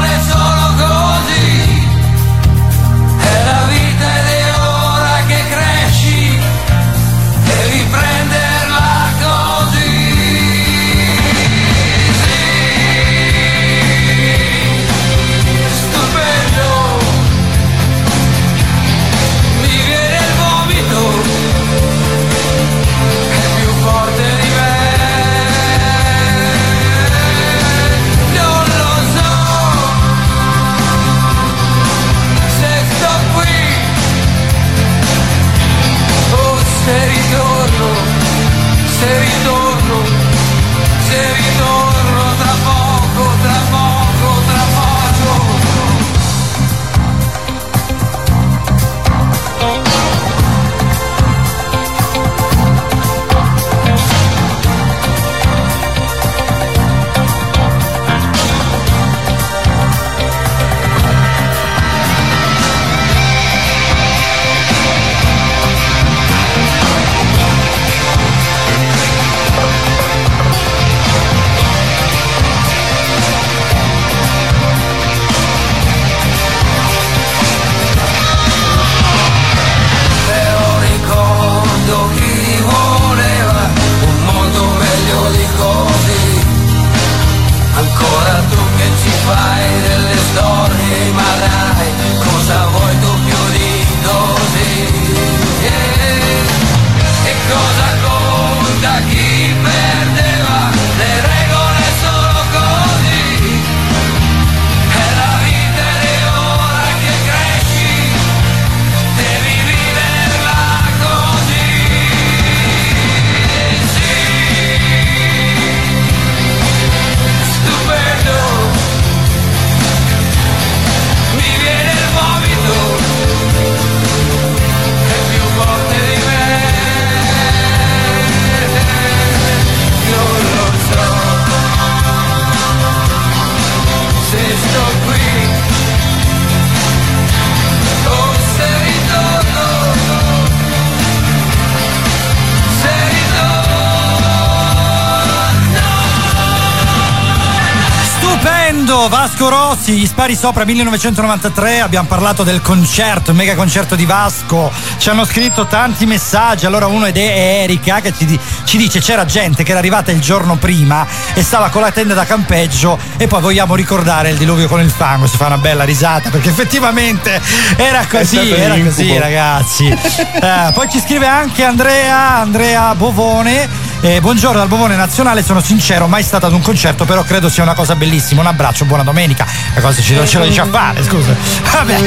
Rossi, 149.82 149.98
gli 149.98 150.06
spari 150.06 150.36
sopra 150.36 150.64
1993. 150.64 151.80
Abbiamo 151.80 152.08
parlato 152.08 152.44
del 152.44 152.62
concerto, 152.62 153.32
il 153.32 153.38
mega 153.38 153.56
concerto 153.56 153.96
di 153.96 154.06
Vasco. 154.06 154.72
Ci 154.98 155.10
hanno 155.10 155.26
scritto 155.26 155.66
tanti 155.66 156.06
messaggi. 156.06 156.68
Allora, 156.68 156.86
uno 156.86 157.08
ed 157.08 157.18
è 157.18 157.64
Erika 157.64 158.00
che 158.00 158.14
ci, 158.16 158.40
ci 158.64 158.78
dice: 158.78 159.00
c'era 159.00 159.26
gente 159.26 159.64
che 159.64 159.72
era 159.72 159.80
arrivata 159.80 160.12
il 160.12 160.20
giorno 160.20 160.56
prima 160.58 161.08
e 161.34 161.42
stava 161.42 161.70
con 161.70 161.82
la 161.82 161.92
tenda 161.92 162.14
da 162.14 162.26
campeggio. 162.26 163.00
E 163.18 163.26
poi 163.26 163.42
vogliamo 163.42 163.74
ricordare 163.74 164.30
il 164.30 164.38
diluvio 164.38 164.68
con 164.68 164.82
il 164.82 164.92
fango. 164.92 165.26
Si 165.26 165.38
fa 165.38 165.48
una 165.48 165.58
bella 165.58 165.84
risata 165.84 166.30
perché 166.30 166.50
effettivamente 166.50 167.42
era 167.76 168.06
così, 168.08 168.52
era 168.52 168.78
così, 168.80 169.18
ragazzi. 169.18 169.88
Eh, 169.88 170.72
poi 170.74 170.90
ci 170.90 171.00
scrive 171.00 171.26
anche 171.26 171.64
Andrea, 171.64 172.36
Andrea 172.38 172.94
Bovone. 172.94 173.81
Eh, 174.04 174.20
buongiorno 174.20 174.58
dal 174.58 174.68
Bovone 174.68 174.96
Nazionale, 174.96 175.44
sono 175.44 175.62
sincero, 175.62 176.08
mai 176.08 176.24
stato 176.24 176.48
ad 176.48 176.54
un 176.54 176.62
concerto, 176.62 177.06
però 177.06 177.22
credo 177.22 177.50
sia 177.50 177.62
una 177.62 177.76
cosa 177.76 177.96
bellissima. 177.96 178.42
Un 178.42 178.48
abbraccio, 178.48 178.86
buona 178.86 179.04
domenica. 179.04 179.46
La 179.76 179.82
cosa 179.82 180.02
ci, 180.02 180.20
ce 180.26 180.38
lo 180.40 180.46
dice 180.46 180.62
a 180.62 180.66
fare, 180.66 181.04
scusa. 181.04 181.36
Vabbè. 181.72 182.00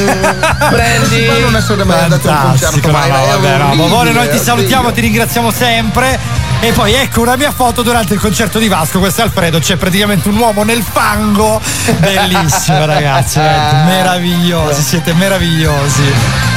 Prendi. 0.71 1.27
Ma 1.31 1.39
non 1.39 1.55
essere 1.55 1.85
mai 1.85 2.01
andato 2.01 2.29
a 2.29 2.33
un 2.33 2.49
concerto, 2.49 2.91
ma 2.91 3.07
no, 3.07 3.15
è 3.15 3.29
vabbè, 3.29 3.59
no. 3.59 3.77
Bovone, 3.77 4.11
noi 4.11 4.29
ti 4.29 4.39
salutiamo, 4.39 4.91
ti 4.91 5.03
ringraziamo 5.03 5.53
sempre. 5.53 6.19
E 6.59 6.73
poi 6.73 6.95
ecco 6.95 7.21
una 7.21 7.37
mia 7.37 7.53
foto 7.53 7.83
durante 7.83 8.15
il 8.15 8.21
concerto 8.21 8.59
di 8.59 8.67
Vasco, 8.67 8.99
questo 8.99 9.21
è 9.21 9.25
Alfredo, 9.25 9.61
c'è 9.61 9.77
praticamente 9.77 10.29
un 10.29 10.37
uomo 10.37 10.65
nel 10.65 10.83
fango. 10.83 11.61
Bellissimo 11.99 12.87
ragazzi, 12.87 13.39
veramente 13.39 13.77
meravigliosi, 13.95 14.83
siete 14.83 15.13
meravigliosi. 15.13 16.54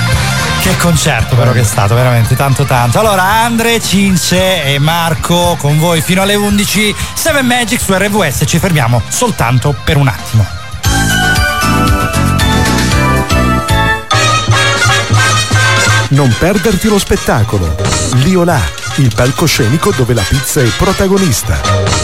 Che 0.62 0.78
concerto 0.78 1.36
però 1.36 1.52
che 1.52 1.62
è 1.62 1.64
stato, 1.64 1.96
veramente 1.96 2.36
tanto 2.36 2.66
tanto. 2.66 3.00
Allora, 3.00 3.24
Andre, 3.24 3.80
Cince 3.80 4.64
e 4.64 4.80
Marco 4.80 5.56
con 5.58 5.80
voi 5.80 6.02
fino 6.02 6.22
alle 6.22 6.36
11. 6.36 6.96
7 7.14 7.42
Magic 7.42 7.80
su 7.80 7.94
RVS, 7.94 8.44
ci 8.46 8.60
fermiamo 8.60 9.02
soltanto 9.08 9.76
per 9.84 9.98
un 9.98 10.08
attimo. 10.08 10.46
Non 16.10 16.34
perderti 16.40 16.88
lo 16.88 16.98
spettacolo. 16.98 17.76
Liolà, 18.24 18.60
il 18.96 19.12
palcoscenico 19.14 19.92
dove 19.92 20.14
la 20.14 20.22
pizza 20.22 20.62
è 20.62 20.68
protagonista. 20.78 21.60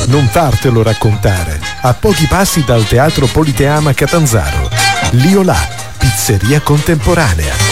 Non 0.07 0.27
fartelo 0.27 0.83
raccontare. 0.83 1.59
A 1.81 1.93
pochi 1.93 2.27
passi 2.27 2.63
dal 2.65 2.85
Teatro 2.85 3.27
Politeama 3.27 3.93
Catanzaro. 3.93 4.69
Liolà, 5.11 5.57
pizzeria 5.97 6.59
contemporanea. 6.59 7.62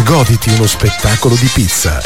Goditi 0.00 0.50
uno 0.50 0.66
spettacolo 0.66 1.34
di 1.36 1.48
pizza. 1.52 2.00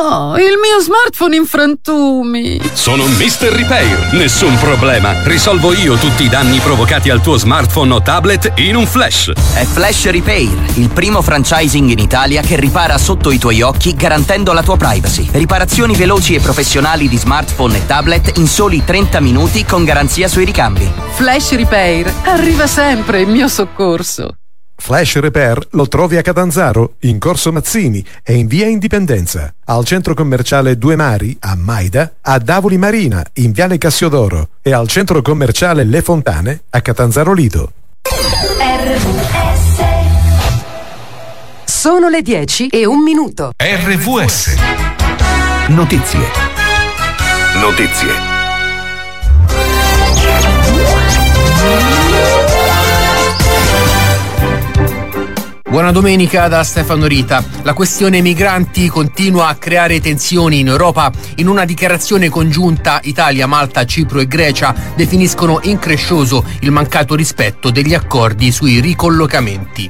No, 0.00 0.36
il 0.36 0.58
mio 0.60 0.80
smartphone 0.80 1.36
in 1.36 1.46
frantumi. 1.46 2.60
Sono 2.72 3.04
Mr. 3.06 3.48
Repair. 3.50 4.12
Nessun 4.12 4.56
problema. 4.58 5.22
Risolvo 5.24 5.72
io 5.74 5.96
tutti 5.96 6.24
i 6.24 6.28
danni 6.28 6.58
provocati 6.58 7.10
al 7.10 7.20
tuo 7.20 7.36
smartphone 7.36 7.94
o 7.94 8.02
tablet 8.02 8.52
in 8.56 8.76
un 8.76 8.86
flash. 8.86 9.32
È 9.54 9.64
Flash 9.64 10.10
Repair, 10.10 10.56
il 10.74 10.88
primo 10.90 11.22
franchising 11.22 11.90
in 11.90 11.98
Italia 11.98 12.42
che 12.42 12.56
ripara 12.56 12.98
sotto 12.98 13.30
i 13.30 13.38
tuoi 13.38 13.62
occhi 13.62 13.94
garantendo 13.94 14.52
la 14.52 14.62
tua 14.62 14.76
privacy. 14.76 15.28
Riparazioni 15.30 15.94
veloci 15.94 16.34
e 16.34 16.40
professionali 16.40 17.08
di 17.08 17.16
smartphone 17.16 17.76
e 17.76 17.86
tablet 17.86 18.38
in 18.38 18.46
soli 18.46 18.82
30 18.84 19.20
minuti 19.20 19.64
con 19.64 19.84
garanzia 19.84 20.28
sui 20.28 20.44
ricambi. 20.44 20.90
Flash 21.12 21.52
Repair 21.52 22.12
arriva 22.24 22.66
sempre 22.66 23.20
in 23.20 23.30
mio 23.30 23.48
soccorso. 23.48 24.39
Flash 24.80 25.18
Repair 25.18 25.68
lo 25.72 25.86
trovi 25.88 26.16
a 26.16 26.22
Catanzaro, 26.22 26.94
in 27.00 27.18
Corso 27.18 27.52
Mazzini 27.52 28.02
e 28.24 28.34
in 28.34 28.46
via 28.46 28.66
Indipendenza, 28.66 29.52
al 29.66 29.84
centro 29.84 30.14
commerciale 30.14 30.78
Due 30.78 30.96
Mari, 30.96 31.36
a 31.40 31.54
Maida, 31.54 32.14
a 32.22 32.38
Davoli 32.38 32.78
Marina, 32.78 33.22
in 33.34 33.52
viale 33.52 33.76
Cassiodoro 33.76 34.48
e 34.62 34.72
al 34.72 34.88
centro 34.88 35.20
commerciale 35.20 35.84
Le 35.84 36.00
Fontane, 36.00 36.62
a 36.70 36.80
Catanzaro 36.80 37.34
Lido. 37.34 37.72
Sono 41.64 42.08
le 42.08 42.22
10 42.22 42.68
e 42.68 42.86
un 42.86 43.02
minuto. 43.02 43.52
RVS. 43.56 44.54
Notizie. 45.68 46.26
Notizie. 47.60 48.38
Buona 55.70 55.92
domenica 55.92 56.48
da 56.48 56.64
Stefano 56.64 57.06
Rita. 57.06 57.44
La 57.62 57.74
questione 57.74 58.20
migranti 58.20 58.88
continua 58.88 59.46
a 59.46 59.54
creare 59.54 60.00
tensioni 60.00 60.58
in 60.58 60.66
Europa. 60.66 61.12
In 61.36 61.46
una 61.46 61.64
dichiarazione 61.64 62.28
congiunta 62.28 62.98
Italia, 63.04 63.46
Malta, 63.46 63.84
Cipro 63.84 64.18
e 64.18 64.26
Grecia 64.26 64.74
definiscono 64.96 65.60
increscioso 65.62 66.44
il 66.62 66.72
mancato 66.72 67.14
rispetto 67.14 67.70
degli 67.70 67.94
accordi 67.94 68.50
sui 68.50 68.80
ricollocamenti. 68.80 69.88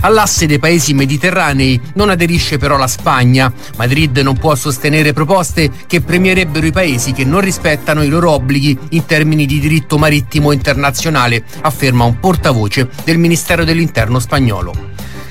All'asse 0.00 0.46
dei 0.46 0.58
paesi 0.58 0.94
mediterranei 0.94 1.80
non 1.94 2.10
aderisce 2.10 2.58
però 2.58 2.76
la 2.76 2.88
Spagna. 2.88 3.52
Madrid 3.76 4.18
non 4.18 4.36
può 4.36 4.56
sostenere 4.56 5.12
proposte 5.12 5.70
che 5.86 6.00
premierebbero 6.00 6.66
i 6.66 6.72
paesi 6.72 7.12
che 7.12 7.24
non 7.24 7.40
rispettano 7.40 8.02
i 8.02 8.08
loro 8.08 8.32
obblighi 8.32 8.76
in 8.90 9.06
termini 9.06 9.46
di 9.46 9.60
diritto 9.60 9.96
marittimo 9.96 10.50
internazionale, 10.50 11.44
afferma 11.60 12.02
un 12.02 12.18
portavoce 12.18 12.88
del 13.04 13.18
Ministero 13.18 13.62
dell'Interno 13.62 14.18
spagnolo. 14.18 14.90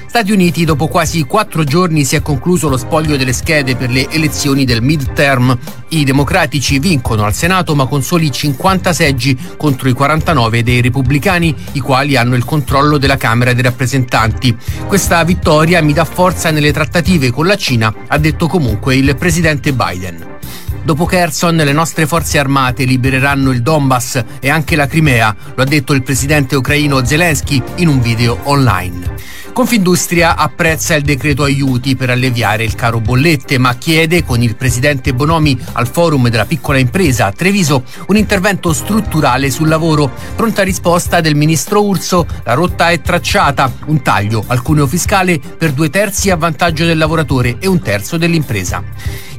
Stati 0.09 0.31
Uniti, 0.31 0.65
dopo 0.65 0.87
quasi 0.87 1.23
quattro 1.25 1.63
giorni 1.63 2.03
si 2.03 2.15
è 2.15 2.23
concluso 2.23 2.67
lo 2.67 2.77
spoglio 2.77 3.15
delle 3.15 3.31
schede 3.31 3.75
per 3.75 3.91
le 3.91 4.09
elezioni 4.09 4.65
del 4.65 4.81
midterm. 4.81 5.55
I 5.89 6.03
democratici 6.03 6.79
vincono 6.79 7.25
al 7.25 7.35
Senato 7.35 7.75
ma 7.75 7.85
con 7.85 8.01
soli 8.01 8.31
50 8.31 8.91
seggi 8.91 9.37
contro 9.55 9.87
i 9.87 9.93
49 9.93 10.63
dei 10.63 10.81
repubblicani, 10.81 11.55
i 11.73 11.79
quali 11.79 12.15
hanno 12.15 12.35
il 12.35 12.43
controllo 12.43 12.97
della 12.97 13.17
Camera 13.17 13.53
dei 13.53 13.61
rappresentanti. 13.61 14.57
Questa 14.87 15.23
vittoria 15.23 15.79
mi 15.83 15.93
dà 15.93 16.05
forza 16.05 16.49
nelle 16.49 16.73
trattative 16.73 17.29
con 17.29 17.45
la 17.45 17.55
Cina, 17.55 17.93
ha 18.07 18.17
detto 18.17 18.47
comunque 18.47 18.95
il 18.95 19.15
presidente 19.15 19.73
Biden. 19.73 20.37
Dopo 20.81 21.05
Kherson 21.05 21.55
le 21.55 21.71
nostre 21.71 22.07
forze 22.07 22.39
armate 22.39 22.83
libereranno 22.83 23.51
il 23.51 23.61
Donbass 23.61 24.23
e 24.39 24.49
anche 24.49 24.75
la 24.75 24.87
Crimea, 24.87 25.35
lo 25.53 25.61
ha 25.61 25.67
detto 25.67 25.93
il 25.93 26.01
presidente 26.01 26.55
ucraino 26.55 27.05
Zelensky 27.05 27.61
in 27.75 27.89
un 27.89 28.01
video 28.01 28.39
online. 28.45 29.37
Confindustria 29.59 30.37
apprezza 30.37 30.95
il 30.95 31.03
decreto 31.03 31.43
aiuti 31.43 31.97
per 31.97 32.09
alleviare 32.09 32.63
il 32.63 32.75
caro 32.75 33.01
bollette, 33.01 33.57
ma 33.57 33.75
chiede 33.75 34.23
con 34.23 34.41
il 34.41 34.55
presidente 34.55 35.13
Bonomi 35.13 35.59
al 35.73 35.85
forum 35.85 36.29
della 36.29 36.45
piccola 36.45 36.77
impresa 36.77 37.25
a 37.25 37.33
Treviso 37.33 37.83
un 38.07 38.15
intervento 38.15 38.71
strutturale 38.71 39.51
sul 39.51 39.67
lavoro. 39.67 40.13
Pronta 40.33 40.63
risposta 40.63 41.19
del 41.19 41.35
ministro 41.35 41.83
Urso, 41.83 42.25
la 42.45 42.53
rotta 42.53 42.91
è 42.91 43.01
tracciata, 43.01 43.69
un 43.87 44.01
taglio 44.01 44.45
al 44.47 44.61
cuneo 44.61 44.87
fiscale 44.87 45.39
per 45.39 45.73
due 45.73 45.89
terzi 45.89 46.29
a 46.29 46.37
vantaggio 46.37 46.85
del 46.85 46.97
lavoratore 46.97 47.57
e 47.59 47.67
un 47.67 47.81
terzo 47.81 48.15
dell'impresa. 48.15 48.81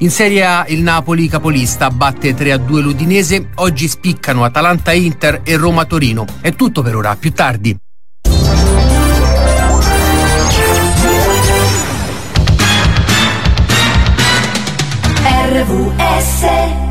In 0.01 0.11
Serie 0.11 0.45
A 0.45 0.67
il 0.69 0.83
Napoli 0.83 1.29
capolista 1.29 1.91
batte 1.91 2.37
3-2 2.37 2.83
l'Udinese, 2.83 3.49
oggi 3.55 3.89
spiccano 3.89 4.45
Atalanta 4.45 4.93
Inter 4.93 5.41
e 5.45 5.57
Roma 5.57 5.87
Torino. 5.87 6.27
È 6.43 6.55
tutto 6.55 6.83
per 6.83 6.95
ora, 6.95 7.17
più 7.17 7.33
tardi. 7.33 7.75
RVS 15.51 16.90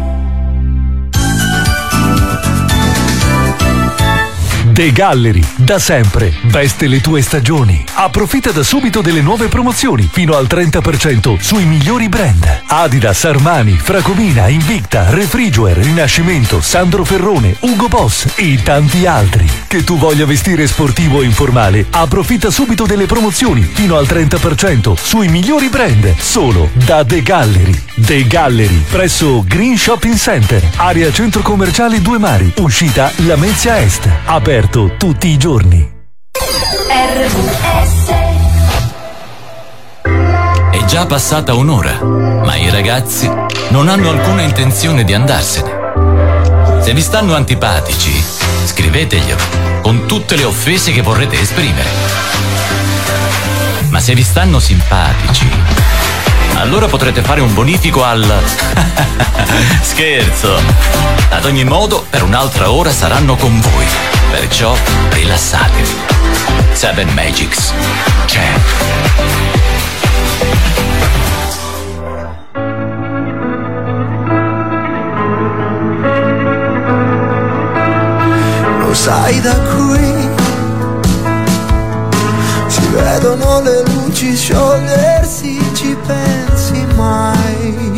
The 4.80 4.94
Gallery, 4.94 5.46
da 5.58 5.78
sempre, 5.78 6.34
veste 6.44 6.88
le 6.88 7.02
tue 7.02 7.22
stagioni. 7.22 7.84
Approfitta 7.96 8.52
da 8.52 8.64
subito 8.64 9.02
delle 9.02 9.20
nuove 9.20 9.50
promozioni, 9.50 10.08
fino 10.10 10.38
al 10.38 10.48
30% 10.50 11.38
sui 11.38 11.66
migliori 11.66 12.08
brand. 12.08 12.62
Adidas, 12.66 13.26
Armani, 13.26 13.74
Fracomina, 13.78 14.48
Invicta, 14.48 15.10
Refrigerator, 15.10 15.84
Rinascimento, 15.84 16.62
Sandro 16.62 17.04
Ferrone, 17.04 17.58
Ugo 17.60 17.90
Boss 17.90 18.28
e 18.36 18.58
tanti 18.64 19.06
altri. 19.06 19.52
Che 19.68 19.84
tu 19.84 19.98
voglia 19.98 20.26
vestire 20.26 20.66
sportivo 20.66 21.18
o 21.18 21.24
informale, 21.24 21.86
approfitta 21.90 22.50
subito 22.50 22.86
delle 22.86 23.06
promozioni, 23.06 23.64
fino 23.64 23.98
al 23.98 24.06
30% 24.06 24.94
sui 24.96 25.28
migliori 25.28 25.68
brand. 25.68 26.16
Solo 26.18 26.70
da 26.72 27.04
The 27.04 27.22
Gallery. 27.22 27.84
The 27.96 28.26
Gallery, 28.26 28.82
presso 28.90 29.44
Green 29.46 29.78
Shopping 29.78 30.16
Center, 30.16 30.66
area 30.78 31.12
centro 31.12 31.42
commerciale 31.42 32.00
Due 32.02 32.18
Mari, 32.18 32.54
uscita 32.60 33.12
Lamezia 33.26 33.82
Est. 33.82 34.08
Aperto 34.24 34.69
tutti 34.70 35.30
i 35.30 35.38
giorni. 35.38 35.98
RVS 36.92 38.12
È 40.72 40.86
già 40.86 41.06
passata 41.08 41.56
un'ora, 41.56 42.04
ma 42.04 42.56
i 42.56 42.70
ragazzi 42.70 43.28
non 43.70 43.88
hanno 43.88 44.10
alcuna 44.10 44.44
intenzione 44.44 45.04
di 45.04 45.14
andarsene. 45.14 46.82
Se 46.82 46.94
vi 46.94 47.02
stanno 47.02 47.34
antipatici, 47.36 48.24
scriveteglielo 48.66 49.82
con 49.82 50.06
tutte 50.06 50.36
le 50.36 50.44
offese 50.44 50.92
che 50.92 51.02
vorrete 51.02 51.40
esprimere. 51.40 51.90
Ma 53.90 54.00
se 54.00 54.14
vi 54.14 54.24
stanno 54.24 54.60
simpatici, 54.60 55.50
allora 56.56 56.88
potrete 56.88 57.24
fare 57.24 57.42
un 57.42 57.54
bonifico 57.54 58.04
al... 58.04 58.24
Scherzo! 59.82 60.62
Ad 61.30 61.46
ogni 61.46 61.64
modo, 61.64 62.06
per 62.08 62.22
un'altra 62.24 62.72
ora 62.72 62.92
saranno 62.92 63.36
con 63.36 63.60
voi. 63.60 64.19
Perciò 64.32 64.76
rilassatevi. 65.10 65.96
Seven 66.74 67.10
Magics 67.14 67.74
c'è. 68.26 68.48
Lo 78.80 78.94
sai 78.94 79.42
da 79.42 79.54
qui 79.54 80.30
si 82.68 82.88
vedono 82.92 83.62
le 83.62 83.84
luci 83.86 84.36
sciogliersi, 84.36 85.60
ci 85.74 85.96
pensi 86.06 86.86
mai? 86.96 87.98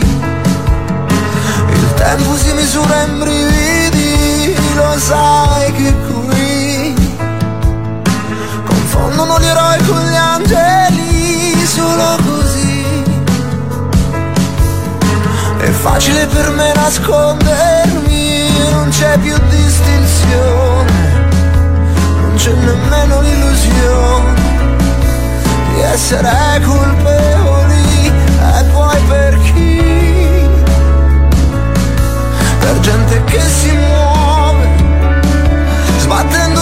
Il 1.73 1.93
tempo 1.95 2.35
si 2.35 2.51
misura 2.53 3.03
in 3.03 3.19
brividi, 3.19 3.70
lo 4.75 4.97
sai 4.97 5.71
che 5.73 5.93
qui 6.07 6.93
confondono 8.65 9.39
gli 9.39 9.45
eroi 9.45 9.85
con 9.85 10.01
gli 10.09 10.15
angeli 10.15 11.65
solo 11.65 12.17
così. 12.25 13.03
È 15.57 15.69
facile 15.69 16.25
per 16.27 16.49
me 16.49 16.73
nascondermi, 16.73 18.49
non 18.71 18.89
c'è 18.89 19.17
più 19.19 19.35
distinzione, 19.49 21.29
non 22.21 22.33
c'è 22.35 22.53
nemmeno 22.53 23.21
l'illusione 23.21 24.33
di 25.73 25.81
essere 25.81 26.61
colpevoli 26.65 28.07
e 28.07 28.63
poi 28.73 28.99
per 29.07 29.37
chi? 29.39 30.49
Per 32.59 32.79
gente 32.79 33.23
che 33.25 33.39
si 33.39 33.71
muove, 33.71 34.30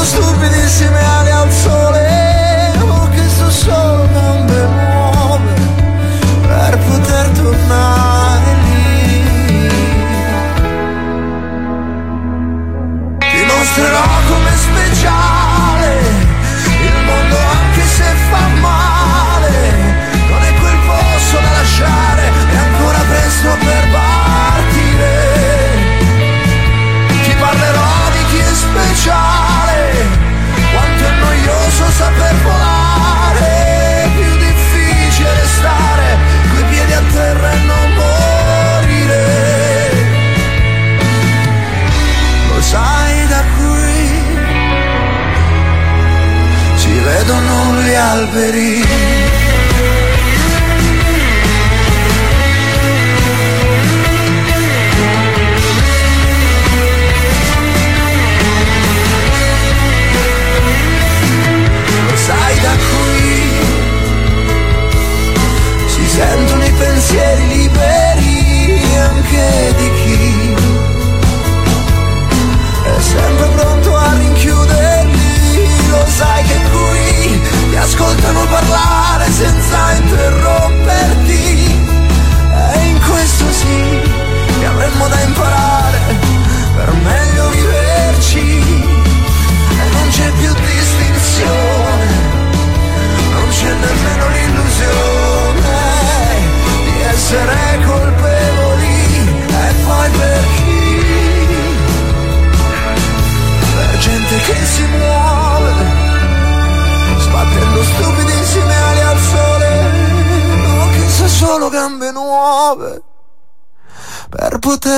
sono 0.02 0.32
stupidissime 0.32 0.97
ali 0.97 1.30
al 1.30 1.52
sole, 1.52 2.72
oh 2.80 3.10
che 3.10 3.28
sto 3.28 3.50
solo 3.50 4.08
non 4.08 4.45
mi 4.45 4.62
muove 4.74 5.54
per 6.47 6.78
poter 6.78 7.28
tornare 7.32 8.54
lì. 8.64 9.68
Ti 13.18 13.45
mostrerò 13.45 14.08
come 14.30 14.52
speciale 14.56 16.00
il 16.64 17.04
mondo 17.06 17.38
anche 17.38 17.84
se 17.84 18.04
fa 18.30 18.47
male, 18.62 19.52
non 20.30 20.41
è 20.43 20.54
quel 20.62 20.78
posto 20.88 21.39
da 21.41 21.52
lasciare, 21.58 22.32
è 22.52 22.56
ancora 22.56 23.00
presto 23.00 23.58
per... 23.66 23.79
alberi. 48.20 48.89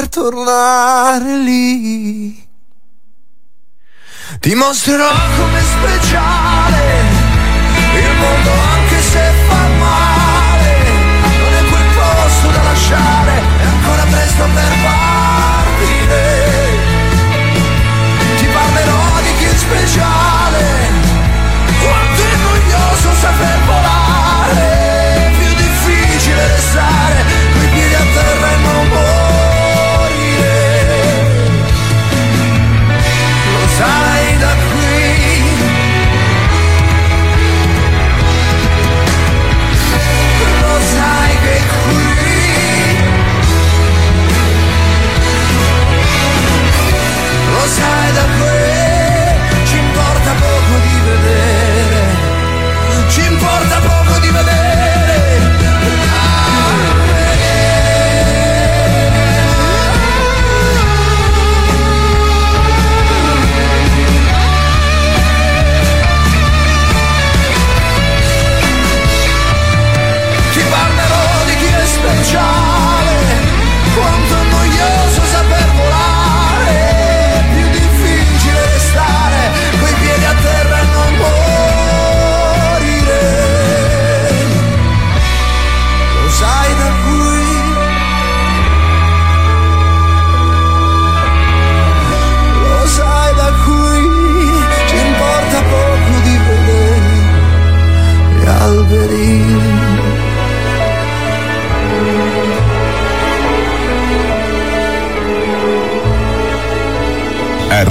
Per 0.01 0.09
tornare 0.09 1.37
lì. 1.37 2.49
Ti 4.39 4.55
mostrerò 4.55 5.11
come 5.37 5.61
speciale 5.61 6.40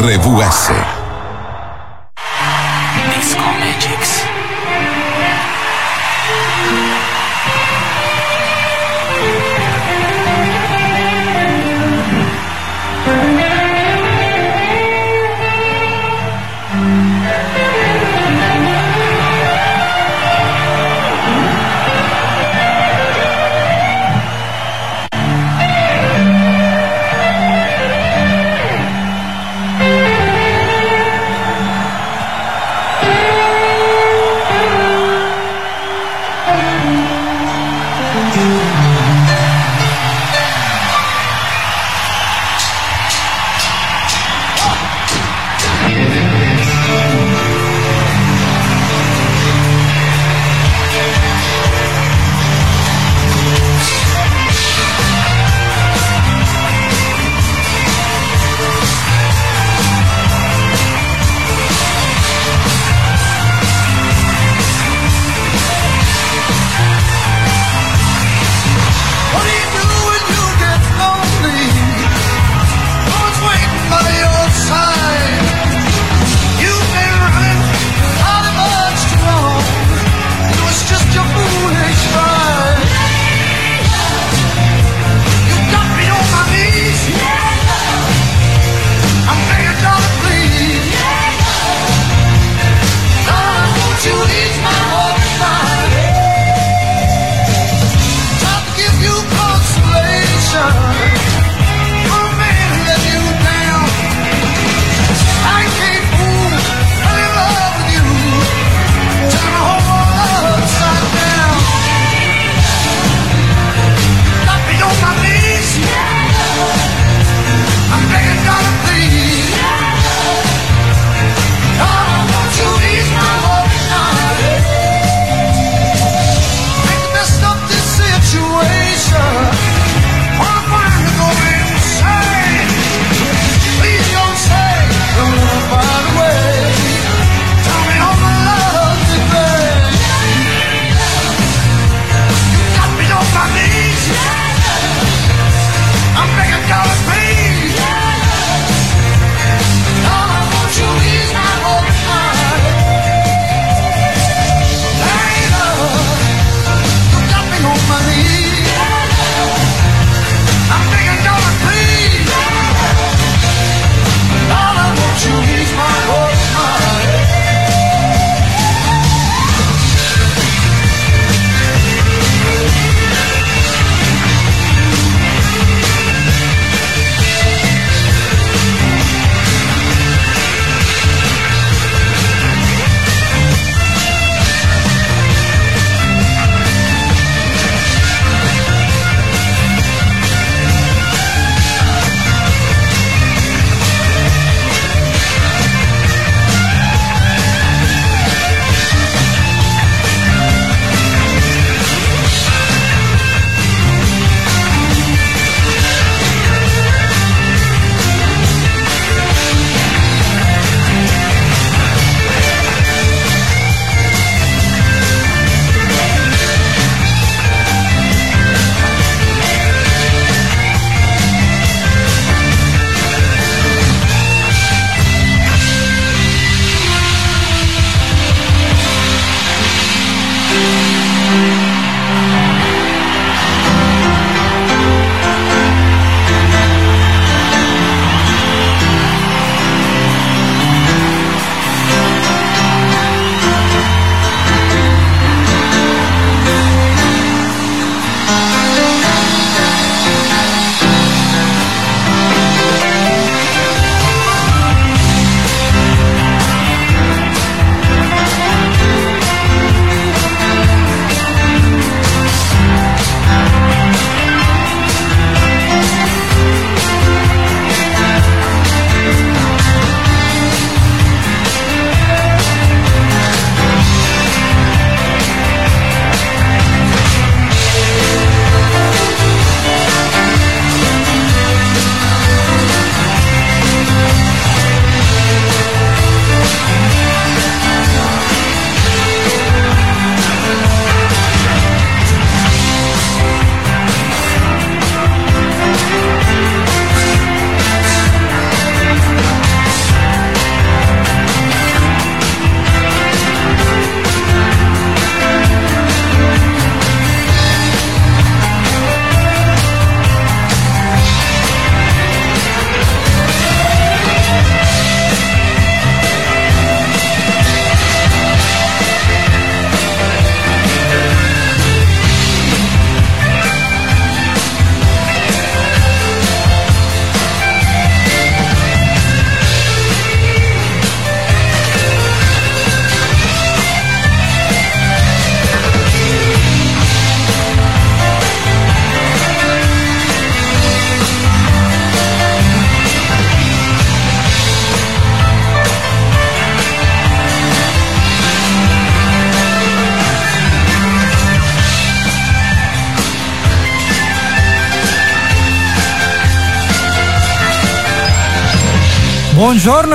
RVS. 0.01 1.00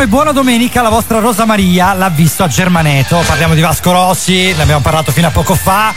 E 0.06 0.08
buona 0.08 0.32
domenica, 0.32 0.84
la 0.84 0.90
vostra 0.90 1.18
Rosa 1.18 1.46
Maria 1.46 1.92
l'ha 1.94 2.10
visto 2.10 2.44
a 2.44 2.48
Germaneto. 2.48 3.24
Parliamo 3.26 3.56
di 3.56 3.62
Vasco 3.62 3.92
Rossi, 3.92 4.54
ne 4.54 4.62
abbiamo 4.62 4.82
parlato 4.82 5.12
fino 5.12 5.26
a 5.26 5.32
poco 5.32 5.56
fa. 5.56 5.96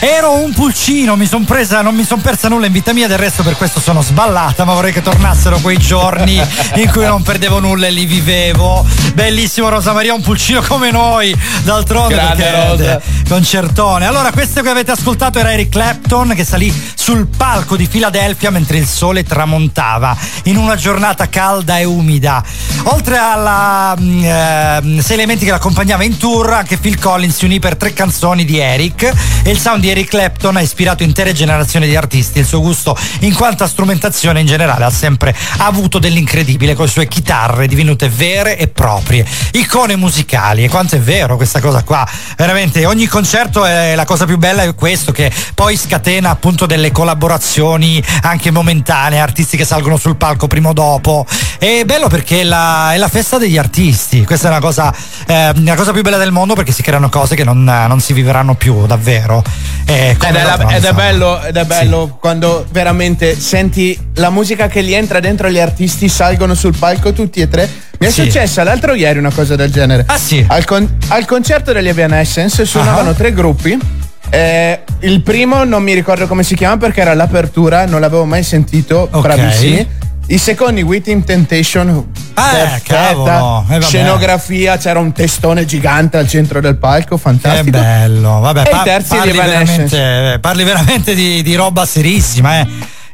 Ero 0.00 0.34
un 0.34 0.52
pulcino, 0.52 1.16
mi 1.16 1.24
son 1.24 1.46
presa, 1.46 1.80
non 1.80 1.94
mi 1.94 2.04
sono 2.04 2.20
persa 2.20 2.48
nulla 2.50 2.66
in 2.66 2.72
vita 2.72 2.92
mia, 2.92 3.06
del 3.08 3.16
resto 3.16 3.42
per 3.42 3.56
questo 3.56 3.80
sono 3.80 4.02
sballata, 4.02 4.64
ma 4.64 4.74
vorrei 4.74 4.92
che 4.92 5.00
tornassero 5.00 5.60
quei 5.60 5.78
giorni 5.78 6.38
in 6.74 6.90
cui 6.90 7.06
non 7.06 7.22
perdevo 7.22 7.60
nulla 7.60 7.86
e 7.86 7.90
li 7.92 8.04
vivevo. 8.04 8.84
Bellissimo 9.14 9.70
Rosa 9.70 9.94
Maria, 9.94 10.12
un 10.12 10.20
pulcino 10.20 10.60
come 10.60 10.90
noi, 10.90 11.34
d'altronde 11.62 12.14
Grande 12.14 12.42
perché- 12.42 12.66
Rosa. 12.68 13.00
concertone. 13.26 14.04
Allora, 14.04 14.30
questo 14.32 14.60
che 14.60 14.68
avete 14.68 14.90
ascoltato 14.90 15.38
era 15.38 15.50
Eric 15.50 15.70
Clapton 15.70 16.34
che 16.34 16.44
salì 16.44 16.92
sul 17.04 17.26
palco 17.26 17.76
di 17.76 17.86
Filadelfia 17.86 18.48
mentre 18.48 18.78
il 18.78 18.86
sole 18.86 19.24
tramontava 19.24 20.16
in 20.44 20.56
una 20.56 20.74
giornata 20.74 21.28
calda 21.28 21.78
e 21.78 21.84
umida. 21.84 22.42
Oltre 22.84 23.18
alla 23.18 23.94
mm, 24.00 24.24
ehm, 24.24 25.00
sei 25.00 25.16
elementi 25.16 25.44
che 25.44 25.50
l'accompagnava 25.50 26.02
in 26.02 26.16
tour, 26.16 26.54
anche 26.54 26.78
Phil 26.78 26.98
Collins 26.98 27.36
si 27.36 27.44
unì 27.44 27.58
per 27.58 27.76
tre 27.76 27.92
canzoni 27.92 28.46
di 28.46 28.58
Eric 28.58 29.12
e 29.42 29.50
il 29.50 29.58
sound 29.58 29.82
di 29.82 29.90
Eric 29.90 30.08
Clapton 30.08 30.56
ha 30.56 30.62
ispirato 30.62 31.02
intere 31.02 31.34
generazioni 31.34 31.86
di 31.86 31.94
artisti. 31.94 32.38
Il 32.38 32.46
suo 32.46 32.62
gusto 32.62 32.96
in 33.20 33.34
quanto 33.34 33.64
a 33.64 33.68
strumentazione 33.68 34.40
in 34.40 34.46
generale 34.46 34.84
ha 34.84 34.90
sempre 34.90 35.36
avuto 35.58 35.98
dell'incredibile 35.98 36.72
con 36.72 36.86
le 36.86 36.90
sue 36.90 37.06
chitarre 37.06 37.66
divenute 37.66 38.08
vere 38.08 38.56
e 38.56 38.68
proprie, 38.68 39.26
icone 39.52 39.96
musicali. 39.96 40.64
E 40.64 40.70
quanto 40.70 40.96
è 40.96 41.00
vero 41.00 41.36
questa 41.36 41.60
cosa 41.60 41.82
qua, 41.82 42.08
veramente 42.38 42.86
ogni 42.86 43.06
concerto 43.06 43.66
è 43.66 43.94
la 43.94 44.06
cosa 44.06 44.24
più 44.24 44.38
bella 44.38 44.62
è 44.62 44.74
questo 44.74 45.12
che 45.12 45.30
poi 45.52 45.76
scatena 45.76 46.30
appunto 46.30 46.64
delle 46.64 46.92
collaborazioni 46.94 48.02
anche 48.22 48.50
momentanee, 48.50 49.18
artisti 49.18 49.56
che 49.56 49.64
salgono 49.64 49.96
sul 49.98 50.16
palco 50.16 50.46
prima 50.46 50.70
o 50.70 50.72
dopo. 50.72 51.26
È 51.58 51.82
bello 51.84 52.08
perché 52.08 52.40
è 52.40 52.44
la, 52.44 52.92
è 52.94 52.96
la 52.96 53.08
festa 53.08 53.36
degli 53.36 53.58
artisti, 53.58 54.24
questa 54.24 54.46
è 54.46 54.50
una 54.50 54.60
cosa, 54.60 54.94
eh, 55.26 55.52
la 55.62 55.74
cosa 55.74 55.92
più 55.92 56.02
bella 56.02 56.16
del 56.16 56.30
mondo 56.32 56.54
perché 56.54 56.72
si 56.72 56.82
creano 56.82 57.08
cose 57.08 57.34
che 57.34 57.44
non, 57.44 57.62
non 57.64 58.00
si 58.00 58.12
vivranno 58.12 58.54
più 58.54 58.86
davvero. 58.86 59.42
Eh, 59.86 60.10
Ed 60.10 60.22
è, 60.22 60.42
la- 60.42 60.66
ed 60.70 60.84
è 60.84 60.92
bello, 60.92 61.42
ed 61.42 61.56
è 61.56 61.64
bello 61.64 62.16
quando 62.20 62.64
veramente 62.70 63.38
senti 63.38 63.98
la 64.14 64.30
musica 64.30 64.68
che 64.68 64.82
gli 64.82 64.94
entra 64.94 65.20
dentro 65.20 65.50
gli 65.50 65.58
artisti 65.58 66.08
salgono 66.08 66.54
sul 66.54 66.74
palco 66.78 67.12
tutti 67.12 67.40
e 67.40 67.48
tre. 67.48 67.68
Mi 67.98 68.06
è 68.06 68.10
Sì. 68.10 68.22
successa 68.22 68.62
l'altro 68.64 68.94
ieri 68.94 69.18
una 69.18 69.30
cosa 69.32 69.56
del 69.56 69.70
genere. 69.70 70.04
Ah 70.06 70.18
sì? 70.18 70.44
Al, 70.48 70.64
con- 70.64 70.96
al 71.08 71.24
concerto 71.26 71.72
degli 71.72 71.88
Evanescence 71.88 72.64
suonavano 72.64 73.10
Ah. 73.10 73.14
tre 73.14 73.32
gruppi. 73.32 73.78
Eh, 74.30 74.82
il 75.00 75.20
primo 75.22 75.64
non 75.64 75.82
mi 75.82 75.92
ricordo 75.92 76.26
come 76.26 76.42
si 76.42 76.54
chiama 76.54 76.76
perché 76.76 77.00
era 77.02 77.14
l'apertura, 77.14 77.86
non 77.86 78.00
l'avevo 78.00 78.24
mai 78.24 78.42
sentito, 78.42 79.08
Ok. 79.10 79.20
bravissimi. 79.22 80.02
I 80.26 80.38
secondi 80.38 80.80
Within 80.80 81.22
Temptation, 81.22 82.06
perfetta, 82.32 82.80
cavolo, 82.94 83.66
eh, 83.68 83.80
scenografia, 83.82 84.78
c'era 84.78 84.98
un 84.98 85.12
testone 85.12 85.66
gigante 85.66 86.16
al 86.16 86.26
centro 86.26 86.62
del 86.62 86.76
palco, 86.78 87.16
Che 87.16 87.20
fantastico. 87.20 87.78
bello, 87.78 88.40
vabbè, 88.40 88.60
E 88.60 88.62
i 88.62 88.70
pa- 88.70 88.82
terzi 88.82 89.16
parli, 89.16 89.32
veramente, 89.32 90.32
eh, 90.32 90.38
parli 90.40 90.64
veramente 90.64 91.14
di, 91.14 91.42
di 91.42 91.54
roba 91.54 91.84
serissima, 91.84 92.60
eh. 92.60 92.66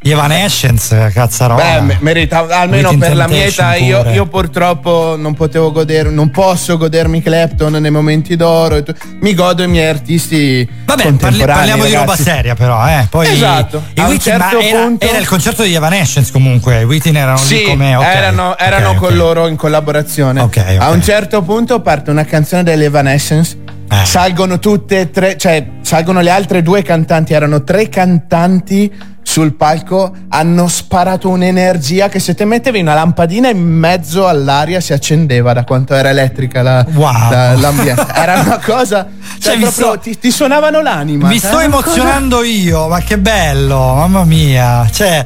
Gli 0.02 0.12
Evanescence, 0.12 1.10
cazzarola. 1.12 1.62
Beh, 1.62 1.80
me- 1.82 1.96
meritava, 2.00 2.56
almeno 2.60 2.96
per 2.96 3.14
la 3.14 3.28
mia 3.28 3.44
età, 3.44 3.74
io, 3.74 4.02
io 4.10 4.24
purtroppo 4.24 5.14
non 5.18 5.34
potevo 5.34 5.70
godere, 5.72 6.08
non 6.08 6.30
posso 6.30 6.78
godermi 6.78 7.20
Clapton 7.20 7.72
nei 7.74 7.90
momenti 7.90 8.34
d'oro. 8.34 8.82
mi 9.20 9.34
godo 9.34 9.62
i 9.62 9.68
miei 9.68 9.88
artisti. 9.88 10.66
Vabbè, 10.86 11.12
parli- 11.12 11.44
parliamo 11.44 11.84
di 11.84 11.90
roba 11.92 12.04
ragazzi. 12.12 12.22
seria, 12.22 12.54
però, 12.54 12.82
eh. 12.88 13.08
Poi 13.10 13.28
Esatto. 13.28 13.82
I 13.92 14.00
Within, 14.00 14.20
certo 14.20 14.58
era, 14.58 14.80
punto- 14.84 15.06
era 15.06 15.18
il 15.18 15.28
concerto 15.28 15.62
degli 15.64 15.74
Evanescence 15.74 16.32
comunque. 16.32 16.80
I 16.80 16.84
Within 16.84 17.16
erano 17.18 17.36
Sì, 17.36 17.56
lì 17.56 17.64
come. 17.64 17.94
ok, 17.94 18.02
erano, 18.04 18.56
erano 18.56 18.88
ok, 18.90 18.96
con 18.96 19.08
ok. 19.10 19.14
loro 19.16 19.46
in 19.48 19.56
collaborazione. 19.56 20.40
Ok, 20.40 20.56
ok. 20.66 20.76
A 20.80 20.88
un 20.88 21.02
certo 21.02 21.42
punto 21.42 21.80
parte 21.82 22.10
una 22.10 22.24
canzone 22.24 22.62
delle 22.62 22.86
Evanescence. 22.86 23.54
Eh. 23.92 24.04
Salgono 24.06 24.58
tutte 24.60 25.00
e 25.00 25.10
tre, 25.10 25.36
cioè 25.36 25.66
salgono 25.82 26.20
le 26.20 26.30
altre 26.30 26.62
due 26.62 26.80
cantanti. 26.82 27.34
Erano 27.34 27.64
tre 27.64 27.88
cantanti 27.90 28.90
sul 29.30 29.54
palco. 29.54 30.12
Hanno 30.30 30.66
sparato 30.66 31.28
un'energia 31.28 32.08
che 32.08 32.18
se 32.18 32.34
te 32.34 32.44
mettevi 32.44 32.80
una 32.80 32.94
lampadina 32.94 33.48
in 33.48 33.60
mezzo 33.64 34.26
all'aria 34.26 34.80
si 34.80 34.92
accendeva 34.92 35.52
da 35.52 35.62
quanto 35.64 35.94
era 35.94 36.08
elettrica 36.10 36.62
la, 36.62 36.84
Wow. 36.92 37.30
la- 37.30 37.52
l'ambiente. 37.54 38.04
Era 38.12 38.40
una 38.40 38.58
cosa. 38.58 39.06
Cioè, 39.40 39.52
Cioè, 39.54 39.60
proprio 39.62 39.84
sto- 39.86 39.98
ti, 40.00 40.18
ti 40.18 40.30
suonavano 40.30 40.82
l'anima. 40.82 41.28
Mi 41.28 41.38
Cioè, 41.40 41.48
sto 41.50 41.58
una 41.58 41.68
cosa- 41.70 41.86
emozionando 41.86 42.42
io, 42.42 42.88
ma 42.88 43.00
che 43.00 43.16
bello, 43.18 43.94
mamma 43.94 44.24
mia. 44.24 44.86
Cioè, 44.90 45.24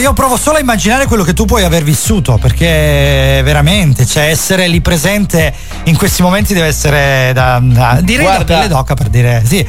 io 0.00 0.12
provo 0.14 0.36
solo 0.38 0.56
a 0.56 0.60
immaginare 0.60 1.04
quello 1.06 1.24
che 1.24 1.34
tu 1.34 1.44
puoi 1.44 1.62
aver 1.64 1.82
vissuto, 1.82 2.38
perché 2.38 3.40
veramente, 3.44 4.06
cioè, 4.06 4.28
essere 4.30 4.66
lì 4.68 4.80
presente 4.80 5.52
in 5.84 5.96
questi 5.96 6.22
momenti 6.22 6.54
deve 6.54 6.68
essere 6.68 7.32
da, 7.34 7.60
da 7.62 7.98
direi 8.02 8.24
da 8.24 8.30
Guarda- 8.36 8.54
pelle 8.54 8.68
d'oca 8.68 8.94
per 8.94 9.08
dire 9.08 9.42
sì. 9.44 9.66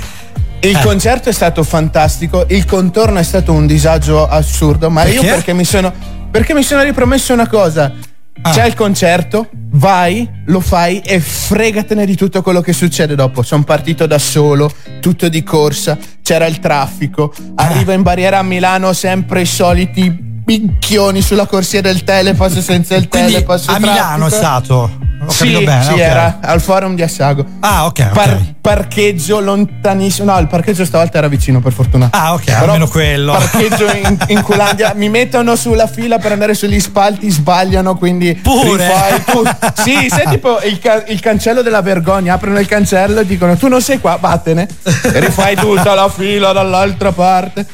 Il 0.66 0.76
Eh. 0.78 0.82
concerto 0.82 1.30
è 1.30 1.32
stato 1.32 1.64
fantastico, 1.64 2.46
il 2.50 2.66
contorno 2.66 3.20
è 3.20 3.24
stato 3.24 3.52
un 3.54 3.68
disagio 3.68 4.28
assurdo, 4.28 4.90
ma 4.90 5.04
io 5.06 5.22
Perché? 5.22 5.28
perché 5.36 5.54
mi 5.54 5.64
sono 5.64 5.94
perché 6.32 6.54
mi 6.54 6.64
sono 6.64 6.82
ripromesso 6.82 7.34
una 7.34 7.48
cosa. 7.48 7.94
Ah. 8.42 8.52
C'è 8.52 8.66
il 8.66 8.74
concerto, 8.74 9.48
vai, 9.72 10.28
lo 10.48 10.60
fai 10.60 11.00
e 11.00 11.20
fregatene 11.22 12.06
di 12.06 12.16
tutto 12.16 12.42
quello 12.42 12.60
che 12.62 12.74
succede 12.74 13.16
dopo. 13.16 13.42
Sono 13.44 13.64
partito 13.64 14.06
da 14.08 14.18
solo, 14.18 14.70
tutto 15.00 15.30
di 15.30 15.42
corsa, 15.44 15.98
c'era 16.22 16.46
il 16.48 16.60
traffico, 16.60 17.32
arrivo 17.56 17.92
in 17.94 18.02
barriera 18.02 18.40
a 18.40 18.44
Milano 18.44 18.92
sempre 18.92 19.42
i 19.42 19.46
soliti 19.46 20.35
picchioni 20.46 21.22
sulla 21.22 21.48
corsia 21.48 21.82
del 21.82 22.04
telepass 22.04 22.60
senza 22.60 22.96
il 22.96 23.08
Quindi 23.08 23.34
telepass. 23.34 23.68
a 23.68 23.80
Milano 23.80 24.28
è 24.28 24.32
stato. 24.32 25.04
Ho 25.28 25.32
Sì, 25.32 25.50
bene, 25.64 25.82
sì, 25.82 25.94
ok. 25.94 25.98
era 25.98 26.38
al 26.42 26.62
forum 26.62 26.94
di 26.94 27.02
Assago. 27.02 27.44
Ah, 27.62 27.86
ok, 27.86 28.00
ok. 28.10 28.12
Par- 28.14 28.54
parcheggio 28.62 29.40
lontanissimo. 29.40 30.32
No, 30.32 30.38
il 30.40 30.46
parcheggio 30.48 30.86
stavolta 30.86 31.18
era 31.18 31.28
vicino, 31.28 31.62
per 31.62 31.72
fortuna. 31.74 32.10
Ah, 32.12 32.34
ok, 32.34 32.44
Però 32.44 32.60
almeno 32.66 32.88
quello. 32.88 33.32
Parcheggio 33.32 33.86
in, 33.92 34.18
in 34.28 34.42
Culandia. 34.44 34.94
Mi 34.96 35.10
mettono 35.10 35.56
sulla 35.56 35.88
fila 35.88 36.20
per 36.20 36.34
andare 36.34 36.54
sugli 36.54 36.80
spalti, 36.80 37.30
sbagliano, 37.32 37.96
quindi. 37.96 38.36
Pure? 38.36 38.86
rifai 38.86 39.24
tu- 39.24 39.82
Sì, 39.82 40.10
sei 40.10 40.28
tipo 40.30 40.60
il, 40.62 40.78
ca- 40.80 41.06
il 41.08 41.20
cancello 41.22 41.64
della 41.64 41.82
vergogna. 41.82 42.34
Aprono 42.36 42.60
il 42.60 42.68
cancello 42.68 43.22
e 43.22 43.26
dicono: 43.26 43.56
Tu 43.56 43.68
non 43.68 43.82
sei 43.82 44.00
qua, 44.00 44.18
vattene. 44.22 44.68
E 44.84 45.20
rifai 45.22 45.56
tutta 45.56 45.96
la 45.96 46.10
fila 46.10 46.52
dall'altra 46.52 47.12
parte. 47.14 47.66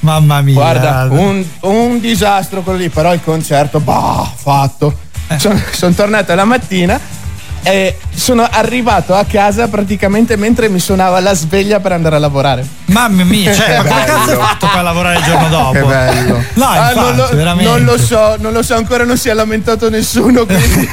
Mamma 0.00 0.40
mia. 0.40 0.54
Guarda, 0.54 1.08
un, 1.10 1.44
un 1.60 2.00
disastro 2.00 2.62
quello 2.62 2.78
lì, 2.78 2.88
però 2.88 3.12
il 3.12 3.22
concerto, 3.22 3.80
bah, 3.80 4.30
fatto. 4.34 5.06
Eh. 5.28 5.38
Sono 5.38 5.94
tornato 5.94 6.34
la 6.34 6.44
mattina 6.44 6.98
e 7.62 7.98
sono 8.14 8.46
arrivato 8.50 9.14
a 9.14 9.24
casa 9.24 9.68
praticamente 9.68 10.36
mentre 10.36 10.68
mi 10.68 10.78
suonava 10.80 11.20
la 11.20 11.34
sveglia 11.34 11.80
per 11.80 11.92
andare 11.92 12.16
a 12.16 12.18
lavorare. 12.18 12.66
Mamma 12.86 13.22
mia, 13.24 13.52
cioè, 13.54 13.76
ma 13.76 13.84
come 13.84 14.04
cazzo 14.04 14.30
hai 14.30 14.36
fatto 14.36 14.68
per 14.72 14.82
lavorare 14.82 15.18
il 15.18 15.24
giorno 15.24 15.48
dopo? 15.50 15.72
Che 15.72 15.82
bello. 15.82 16.42
No, 16.54 16.64
Ah, 16.66 16.90
infatti, 16.92 16.98
non, 16.98 17.16
lo, 17.16 17.28
veramente. 17.32 17.70
non 17.70 17.84
lo 17.84 17.98
so, 17.98 18.36
non 18.38 18.52
lo 18.52 18.62
so, 18.62 18.74
ancora 18.74 19.04
non 19.04 19.16
si 19.18 19.28
è 19.28 19.34
lamentato 19.34 19.88
nessuno, 19.90 20.46
quindi 20.46 20.88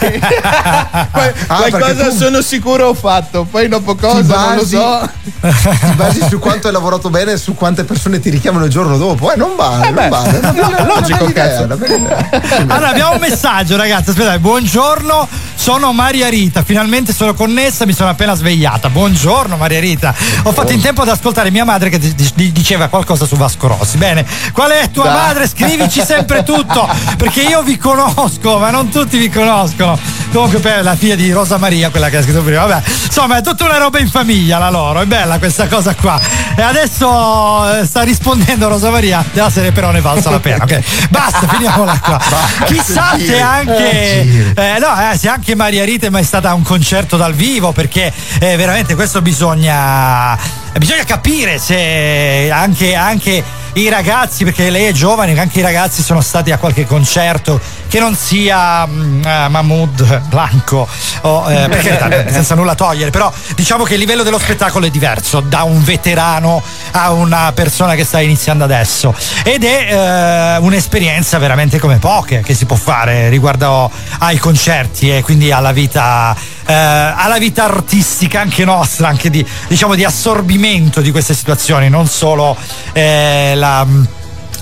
Ah, 1.47 1.61
perché 1.69 1.95
tu- 1.95 2.15
sono 2.15 2.41
sicuro 2.41 2.87
ho 2.87 2.93
fatto, 2.93 3.45
poi 3.49 3.67
dopo 3.67 3.95
cosa 3.95 4.21
non 4.21 4.55
lo 4.55 4.61
basi- 4.61 4.75
so. 4.75 5.09
Ti 5.41 5.93
basi 5.95 6.21
su 6.29 6.39
quanto 6.39 6.67
hai 6.67 6.73
lavorato 6.73 7.09
bene 7.09 7.33
e 7.33 7.37
su 7.37 7.53
quante 7.55 7.83
persone 7.83 8.19
ti 8.19 8.29
richiamano 8.29 8.65
il 8.65 8.71
giorno 8.71 8.97
dopo. 8.97 9.31
Eh, 9.31 9.35
non 9.37 9.55
vale, 9.55 9.87
Eh 9.87 9.91
non 9.91 10.09
vale. 10.09 10.39
È 10.39 10.85
logico, 10.85 11.25
bella 11.27 11.63
idea. 11.95 12.29
Allora 12.67 12.89
abbiamo 12.89 13.13
un 13.13 13.19
messaggio 13.19 13.77
ragazzi, 13.77 14.09
aspettate, 14.11 14.39
buongiorno, 14.39 15.27
sono 15.55 15.93
Maria 15.93 16.27
Rita, 16.29 16.63
finalmente 16.65 17.13
sono 17.13 17.33
connessa, 17.35 17.85
mi 17.85 17.93
sono 17.93 18.09
appena 18.09 18.33
svegliata. 18.33 18.89
Buongiorno 18.89 19.55
Maria 19.55 19.79
Rita. 19.79 20.13
Ho 20.43 20.51
fatto 20.51 20.71
in 20.71 20.81
tempo 20.81 21.03
ad 21.03 21.09
ascoltare 21.09 21.51
mia 21.51 21.63
madre 21.63 21.89
che 21.89 21.99
di- 21.99 22.13
di- 22.33 22.51
diceva 22.51 22.87
qualcosa 22.87 23.25
su 23.25 23.35
Vasco 23.35 23.67
Rossi. 23.67 23.97
Bene, 23.97 24.25
qual 24.51 24.71
è 24.71 24.89
tua 24.91 25.05
Dai. 25.05 25.13
madre? 25.13 25.47
Scrivici 25.47 26.01
sempre 26.03 26.43
tutto, 26.43 26.89
perché 27.17 27.41
io 27.43 27.61
vi 27.61 27.77
conosco, 27.77 28.57
ma 28.57 28.71
non 28.71 28.89
tutti 28.89 29.17
vi 29.17 29.29
conoscono. 29.29 29.97
Comunque 30.31 30.59
per 30.59 30.83
la 30.83 30.95
figlia 30.95 31.15
di 31.15 31.31
Rosa 31.31 31.57
Maria, 31.57 31.89
quella 31.89 32.09
che 32.09 32.17
ha 32.17 32.21
scritto 32.23 32.41
prima, 32.41 32.65
vabbè, 32.65 32.81
insomma 33.05 33.37
è 33.37 33.41
tutta 33.41 33.63
una 33.63 33.77
roba 33.77 33.99
in 33.99 34.09
famiglia 34.09 34.57
la 34.57 34.69
loro, 34.69 34.99
è 35.01 35.05
bella 35.05 35.37
questa 35.37 35.67
cosa 35.67 35.93
qua. 35.95 36.19
E 36.57 36.61
adesso 36.61 37.79
eh, 37.79 37.85
sta 37.85 38.01
rispondendo 38.01 38.67
Rosa 38.67 38.89
Maria 38.89 39.23
della 39.31 39.49
serie 39.49 39.71
però 39.71 39.91
ne 39.91 40.01
valsa 40.01 40.29
la 40.31 40.39
pena, 40.39 40.63
ok? 40.63 41.07
Basta, 41.09 41.47
finiamola 41.47 41.99
qua. 41.99 42.19
Chissà 42.65 43.17
se 43.17 43.39
anche 43.39 44.53
eh, 44.55 44.77
no, 44.79 45.11
eh, 45.11 45.17
se 45.17 45.29
anche 45.29 45.55
Maria 45.55 45.85
Rita 45.85 46.07
è 46.07 46.09
mai 46.09 46.23
stata 46.23 46.44
a 46.49 46.53
un 46.53 46.63
concerto 46.63 47.17
dal 47.17 47.33
vivo, 47.33 47.71
perché 47.71 48.11
eh, 48.39 48.55
veramente 48.55 48.95
questo 48.95 49.21
bisogna 49.21 50.37
bisogna 50.77 51.03
capire 51.03 51.57
se 51.57 52.49
anche, 52.51 52.95
anche 52.95 53.43
i 53.73 53.89
ragazzi, 53.89 54.43
perché 54.43 54.69
lei 54.69 54.85
è 54.85 54.91
giovane, 54.91 55.37
anche 55.37 55.59
i 55.59 55.61
ragazzi 55.61 56.01
sono 56.01 56.21
stati 56.21 56.51
a 56.51 56.57
qualche 56.57 56.85
concerto 56.85 57.59
che 57.87 57.99
non 57.99 58.15
sia 58.15 58.85
mm, 58.85 59.23
eh, 59.23 59.47
Mahmood 59.49 60.21
Blanco, 60.27 60.87
o, 61.21 61.51
eh, 61.51 61.67
per 61.67 61.81
carità, 61.81 62.31
senza 62.31 62.55
nulla 62.55 62.75
togliere, 62.75 63.09
però 63.09 63.31
diciamo 63.55 63.83
che 63.83 63.93
il 63.93 63.99
livello 63.99 64.23
dello 64.23 64.39
spettacolo 64.39 64.85
è 64.85 64.89
diverso 64.89 65.39
da 65.39 65.63
un 65.63 65.83
veterano 65.83 66.61
a 66.91 67.11
una 67.11 67.51
persona 67.53 67.95
che 67.95 68.03
sta 68.03 68.19
iniziando 68.19 68.63
adesso. 68.63 69.13
Ed 69.43 69.63
è 69.63 69.87
eh, 69.89 70.57
un'esperienza 70.57 71.37
veramente 71.37 71.79
come 71.79 71.97
poche 71.97 72.41
che 72.41 72.53
si 72.53 72.65
può 72.65 72.75
fare 72.75 73.29
riguardo 73.29 73.89
ai 74.19 74.37
concerti 74.37 75.15
e 75.15 75.21
quindi 75.21 75.51
alla 75.51 75.71
vita 75.71 76.35
eh, 76.65 76.73
alla 76.73 77.37
vita 77.37 77.65
artistica 77.65 78.41
anche 78.41 78.65
nostra, 78.65 79.07
anche 79.07 79.29
di, 79.29 79.45
diciamo, 79.67 79.95
di 79.95 80.03
assorbimento 80.03 81.01
di 81.01 81.11
queste 81.11 81.33
situazioni, 81.33 81.89
non 81.89 82.07
solo 82.07 82.57
eh, 82.93 83.53
la, 83.55 83.85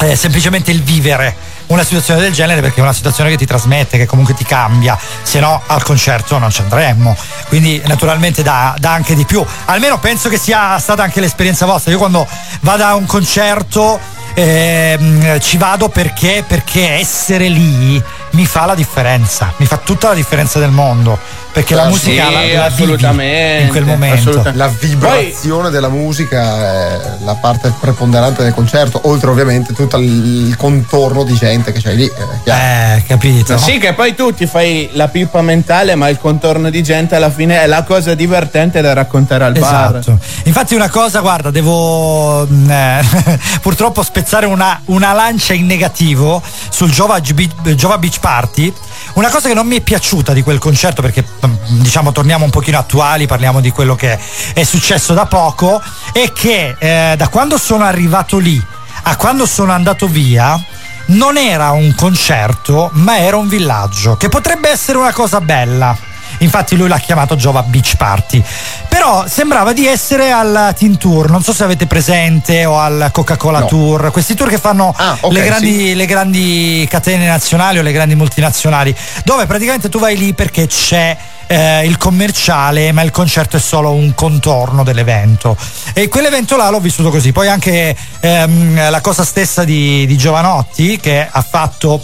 eh, 0.01 0.15
semplicemente 0.15 0.71
il 0.71 0.83
vivere 0.83 1.51
una 1.73 1.83
situazione 1.83 2.21
del 2.21 2.31
genere 2.31 2.61
perché 2.61 2.79
è 2.79 2.83
una 2.83 2.93
situazione 2.93 3.29
che 3.29 3.37
ti 3.37 3.45
trasmette, 3.45 3.97
che 3.97 4.05
comunque 4.05 4.33
ti 4.33 4.45
cambia, 4.45 4.97
se 5.21 5.39
no 5.39 5.61
al 5.65 5.83
concerto 5.83 6.37
non 6.37 6.51
ci 6.51 6.61
andremmo. 6.61 7.15
Quindi 7.47 7.81
naturalmente 7.85 8.43
dà, 8.43 8.75
dà 8.77 8.91
anche 8.91 9.15
di 9.15 9.25
più. 9.25 9.43
Almeno 9.65 9.99
penso 9.99 10.29
che 10.29 10.37
sia 10.37 10.77
stata 10.79 11.03
anche 11.03 11.19
l'esperienza 11.19 11.65
vostra. 11.65 11.91
Io 11.91 11.97
quando 11.97 12.27
vado 12.61 12.83
a 12.83 12.95
un 12.95 13.05
concerto 13.05 13.99
ehm, 14.33 15.39
ci 15.39 15.57
vado 15.57 15.89
perché, 15.89 16.43
perché 16.47 16.91
essere 16.91 17.47
lì 17.47 18.01
mi 18.31 18.45
fa 18.45 18.65
la 18.65 18.75
differenza, 18.75 19.53
mi 19.57 19.65
fa 19.65 19.77
tutta 19.77 20.09
la 20.09 20.13
differenza 20.15 20.59
del 20.59 20.71
mondo. 20.71 21.19
Perché 21.53 21.75
la 21.75 21.85
musica 21.85 22.25
sì, 22.25 22.31
la, 22.31 22.39
la 22.39 22.41
vivi 22.41 22.55
assolutamente, 22.55 23.63
in 23.63 23.69
quel 23.69 23.85
momento. 23.85 24.51
La 24.53 24.67
vibrazione 24.67 25.69
della 25.69 25.89
musica 25.89 26.41
è 26.41 26.99
la 27.23 27.35
parte 27.35 27.71
preponderante 27.80 28.41
del 28.41 28.55
concerto, 28.55 29.01
oltre 29.03 29.30
ovviamente 29.30 29.71
tutto 29.71 29.97
il 29.97 30.55
contorno 30.57 31.23
di 31.23 31.35
gente 31.35 31.71
che 31.71 31.80
c'hai 31.80 31.95
lì. 31.95 32.11
chiaro. 32.43 32.97
Eh, 32.97 33.03
capito. 33.07 33.55
Sì, 33.59 33.77
che 33.77 33.93
poi 33.93 34.15
tu 34.15 34.34
ti 34.34 34.47
fai 34.47 34.89
la 34.93 35.07
pippa 35.09 35.43
mentale, 35.43 35.93
ma 35.93 36.09
il 36.09 36.17
contorno 36.17 36.71
di 36.71 36.81
gente 36.81 37.15
alla 37.15 37.30
fine 37.30 37.61
è 37.61 37.67
la 37.67 37.84
cosa 37.84 38.15
divertente 38.15 38.81
da 38.81 38.93
raccontare 38.93 39.43
al 39.43 39.53
bar. 39.53 39.97
Esatto. 39.97 40.17
Infatti 40.45 40.73
una 40.73 40.89
cosa, 40.89 41.19
guarda, 41.19 41.51
devo 41.51 42.47
mm, 42.47 42.69
eh, 42.69 43.01
purtroppo 43.61 44.01
spezzare 44.01 44.47
una, 44.47 44.81
una 44.85 45.13
lancia 45.13 45.53
in 45.53 45.67
negativo 45.67 46.41
sul 46.69 46.89
Jova, 46.89 47.19
Be- 47.19 47.75
Jova 47.75 47.99
Beach 47.99 48.19
Party. 48.19 48.73
Una 49.14 49.30
cosa 49.30 49.48
che 49.48 49.53
non 49.53 49.68
mi 49.68 49.77
è 49.77 49.81
piaciuta 49.81 50.34
di 50.34 50.41
quel 50.41 50.57
concerto, 50.57 51.02
perché 51.03 51.23
mm, 51.23 51.81
diciamo 51.81 52.11
torniamo 52.11 52.45
un 52.45 52.49
pochino 52.49 52.80
attuali, 52.80 53.27
parliamo 53.27 53.61
di 53.61 53.69
quello 53.69 53.95
che 53.95 54.18
è 54.53 54.64
successo 54.64 55.14
da 55.14 55.27
poco, 55.27 55.81
è 56.11 56.31
che 56.31 56.76
eh, 56.80 57.15
da 57.15 57.27
quando 57.27 57.57
sono 57.57 57.84
arrivato 57.84 58.40
lì 58.40 58.61
a 59.03 59.15
quando 59.15 59.45
sono 59.45 59.72
andato 59.72 60.07
via, 60.07 60.60
non 61.07 61.38
era 61.38 61.72
un 61.72 61.94
concerto, 61.95 62.90
ma 62.94 63.19
era 63.19 63.38
un 63.38 63.48
villaggio, 63.48 64.18
che 64.18 64.30
potrebbe 64.30 64.69
essere 64.69 64.98
una 64.98 65.14
cosa 65.14 65.41
bella. 65.41 65.95
Infatti 66.39 66.76
lui 66.76 66.88
l'ha 66.88 66.99
chiamato 66.99 67.35
Jova 67.35 67.64
Beach 67.64 67.95
Party. 67.95 68.43
Però 68.88 69.26
sembrava 69.27 69.73
di 69.73 69.88
essere 69.88 70.31
al 70.31 70.73
Teen 70.77 70.97
Tour, 70.97 71.30
non 71.30 71.41
so 71.43 71.53
se 71.53 71.64
avete 71.64 71.88
presente 71.88 72.65
o 72.65 72.80
al 72.80 73.10
Coca-Cola 73.11 73.60
No. 73.60 73.65
Tour, 73.65 74.11
questi 74.11 74.35
tour 74.35 74.49
che 74.49 74.57
fanno 74.57 74.93
ok, 75.19 75.31
le, 75.31 75.43
grandi, 75.43 75.95
le 75.95 76.05
grandi 76.05 76.88
catene 76.89 77.27
nazionali 77.27 77.80
o 77.80 77.81
le 77.81 77.91
grandi 77.91 78.15
multinazionali, 78.15 78.95
dove 79.23 79.45
praticamente 79.45 79.89
tu 79.89 79.99
vai 79.99 80.18
lì 80.18 80.34
perché 80.34 80.68
c'è 80.68 81.18
eh, 81.47 81.85
il 81.85 81.97
commerciale, 81.97 82.91
ma 82.91 83.01
il 83.01 83.11
concerto 83.11 83.57
è 83.57 83.60
solo 83.60 83.91
un 83.91 84.14
contorno 84.15 84.84
dell'evento. 84.84 85.55
E 85.93 86.07
quell'evento 86.07 86.57
là 86.57 86.69
l'ho 86.69 86.80
vissuto 86.80 87.10
così. 87.10 87.31
Poi 87.31 87.47
anche 87.47 87.95
ehm, 88.19 88.89
la 88.89 89.01
cosa 89.01 89.23
stessa 89.23 89.64
di, 89.64 90.05
di 90.05 90.18
Giovanotti, 90.18 90.99
che 90.99 91.27
ha 91.30 91.41
fatto 91.41 92.03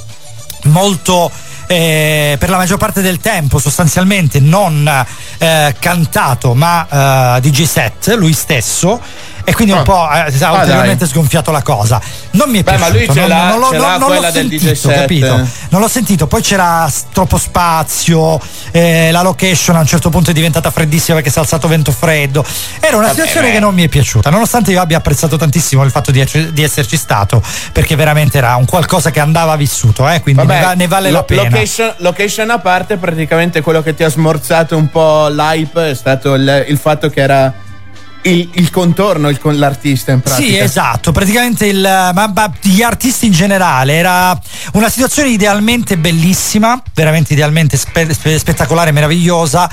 molto 0.64 1.32
eh, 1.72 2.36
per 2.40 2.50
la 2.50 2.58
maggior 2.58 2.80
parte 2.80 3.02
del 3.02 3.20
tempo 3.20 3.60
sostanzialmente 3.60 4.40
non 4.40 5.06
eh, 5.38 5.76
cantato 5.78 6.56
ma 6.56 7.36
eh, 7.38 7.42
DJ 7.42 7.64
set 7.64 8.08
lui 8.16 8.34
stesso 8.34 9.00
e 9.44 9.54
quindi 9.54 9.74
un 9.74 9.80
Ah. 9.80 9.84
po' 9.84 10.10
eh, 10.12 10.18
ha 10.20 10.48
Ah, 10.48 10.52
ulteriormente 10.54 11.06
dai. 11.06 11.08
sgonfiato 11.08 11.52
la 11.52 11.62
cosa. 11.62 12.00
Non 12.32 12.50
mi 12.50 12.60
è 12.60 12.64
Beh, 12.64 12.78
ma 12.78 12.90
lui 12.90 13.08
ce 13.12 13.20
non, 13.20 13.28
l'ha- 13.30 13.50
non 13.50 13.60
l'ho, 13.60 13.70
ce 13.72 13.78
l'ha 13.78 13.98
non- 13.98 14.10
non 14.12 14.22
l'ho 14.22 14.32
sentito 14.32 14.90
capito? 14.90 15.48
Non 15.70 15.82
l'ho 15.82 15.88
sentito. 15.88 16.28
Poi 16.28 16.42
c'era 16.42 16.92
troppo 17.12 17.38
spazio 17.38 18.40
eh, 18.72 19.10
la 19.12 19.22
location 19.22 19.76
a 19.76 19.80
un 19.80 19.86
certo 19.86 20.10
punto 20.10 20.30
è 20.32 20.34
diventata 20.34 20.70
freddissima 20.72 21.16
perché 21.16 21.32
si 21.32 21.38
è 21.38 21.42
alzato 21.42 21.68
vento 21.68 21.92
freddo. 21.92 22.46
Era 22.80 22.98
una 22.98 23.08
Vabbè, 23.08 23.16
situazione 23.20 23.48
beh. 23.48 23.54
che 23.54 23.60
non 23.60 23.74
mi 23.74 23.84
è 23.84 23.88
piaciuta. 23.88 24.30
Nonostante 24.30 24.72
io 24.72 24.82
abbia 24.82 24.98
apprezzato 24.98 25.38
tantissimo 25.38 25.84
il 25.84 25.92
fatto 25.92 26.12
di, 26.12 26.24
di 26.54 26.64
esserci 26.64 26.98
stato 26.98 27.42
perché 27.72 27.96
veramente 27.96 28.38
era 28.38 28.56
un 28.56 28.66
qualcosa 28.66 29.12
che 29.12 29.20
andava 29.20 29.56
vissuto 29.56 30.08
eh, 30.08 30.22
quindi 30.22 30.42
Vabbè, 30.46 30.60
ne, 30.60 30.66
va- 30.66 30.74
ne 30.74 30.88
vale 30.88 31.12
la 31.12 31.18
lo- 31.20 31.24
pena. 31.24 31.44
Location, 31.44 31.94
location 31.98 32.50
a 32.52 32.60
parte, 32.60 32.98
praticamente 32.98 33.62
quello 33.62 33.82
che 33.82 33.96
ti 33.96 34.04
ha 34.04 34.10
smorzato 34.10 34.76
un 34.78 34.90
po' 34.90 35.28
l'hype 35.30 35.90
è 35.92 35.94
stato 35.96 36.34
il, 36.36 36.66
il 36.68 36.78
fatto 36.78 37.10
che 37.10 37.22
era 37.22 37.52
il, 38.24 38.50
il 38.54 38.70
contorno, 38.70 39.30
il 39.30 39.40
con 39.40 39.58
l'artista 39.58 40.12
in 40.12 40.22
pratica. 40.22 40.48
Sì, 40.48 40.58
esatto, 40.58 41.12
praticamente 41.12 41.66
il, 41.66 41.80
ma, 41.80 42.32
ma 42.34 42.52
gli 42.62 42.82
artisti 42.82 43.28
in 43.28 43.32
generale 43.32 43.94
era 43.94 44.38
una 44.74 44.90
situazione 44.90 45.30
idealmente 45.30 45.98
bellissima, 45.98 46.82
veramente 46.94 47.34
idealmente 47.34 47.78
spe- 47.78 48.14
spe- 48.14 48.38
spettacolare, 48.38 48.92
meravigliosa, 48.92 49.70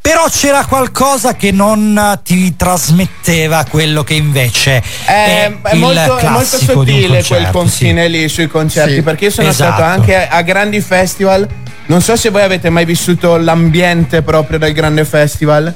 però 0.00 0.24
c'era 0.30 0.64
qualcosa 0.64 1.34
che 1.34 1.52
non 1.52 2.20
ti 2.24 2.56
trasmetteva 2.56 3.64
quello 3.68 4.02
che 4.02 4.14
invece 4.14 4.82
è, 5.04 5.52
È, 5.62 5.74
molto, 5.74 6.16
è 6.16 6.28
molto 6.28 6.56
sottile 6.56 7.06
quel 7.06 7.26
concerto, 7.26 7.58
confine 7.58 8.08
lì 8.08 8.28
sui 8.28 8.46
concerti 8.46 8.94
Sì, 8.94 9.02
perché 9.02 9.26
io 9.26 9.30
sono 9.30 9.48
esatto. 9.48 9.72
stato 9.74 9.82
anche 9.82 10.26
a 10.26 10.40
grandi 10.42 10.80
festival. 10.80 11.46
Non 11.86 12.00
so 12.00 12.16
se 12.16 12.30
voi 12.30 12.42
avete 12.42 12.70
mai 12.70 12.84
vissuto 12.84 13.36
l'ambiente 13.36 14.22
proprio 14.22 14.58
del 14.58 14.72
grande 14.72 15.04
festival. 15.04 15.74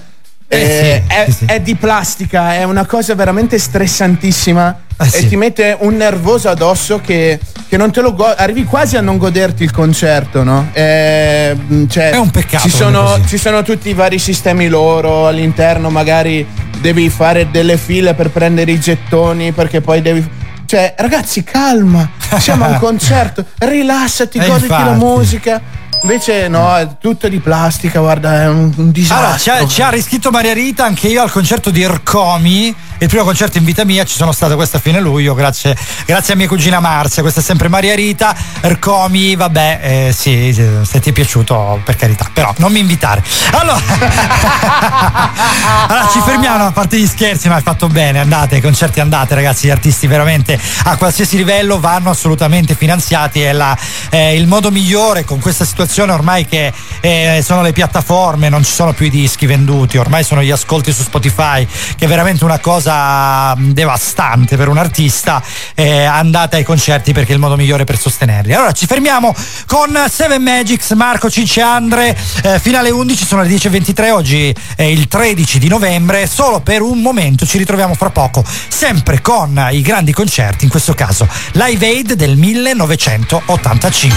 Eh, 0.55 1.02
Eh, 1.05 1.05
sì, 1.05 1.14
è, 1.14 1.31
sì, 1.31 1.44
è 1.47 1.60
di 1.60 1.74
plastica, 1.74 2.55
è 2.55 2.62
una 2.64 2.86
cosa 2.86 3.14
veramente 3.14 3.59
stressantissima 3.59 4.78
Eh, 4.97 5.05
e 5.06 5.10
sì. 5.10 5.28
ti 5.28 5.36
mette 5.36 5.76
un 5.81 5.97
nervoso 5.97 6.48
addosso 6.48 7.01
che, 7.05 7.39
che 7.68 7.76
non 7.76 7.90
te 7.90 8.01
lo 8.01 8.14
go- 8.14 8.32
arrivi 8.35 8.64
quasi 8.64 8.97
a 8.97 9.01
non 9.01 9.16
goderti 9.18 9.64
il 9.64 9.72
concerto, 9.72 10.43
no? 10.44 10.68
Eh, 10.72 11.56
cioè, 11.89 12.10
È 12.10 12.16
un 12.16 12.31
peccato 12.31 12.68
Ci 12.68 12.76
sono, 12.76 13.18
ci 13.26 13.36
sono 13.39 13.62
tutti 13.62 13.89
i 13.89 13.94
vari 13.94 14.18
sistemi 14.18 14.68
loro 14.68 15.26
all'interno, 15.26 15.90
magari 15.90 16.47
devi 16.81 17.09
fare 17.09 17.51
delle 17.51 17.76
file 17.76 18.14
per 18.14 18.31
prendere 18.31 18.70
i 18.70 18.78
gettoni 18.78 19.52
perché 19.52 19.81
poi 19.81 20.01
devi. 20.02 20.43
Cioè, 20.66 20.94
ragazzi, 20.97 21.43
calma, 21.44 22.09
siamo 22.39 22.64
a 22.64 22.68
un 22.68 22.78
concerto, 22.81 23.44
rilassati, 23.59 24.39
Eh, 24.39 24.47
goditi 24.47 24.68
la 24.68 24.93
musica. 24.93 25.60
Invece 26.05 26.48
no, 26.48 26.76
è 26.76 26.86
tutto 27.01 27.28
di 27.28 27.39
plastica, 27.39 28.01
guarda, 28.01 28.43
è 28.43 28.47
un, 28.47 28.70
un 28.76 28.93
Allora, 28.93 28.93
ci 28.93 28.93
disastro. 28.93 29.55
ha, 29.55 29.66
ci 29.66 29.81
ha 29.81 29.89
riscritto 29.89 30.31
Maria 30.31 30.52
Rita, 30.52 30.85
anche 30.85 31.09
io 31.09 31.22
al 31.22 31.31
concerto 31.31 31.70
di 31.70 31.81
Ercomi, 31.81 32.74
il 32.99 33.09
primo 33.09 33.25
concerto 33.25 33.59
in 33.59 33.65
vita 33.65 33.85
mia, 33.85 34.05
ci 34.05 34.16
sono 34.16 34.33
stato 34.33 34.55
questa 34.55 34.79
fine 34.79 35.01
luglio, 35.01 35.35
grazie, 35.35 35.77
grazie 36.07 36.35
a 36.35 36.37
mia 36.37 36.47
cugina 36.47 36.81
Marzia, 36.81 37.23
questa 37.23 37.41
è 37.41 37.43
sempre 37.43 37.69
Maria 37.69 37.95
Rita, 37.95 38.35
Ercomi, 38.61 39.37
vabbè, 39.37 39.81
eh, 39.83 40.12
sì, 40.12 40.53
se 40.53 41.01
ti 41.01 41.11
è 41.11 41.12
piaciuto, 41.12 41.81
per 41.85 41.97
carità, 41.97 42.29
però 42.33 42.53
non 42.59 42.73
mi 42.73 42.81
invitare. 42.81 43.23
Allora, 43.53 43.81
allora 45.89 46.09
ci 46.12 46.21
fermiamo, 46.21 46.66
a 46.66 46.73
parte 46.73 46.99
gli 46.99 47.07
scherzi, 47.07 47.49
ma 47.49 47.57
hai 47.57 47.62
fatto 47.62 47.89
bene, 47.89 48.21
andate, 48.21 48.61
concerti 48.61 49.01
andate 49.01 49.35
ragazzi, 49.35 49.66
gli 49.66 49.71
artisti 49.71 50.07
veramente 50.07 50.59
a 50.85 50.97
qualsiasi 50.97 51.37
livello 51.37 51.81
vanno 51.81 52.11
assolutamente 52.11 52.75
finanziati, 52.75 53.41
è 53.41 53.53
la- 53.53 53.77
è 54.09 54.16
il 54.16 54.47
modo 54.47 54.71
migliore 54.71 55.25
con 55.25 55.41
questa 55.41 55.65
situazione 55.65 56.12
ormai 56.12 56.47
che 56.47 56.73
eh, 57.01 57.43
sono 57.45 57.62
le 57.62 57.73
piattaforme, 57.73 58.49
non 58.49 58.65
ci 58.65 58.73
sono 58.73 58.93
più 58.93 59.07
i 59.07 59.11
dischi 59.11 59.47
venduti, 59.47 59.99
ormai 59.99 60.25
sono 60.25 60.43
gli 60.43 60.51
ascolti 60.51 60.93
su 60.93 61.03
Spotify, 61.03 61.66
che 61.97 62.05
è 62.05 62.09
veramente 62.09 62.45
una 62.45 62.59
cosa 62.59 62.84
mh, 62.93 63.73
devastante 63.73 64.56
per 64.56 64.69
un 64.69 64.78
artista, 64.78 65.43
eh, 65.74 66.05
andate 66.05 66.56
ai 66.56 66.65
concerti 66.65 67.12
perché 67.12 67.31
è 67.31 67.35
il 67.35 67.40
modo 67.40 67.56
migliore 67.56 67.85
per 67.85 67.98
sostenerli. 67.98 68.52
Allora 68.52 68.73
ci 68.73 68.86
fermiamo 68.86 69.35
con 69.66 69.97
Seven 70.09 70.43
Magics, 70.43 70.90
Marco 70.93 71.31
Cince 71.31 71.61
Andre, 71.61 72.16
eh, 72.43 72.59
fino 72.59 72.78
alle 72.78 72.90
11 72.90 73.24
sono 73.24 73.43
le 73.43 73.48
10.23, 73.48 74.11
oggi 74.11 74.55
è 74.77 74.82
il 74.82 75.09
13 75.09 75.59
di 75.59 75.69
novembre, 75.69 76.27
solo 76.27 76.61
per 76.61 76.82
un 76.82 77.01
momento 77.01 77.47
ci 77.47 77.59
ritroviamo 77.59 77.94
fra 77.94 78.11
poco, 78.11 78.44
sempre 78.69 79.20
con 79.20 79.69
i 79.70 79.82
grandi 79.82 80.12
concerti, 80.12 80.65
in 80.65 80.70
questo 80.70 80.94
caso 80.94 81.28
Live 81.52 81.86
Aid 81.86 82.12
del 82.15 82.36
1985. 82.36 84.16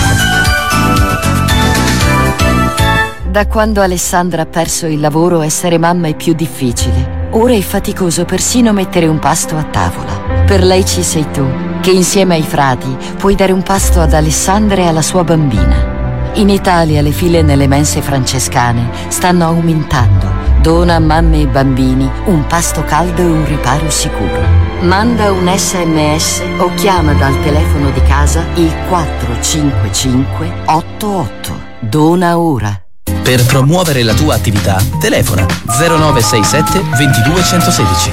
Da 3.30 3.45
quando 3.45 3.81
Alessandra 3.81 4.41
ha 4.41 4.48
perso 4.48 4.88
il 4.88 4.99
lavoro, 4.99 5.41
essere 5.41 5.77
mamma 5.77 6.07
è 6.07 6.15
più 6.15 6.34
difficile. 6.34 7.16
Ora 7.32 7.54
è 7.54 7.62
faticoso 7.62 8.26
persino 8.26 8.72
mettere 8.72 9.08
un 9.08 9.20
pasto 9.20 9.58
a 9.58 9.64
tavola. 9.64 10.44
Per 10.45 10.64
lei 10.64 10.86
ci 10.86 11.04
sei 11.04 11.30
tu, 11.32 11.45
che 11.82 11.91
insieme 11.91 12.36
ai 12.36 12.44
frati 12.44 12.95
puoi 13.18 13.36
dare 13.36 13.52
un 13.52 13.64
pasto 13.64 13.99
ad 13.99 14.14
Alessandra 14.14 14.82
e 14.82 14.88
alla 14.88 15.02
sua 15.02 15.24
bambina. 15.24 16.32
In 16.36 16.49
Italia 16.49 17.02
le 17.02 17.12
file 17.12 17.41
nelle 17.41 17.68
mense 17.68 18.02
francescane 18.02 18.90
stanno 19.10 19.45
aumentando, 19.45 20.32
Dona 20.62 20.95
a 20.95 20.99
mamme 20.99 21.41
e 21.41 21.48
bambini 21.48 22.10
un 22.26 22.45
pasto 22.45 22.84
caldo 22.84 23.22
e 23.22 23.26
un 23.26 23.45
riparo 23.45 23.90
sicuro. 23.90 24.41
Manda 24.82 25.32
un 25.32 25.49
sms 25.54 26.41
o 26.60 26.74
chiama 26.76 27.14
dal 27.14 27.41
telefono 27.41 27.90
di 27.91 28.02
casa 28.04 28.45
il 28.56 28.74
455 28.88 30.52
88. 30.66 31.62
Dona 31.80 32.38
ora. 32.38 32.86
Per 33.28 33.45
promuovere 33.45 34.04
la 34.04 34.14
tua 34.14 34.36
attività, 34.36 34.82
telefona 35.02 35.45
0967 35.66 36.82
22 36.95 37.44
116. 37.44 38.12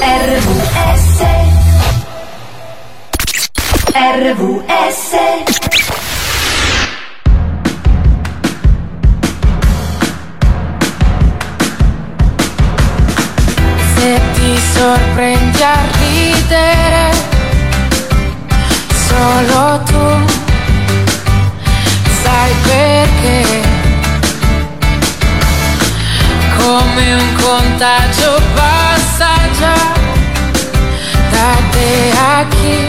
RVS 0.00 1.22
RVS 3.94 5.10
Se 13.94 14.20
ti 14.34 14.58
sorprendi 14.74 15.62
a 15.62 15.76
ridere, 16.00 17.14
solo 19.06 19.80
tu 19.84 20.43
sai 22.44 22.54
perché. 22.62 23.62
Come 26.56 27.14
un 27.14 27.34
contagio 27.42 28.40
passa 28.54 29.30
già 29.58 29.92
da 31.30 31.56
te 31.70 32.12
a 32.16 32.44
chi 32.48 32.88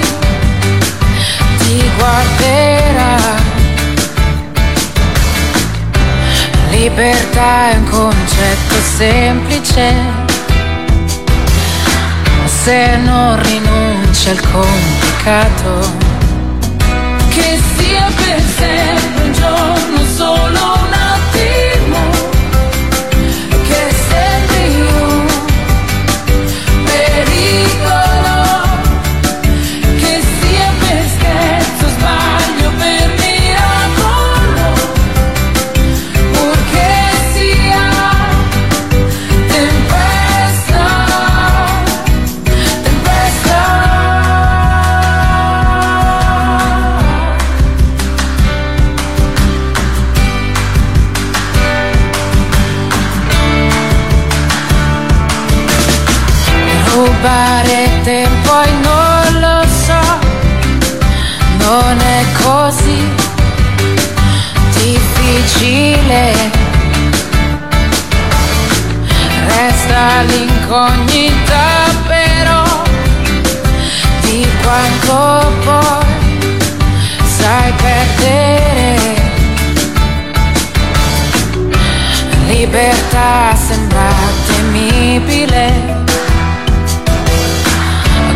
ti 1.57 1.91
guarderà. 1.97 3.15
Libertà 6.69 7.71
è 7.71 7.75
un 7.75 7.89
concetto 7.89 8.75
semplice 8.97 9.93
se 12.45 12.97
non 12.97 13.41
rinunci 13.41 14.29
al 14.29 14.39
complicato. 14.51 16.04
Che 17.35 17.59
sia 17.75 18.09
per 18.15 18.41
sempre 18.41 19.23
un 19.25 19.31
giorno 19.33 20.05
solo 20.15 20.84
difficile. 65.85 66.33
Resta 69.47 70.21
l'incognita 70.21 71.63
però 72.07 72.63
di 74.21 74.47
quanto 74.63 75.51
poi 75.63 76.57
sai 77.25 77.71
perdere. 77.73 79.23
Libertà 82.47 83.55
sembra 83.55 84.13
temibile 84.47 86.03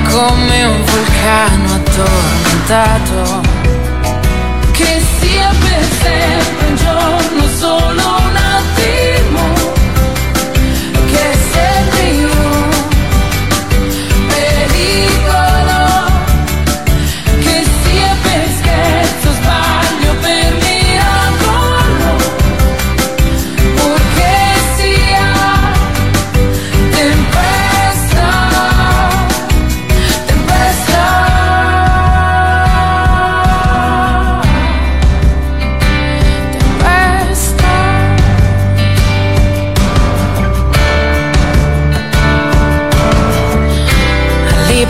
come 0.10 0.64
un 0.66 0.84
vulcano 0.86 1.74
addormentato. 1.74 3.49
Che 4.80 5.02
sia 5.20 5.50
per 5.60 5.84
sempre 5.84 6.68
un 6.68 6.76
giorno 6.78 7.48
solo 7.58 8.19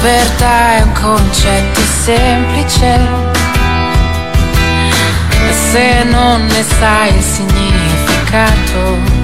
Libertà 0.02 0.78
è 0.78 0.82
un 0.82 0.94
concetto 0.94 1.82
semplice. 2.04 3.00
Se 5.72 6.04
non 6.06 6.46
ne 6.46 6.64
sai 6.64 7.14
il 7.18 7.22
significato, 7.22 9.19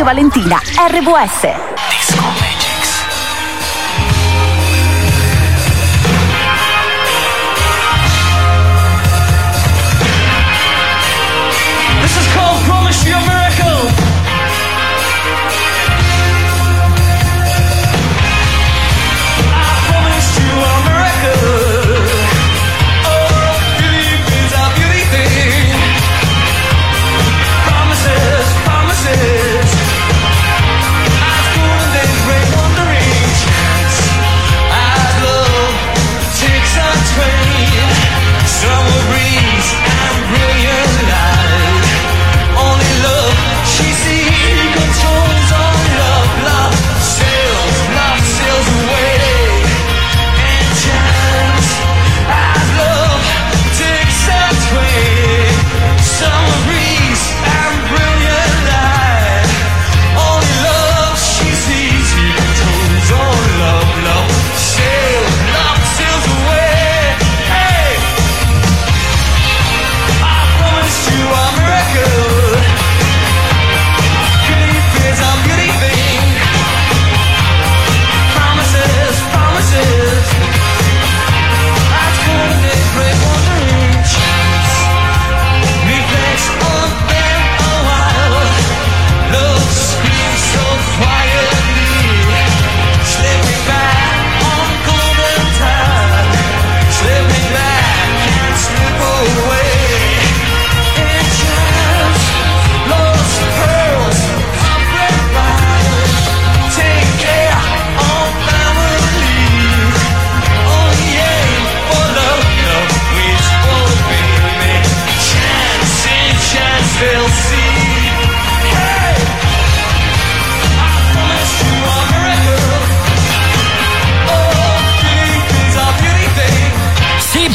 Radio 0.00 0.04
Valentina, 0.04 0.58
RVS. 0.88 1.69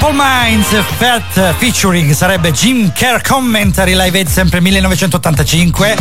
Simple 0.06 0.24
Minds 0.24 0.68
Fat 0.98 1.56
featuring 1.58 2.14
sarebbe 2.14 2.52
Jim 2.52 2.92
Care 2.92 3.24
Commentary 3.28 3.96
Live 3.96 4.16
Aid 4.20 4.28
sempre 4.28 4.62
1985 4.62 5.96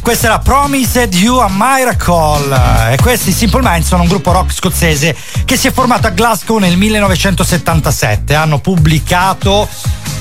questa 0.00 0.28
era 0.28 0.38
Promised 0.38 1.12
You 1.12 1.36
a 1.36 1.48
Miracle 1.50 2.92
e 2.92 2.96
questi 2.96 3.30
Simple 3.32 3.60
Minds 3.62 3.88
sono 3.88 4.04
un 4.04 4.08
gruppo 4.08 4.32
rock 4.32 4.54
scozzese 4.54 5.14
che 5.44 5.58
si 5.58 5.66
è 5.66 5.70
formato 5.70 6.06
a 6.06 6.10
Glasgow 6.10 6.56
nel 6.56 6.78
1977 6.78 8.34
hanno 8.34 8.58
pubblicato 8.58 9.68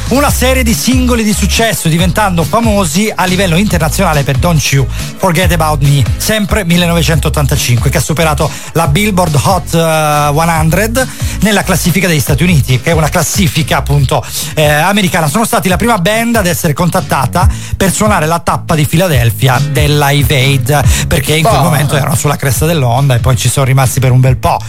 una 0.09 0.31
serie 0.31 0.63
di 0.63 0.73
singoli 0.73 1.23
di 1.23 1.33
successo 1.33 1.87
diventando 1.87 2.43
famosi 2.43 3.11
a 3.13 3.25
livello 3.25 3.57
internazionale 3.57 4.23
per 4.23 4.37
Don't 4.37 4.61
You 4.71 4.87
Forget 5.17 5.51
About 5.51 5.83
Me 5.83 6.03
sempre 6.17 6.63
1985 6.63 7.89
che 7.91 7.97
ha 7.97 8.01
superato 8.01 8.49
la 8.73 8.87
Billboard 8.87 9.39
Hot 9.43 9.73
eh, 9.73 9.77
100 9.77 11.07
nella 11.41 11.63
classifica 11.63 12.07
degli 12.07 12.19
Stati 12.19 12.43
Uniti 12.43 12.79
che 12.81 12.89
è 12.89 12.93
una 12.93 13.09
classifica 13.09 13.77
appunto 13.77 14.25
eh, 14.55 14.65
americana. 14.65 15.27
Sono 15.27 15.45
stati 15.45 15.69
la 15.69 15.77
prima 15.77 15.97
band 15.99 16.35
ad 16.35 16.47
essere 16.47 16.73
contattata 16.73 17.47
per 17.77 17.91
suonare 17.91 18.25
la 18.25 18.39
tappa 18.39 18.75
di 18.75 18.85
Philadelphia 18.85 19.59
del 19.71 19.97
Live 19.97 20.35
Aid 20.35 21.07
perché 21.07 21.35
in 21.35 21.43
quel 21.43 21.57
Boh. 21.57 21.63
momento 21.63 21.95
erano 21.95 22.15
sulla 22.15 22.35
cresta 22.35 22.65
dell'onda 22.65 23.15
e 23.15 23.19
poi 23.19 23.37
ci 23.37 23.49
sono 23.49 23.65
rimasti 23.65 23.99
per 23.99 24.11
un 24.11 24.19
bel 24.19 24.37
po' 24.37 24.59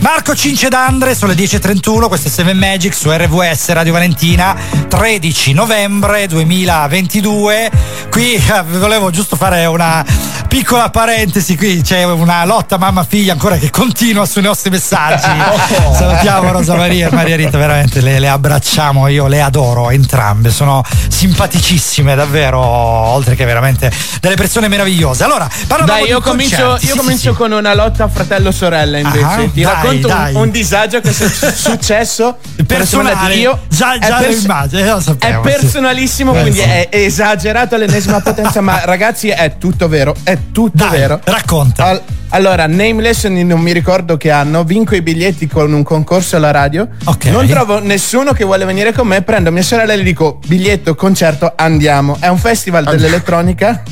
Marco 0.00 0.34
Cince 0.34 0.68
d'Andre 0.68 1.14
sono 1.14 1.32
le 1.32 1.38
10.31 1.42 2.08
questo 2.08 2.28
è 2.28 2.30
7 2.30 2.52
Magic 2.52 2.94
su 2.94 3.10
RVS 3.10 3.70
Radio 3.70 3.92
Valentina 3.92 4.56
13 4.88 5.52
novembre 5.52 6.26
2022 6.26 7.70
qui 8.10 8.34
eh, 8.34 8.62
volevo 8.78 9.10
giusto 9.10 9.36
fare 9.36 9.66
una 9.66 10.04
piccola 10.48 10.88
parentesi 10.88 11.56
qui 11.56 11.82
c'è 11.82 12.04
una 12.04 12.44
lotta 12.46 12.78
mamma 12.78 13.04
figlia 13.04 13.32
ancora 13.34 13.56
che 13.58 13.68
continua 13.70 14.24
sui 14.24 14.40
nostri 14.42 14.70
messaggi 14.70 15.28
salutiamo 15.94 16.50
Rosa 16.52 16.74
Maria 16.74 17.08
e 17.08 17.12
Maria 17.14 17.36
Rita 17.36 17.58
veramente 17.58 18.00
le, 18.00 18.18
le 18.18 18.28
abbracciamo 18.28 19.08
io 19.08 19.26
le 19.26 19.42
adoro 19.42 19.90
entrambe 19.90 20.50
sono 20.50 20.82
simpaticissime 21.08 22.14
davvero 22.14 22.58
oltre 22.58 23.34
che 23.34 23.44
veramente 23.44 23.92
delle 24.20 24.36
persone 24.36 24.68
meravigliose 24.68 25.22
allora 25.22 25.48
parlavamo 25.66 25.98
Dai, 26.00 26.08
io 26.08 26.20
comincio, 26.20 26.56
concerti. 26.56 26.86
io 26.86 26.92
Sì, 26.92 26.98
comincio 26.98 27.30
sì. 27.32 27.36
con 27.36 27.52
una 27.52 27.74
lotta 27.74 28.08
fratello-sorella 28.08 28.98
invece. 28.98 29.24
Ah, 29.24 29.36
Ti 29.36 29.60
dai, 29.62 29.64
racconto 29.64 30.08
un- 30.08 30.14
dai. 30.14 30.34
Un, 30.34 30.50
disagio 30.50 31.00
che 31.00 31.10
è 31.10 31.12
successo 31.12 32.36
personale 32.66 33.34
io. 33.34 33.60
già, 33.68 33.98
già 33.98 34.20
lo 34.20 34.26
pers- 34.26 34.42
immagino 34.42 34.77
È 34.82 35.00
sapevo, 35.00 35.42
sì. 35.44 35.50
personalissimo, 35.50 36.34
Eh, 36.34 36.40
quindi 36.40 36.58
sì. 36.60 36.64
è 36.64 36.88
esagerato 36.90 37.74
all'ennesima 37.74 38.20
potenza, 38.20 38.60
ma 38.60 38.82
ragazzi 38.86 39.28
è 39.28 39.56
tutto 39.58 39.88
vero, 39.88 40.14
è 40.22 40.36
tutto 40.52 40.88
vero. 40.88 41.20
Racconta. 41.24 42.00
allora, 42.30 42.66
Nameless 42.66 43.24
non 43.24 43.60
mi 43.60 43.72
ricordo 43.72 44.16
che 44.16 44.30
anno, 44.30 44.64
vinco 44.64 44.94
i 44.94 45.02
biglietti 45.02 45.46
con 45.46 45.72
un 45.72 45.82
concorso 45.82 46.36
alla 46.36 46.50
radio. 46.50 46.88
Non 47.30 47.46
trovo 47.46 47.80
nessuno 47.80 48.32
che 48.32 48.44
vuole 48.44 48.64
venire 48.64 48.92
con 48.92 49.06
me, 49.06 49.22
prendo 49.22 49.50
mia 49.50 49.62
sorella 49.62 49.92
e 49.92 49.96
le 49.96 50.02
dico 50.02 50.38
biglietto, 50.46 50.94
concerto, 50.94 51.52
andiamo. 51.56 52.16
È 52.20 52.28
un 52.28 52.38
festival 52.38 52.84
dell'elettronica. 52.84 53.82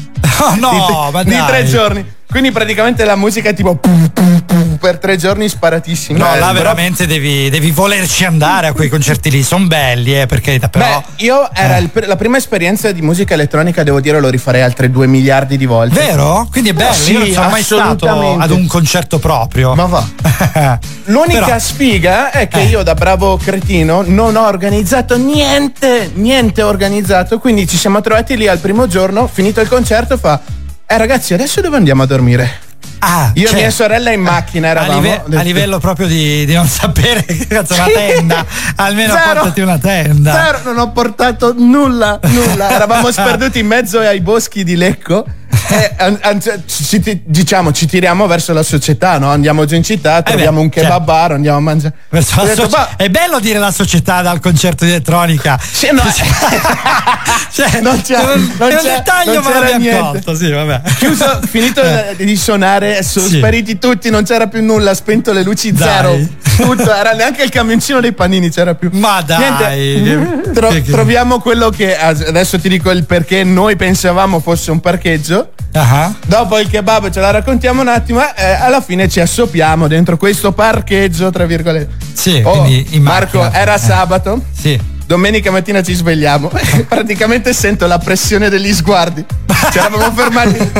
Oh 0.41 0.55
no, 0.61 0.71
di, 0.71 1.13
ma 1.13 1.23
di 1.23 1.31
dai. 1.31 1.47
tre 1.47 1.65
giorni. 1.65 2.15
Quindi 2.29 2.51
praticamente 2.51 3.05
la 3.05 3.17
musica 3.17 3.49
è 3.51 3.55
tipo 3.55 3.77
pu, 3.77 3.91
pu, 4.13 4.45
pu, 4.45 4.56
per 4.78 4.98
tre 4.98 5.16
giorni 5.16 5.48
sparatissimi. 5.48 6.19
No, 6.19 6.27
Eh, 6.35 6.39
là 6.39 6.47
però- 6.48 6.59
veramente 6.59 7.07
devi, 7.07 7.48
devi 7.51 7.70
volerci 7.70 8.24
andare 8.24 8.66
a 8.69 8.73
quei 8.73 8.89
concerti 8.89 9.31
lì, 9.31 9.43
sono 9.43 9.66
belli, 9.66 10.20
eh, 10.20 10.27
per 10.27 10.40
carità, 10.40 10.69
però. 10.69 10.85
Beh, 11.16 11.24
io 11.24 11.48
era 11.53 11.77
il 11.78 11.89
pr- 11.89 12.07
la 12.07 12.16
prima 12.16 12.36
esperienza 12.36 12.90
di 12.93 13.03
musica 13.03 13.35
elettronica, 13.35 13.82
devo 13.82 14.01
dire, 14.01 14.20
lo 14.20 14.28
rifarei 14.28 14.62
altre 14.62 14.90
due 14.90 15.07
miliardi 15.07 15.57
di 15.57 15.66
volte. 15.66 16.01
Vero? 16.01 16.47
Quindi 16.51 16.70
è 16.70 16.73
bello, 16.73 16.93
Sì, 16.94 17.12
io 17.12 17.19
non 17.20 17.31
sono 17.32 17.48
mai 17.51 17.62
stato 17.62 17.82
assolutamente. 18.07 18.44
ad 18.44 18.51
un 18.51 18.66
concerto 18.66 19.19
proprio. 19.19 19.74
Ma 19.74 19.85
va. 19.86 20.05
L'unica 21.07 21.44
Però- 21.44 21.59
sfiga 21.59 22.31
è 22.31 22.43
Eh. 22.43 22.48
che 22.48 22.61
io 22.61 22.82
da 22.82 22.94
bravo 22.94 23.36
cretino 23.36 24.03
non 24.07 24.36
ho 24.36 24.47
organizzato 24.47 25.16
niente, 25.16 26.11
niente 26.15 26.62
organizzato, 26.62 27.39
quindi 27.39 27.66
ci 27.66 27.77
siamo 27.77 28.01
trovati 28.01 28.36
lì 28.36 28.47
al 28.48 28.59
primo 28.59 28.86
giorno, 28.86 29.28
finito 29.32 29.61
il 29.61 29.69
concerto 29.69 30.16
fa 30.16 30.40
"Eh 30.86 30.97
ragazzi, 30.98 31.35
adesso 31.35 31.61
dove 31.61 31.77
andiamo 31.77 32.03
a 32.03 32.07
dormire?" 32.07 32.59
Ah, 33.09 33.31
io 33.35 33.47
cioè, 33.47 33.59
e 33.59 33.61
mia 33.62 33.70
sorella 33.70 34.11
in 34.11 34.20
macchina 34.20 34.66
a, 34.69 34.70
eravamo. 34.73 35.01
live- 35.01 35.23
ho 35.24 35.28
detto- 35.28 35.39
a 35.41 35.43
livello 35.43 35.78
proprio 35.78 36.07
di, 36.09 36.45
di 36.45 36.55
non 36.55 36.66
sapere 36.66 37.23
che 37.27 37.47
cazzo 37.47 37.74
una 37.74 37.87
tenda. 37.87 38.45
Almeno 38.77 39.15
Zero. 39.15 39.33
portati 39.41 39.61
una 39.61 39.78
tenda. 39.78 40.33
Zero, 40.33 40.61
non 40.65 40.78
ho 40.78 40.91
portato 40.91 41.55
nulla, 41.57 42.19
nulla. 42.23 42.70
Eravamo 42.74 43.11
sperduti 43.12 43.61
in 43.61 43.66
mezzo 43.69 44.01
ai 44.01 44.20
boschi 44.20 44.65
di 44.65 44.74
Lecco. 44.77 45.24
E, 45.69 45.95
an- 45.97 46.19
an- 46.23 46.41
ci, 46.41 46.62
ci- 47.03 47.23
diciamo, 47.24 47.73
ci 47.73 47.87
tiriamo 47.87 48.27
verso 48.28 48.53
la 48.53 48.62
società, 48.62 49.19
no? 49.19 49.31
Andiamo 49.31 49.65
giù 49.65 49.74
in 49.74 49.83
città, 49.83 50.23
troviamo 50.23 50.61
un 50.61 50.69
kebab 50.69 50.91
certo. 50.91 51.05
bar, 51.05 51.33
andiamo 51.33 51.57
a 51.57 51.61
mangiare. 51.61 51.95
Verso 52.09 52.37
la 52.37 52.43
Ho 52.43 52.47
detto, 52.47 52.69
"Ma- 52.69 52.91
È 52.97 53.09
bello 53.09 53.41
dire 53.41 53.59
la 53.59 53.73
società 53.73 54.23
dal 54.23 54.39
concerto 54.39 54.85
di 54.85 54.91
elettronica. 54.93 55.59
Sì, 55.61 55.89
no, 55.93 56.03
Cioè, 57.53 57.81
non 57.83 58.01
c'è, 58.03 58.16
non- 58.23 58.55
non 58.59 58.70
è 58.70 58.74
un 58.74 58.81
c'è- 58.81 58.93
dettaglio, 58.97 59.33
non 59.35 59.43
ma 59.43 59.53
l'abbiamo 59.59 59.78
niente. 59.78 60.23
colto, 60.23 60.35
sì. 60.37 60.55
Chiuso, 60.99 61.41
finito 61.49 61.83
Eh. 61.83 62.15
di 62.16 62.37
suonare, 62.37 62.95
sono 63.02 63.27
Sì. 63.27 63.36
spariti 63.39 63.78
tutti, 63.78 64.10
non 64.10 64.24
c'era 64.24 64.47
più 64.47 64.62
nulla, 64.62 64.94
spento 64.94 65.32
le 65.32 65.43
luci 65.43 65.73
Dai. 65.73 65.89
zero. 65.89 66.18
Tutto, 66.56 66.94
era 66.94 67.12
neanche 67.12 67.43
il 67.43 67.51
camioncino 67.51 68.01
dei 68.01 68.12
panini 68.12 68.48
c'era 68.51 68.74
più. 68.74 68.89
Ma 68.93 69.20
dai. 69.20 70.01
Niente, 70.01 70.51
tro- 70.52 70.81
troviamo 70.82 71.39
quello 71.39 71.68
che 71.68 71.94
adesso 71.98 72.59
ti 72.59 72.68
dico 72.70 72.90
il 72.90 73.05
perché 73.05 73.44
noi 73.44 73.77
pensavamo 73.77 74.40
fosse 74.40 74.70
un 74.70 74.81
parcheggio. 74.81 75.51
Ah. 75.73 76.14
Dopo 76.24 76.59
il 76.59 76.68
kebab 76.70 77.10
ce 77.10 77.20
la 77.20 77.31
raccontiamo 77.31 77.82
un 77.82 77.89
attimo, 77.89 78.23
eh, 78.35 78.52
alla 78.52 78.81
fine 78.81 79.06
ci 79.10 79.20
assopiamo 79.20 79.86
dentro 79.86 80.16
questo 80.16 80.52
parcheggio, 80.52 81.31
tra 81.31 81.44
virgolette. 81.44 81.93
Sì, 82.14 82.40
Oh, 82.43 82.62
quindi 82.62 82.86
in 82.97 83.02
Marco, 83.02 83.39
macchina. 83.40 83.60
era 83.60 83.74
Eh. 83.74 83.78
sabato. 83.78 84.43
Sì. 84.59 84.81
Domenica 85.06 85.51
mattina 85.51 85.82
ci 85.82 85.93
svegliamo. 85.94 86.51
Praticamente 86.89 87.52
sento 87.52 87.86
la 87.86 87.98
pressione 87.98 88.48
degli 88.48 88.73
sguardi. 88.73 89.23
Ci 89.70 89.78
eravamo 89.78 90.12
fermati 90.15 90.70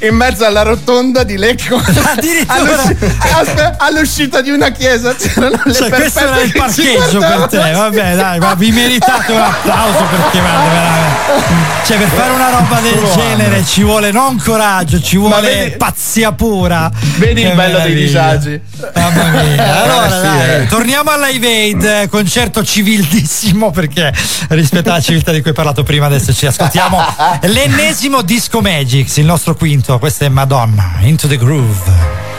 in 0.06 0.14
mezzo 0.14 0.44
alla 0.44 0.62
rotonda 0.62 1.22
di 1.24 1.36
Lecco. 1.36 1.76
Aspe- 1.76 3.74
all'uscita 3.78 4.40
di 4.40 4.50
una 4.50 4.70
chiesa 4.70 5.14
c'erano 5.14 5.60
le 5.64 5.72
Cioè, 5.74 5.90
questo 5.90 6.20
era 6.20 6.40
il 6.40 6.52
parcheggio 6.52 7.18
per 7.18 7.46
te, 7.48 7.70
vabbè, 7.72 8.14
dai, 8.16 8.38
ma 8.38 8.54
vi 8.54 8.70
meritate 8.70 9.32
un 9.32 9.40
applauso 9.40 10.04
perché 10.10 10.38
guarda, 10.40 10.68
veramente. 10.70 11.68
Cioè, 11.84 11.96
per 11.98 12.08
fare 12.08 12.30
una 12.32 12.50
roba 12.50 12.80
del 12.80 13.02
genere 13.14 13.64
ci 13.64 13.82
vuole 13.82 14.10
non 14.12 14.40
coraggio, 14.42 15.00
ci 15.00 15.16
vuole 15.16 15.40
vedi- 15.40 15.76
pazzia 15.76 16.32
pura. 16.32 16.90
Vedi 17.16 17.42
il 17.42 17.54
bello 17.54 17.78
dei 17.80 17.92
meraviglia. 17.94 18.34
disagi. 18.36 18.60
Mamma 18.94 19.24
mia. 19.42 19.78
Allora, 19.90 20.06
Eh, 20.06 20.10
sì, 20.10 20.20
dai, 20.22 20.62
eh. 20.62 20.66
torniamo 20.66 21.10
Aid, 21.10 21.84
eh, 21.84 22.08
concerto 22.10 22.62
civildissimo 22.64 23.70
perché 23.70 24.12
rispetto 24.48 24.90
alla 24.90 25.00
civiltà 25.00 25.32
di 25.32 25.40
cui 25.40 25.50
hai 25.50 25.56
parlato 25.56 25.82
prima, 25.82 26.06
adesso 26.06 26.32
ci 26.32 26.46
ascoltiamo 26.46 27.02
l'ennesimo 27.42 27.88
Disco 28.22 28.60
Magics, 28.60 29.16
il 29.16 29.24
nostro 29.24 29.56
quinto, 29.56 29.98
questa 29.98 30.24
è 30.24 30.28
Madonna, 30.28 30.98
Into 31.00 31.26
the 31.26 31.36
Groove. 31.36 32.29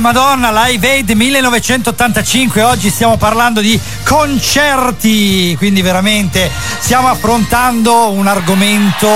Madonna, 0.00 0.50
Live 0.66 0.88
Aid 0.90 1.10
1985. 1.10 2.62
Oggi 2.62 2.88
stiamo 2.90 3.16
parlando 3.16 3.60
di 3.60 3.78
concerti, 4.04 5.54
quindi 5.56 5.82
veramente 5.82 6.50
stiamo 6.80 7.08
affrontando 7.08 8.10
un 8.10 8.26
argomento 8.26 9.08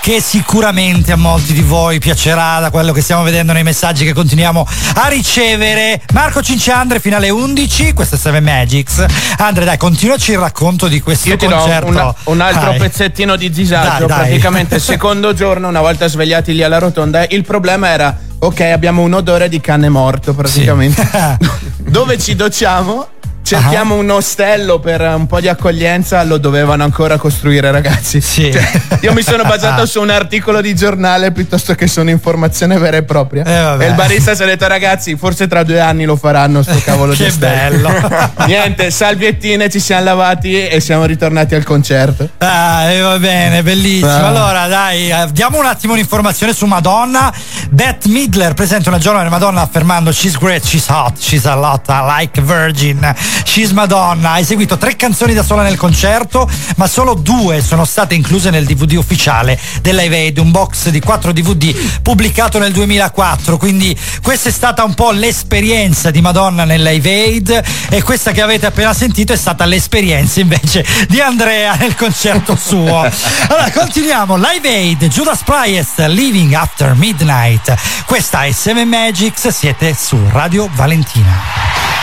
che 0.00 0.20
sicuramente 0.20 1.12
a 1.12 1.16
molti 1.16 1.52
di 1.52 1.60
voi 1.60 1.98
piacerà 1.98 2.60
da 2.60 2.70
quello 2.70 2.92
che 2.92 3.00
stiamo 3.02 3.22
vedendo 3.22 3.52
nei 3.52 3.62
messaggi 3.62 4.04
che 4.04 4.12
continuiamo 4.12 4.66
a 4.94 5.08
ricevere. 5.08 6.00
Marco 6.12 6.40
Cinciandre 6.42 7.00
fino 7.00 7.16
alle 7.16 7.30
11, 7.30 7.92
questo 7.94 8.14
è 8.14 8.18
Seven 8.18 8.44
Magics. 8.44 9.04
Andre, 9.38 9.64
dai, 9.64 9.76
continuaci 9.76 10.32
il 10.32 10.38
racconto 10.38 10.88
di 10.88 11.00
questo 11.00 11.28
Io 11.30 11.36
concerto. 11.36 11.88
una- 11.88 12.14
un 12.24 12.40
altro 12.40 12.70
Dai. 12.70 12.78
pezzettino 12.78 13.36
di 13.36 13.50
disagio. 13.50 14.06
Dai, 14.06 14.16
dai. 14.18 14.18
Praticamente 14.28 14.76
il 14.76 14.80
secondo 14.82 15.32
giorno, 15.34 15.68
una 15.68 15.80
volta 15.80 16.06
svegliati 16.06 16.54
lì 16.54 16.62
alla 16.62 16.78
rotonda, 16.78 17.26
il 17.28 17.42
problema 17.44 17.88
era: 17.88 18.16
ok, 18.38 18.60
abbiamo 18.60 19.02
un 19.02 19.14
odore 19.14 19.48
di 19.48 19.60
cane 19.60 19.88
morto 19.88 20.34
praticamente. 20.34 21.08
Dove 21.78 22.18
ci 22.18 22.34
docciamo? 22.34 23.08
Cerchiamo 23.48 23.94
un 23.94 24.10
ostello 24.10 24.78
per 24.78 25.00
un 25.00 25.26
po' 25.26 25.40
di 25.40 25.48
accoglienza, 25.48 26.22
lo 26.24 26.36
dovevano 26.36 26.84
ancora 26.84 27.16
costruire, 27.16 27.70
ragazzi. 27.70 28.20
Cioè, 28.20 28.70
io 29.00 29.12
mi 29.14 29.22
sono 29.22 29.44
basato 29.44 29.84
su 29.86 30.00
un 30.02 30.10
articolo 30.10 30.60
di 30.60 30.74
giornale 30.74 31.32
piuttosto 31.32 31.74
che 31.74 31.86
su 31.86 32.00
un'informazione 32.00 32.76
vera 32.76 32.98
e 32.98 33.04
propria. 33.04 33.44
vabbè. 33.44 33.84
e 33.84 33.88
il 33.88 33.94
barista 33.94 34.34
si 34.34 34.42
è 34.42 34.46
detto, 34.46 34.66
ragazzi, 34.66 35.16
forse 35.16 35.46
tra 35.46 35.62
due 35.62 35.80
anni 35.80 36.04
lo 36.04 36.16
faranno 36.16 36.62
sto 36.62 36.78
cavolo 36.84 37.12
di 37.12 37.18
Che 37.18 37.26
ostello. 37.26 37.88
bello. 37.88 38.32
Niente, 38.46 38.90
salviettine, 38.90 39.70
ci 39.70 39.80
siamo 39.80 40.04
lavati 40.04 40.66
e 40.68 40.80
siamo 40.80 41.06
ritornati 41.06 41.54
al 41.54 41.64
concerto. 41.64 42.28
Ah, 42.38 42.90
e 42.90 43.00
va 43.00 43.18
bene, 43.18 43.62
bellissimo. 43.62 44.10
Ah. 44.10 44.26
Allora, 44.28 44.66
dai, 44.66 45.10
eh, 45.10 45.26
diamo 45.32 45.58
un 45.58 45.64
attimo 45.66 45.94
un'informazione 45.94 46.52
su 46.52 46.66
Madonna. 46.66 47.32
Beth 47.70 48.04
Midler 48.06 48.52
presenta 48.54 48.90
una 48.90 48.98
giovane 48.98 49.28
Madonna 49.30 49.62
affermando 49.62 50.12
She's 50.12 50.36
great, 50.36 50.64
she's 50.64 50.86
hot, 50.88 51.18
she's 51.18 51.46
a 51.46 51.54
lot 51.54 51.86
like 51.88 52.40
virgin. 52.42 53.14
She's 53.44 53.70
Madonna. 53.70 54.32
Ha 54.32 54.38
eseguito 54.38 54.76
tre 54.78 54.96
canzoni 54.96 55.34
da 55.34 55.42
sola 55.42 55.62
nel 55.62 55.76
concerto, 55.76 56.48
ma 56.76 56.86
solo 56.86 57.14
due 57.14 57.62
sono 57.62 57.84
state 57.84 58.14
incluse 58.14 58.50
nel 58.50 58.64
DVD 58.64 58.92
ufficiale 58.92 59.58
della 59.80 60.02
Live 60.02 60.16
Aid, 60.16 60.38
un 60.38 60.50
box 60.50 60.88
di 60.88 61.00
quattro 61.00 61.32
DVD 61.32 61.74
pubblicato 62.02 62.58
nel 62.58 62.72
2004. 62.72 63.56
Quindi 63.56 63.96
questa 64.22 64.48
è 64.48 64.52
stata 64.52 64.84
un 64.84 64.94
po' 64.94 65.10
l'esperienza 65.10 66.10
di 66.10 66.20
Madonna 66.20 66.64
nella 66.64 66.90
Live 66.90 67.10
Aid 67.10 67.64
e 67.90 68.02
questa 68.02 68.32
che 68.32 68.42
avete 68.42 68.66
appena 68.66 68.92
sentito 68.94 69.32
è 69.32 69.36
stata 69.36 69.64
l'esperienza 69.64 70.40
invece 70.40 70.84
di 71.08 71.20
Andrea 71.20 71.74
nel 71.74 71.94
concerto 71.94 72.56
suo. 72.56 73.00
Allora, 73.48 73.70
continuiamo. 73.72 74.36
Live 74.36 74.68
Aid, 74.68 75.06
Judas 75.08 75.42
Priest, 75.42 75.98
Living 76.06 76.52
After 76.52 76.94
Midnight. 76.94 77.74
Questa 78.06 78.44
è 78.44 78.52
Seven 78.52 78.88
Magics, 78.88 79.48
siete 79.48 79.94
su 79.98 80.18
Radio 80.30 80.68
Valentina. 80.74 81.97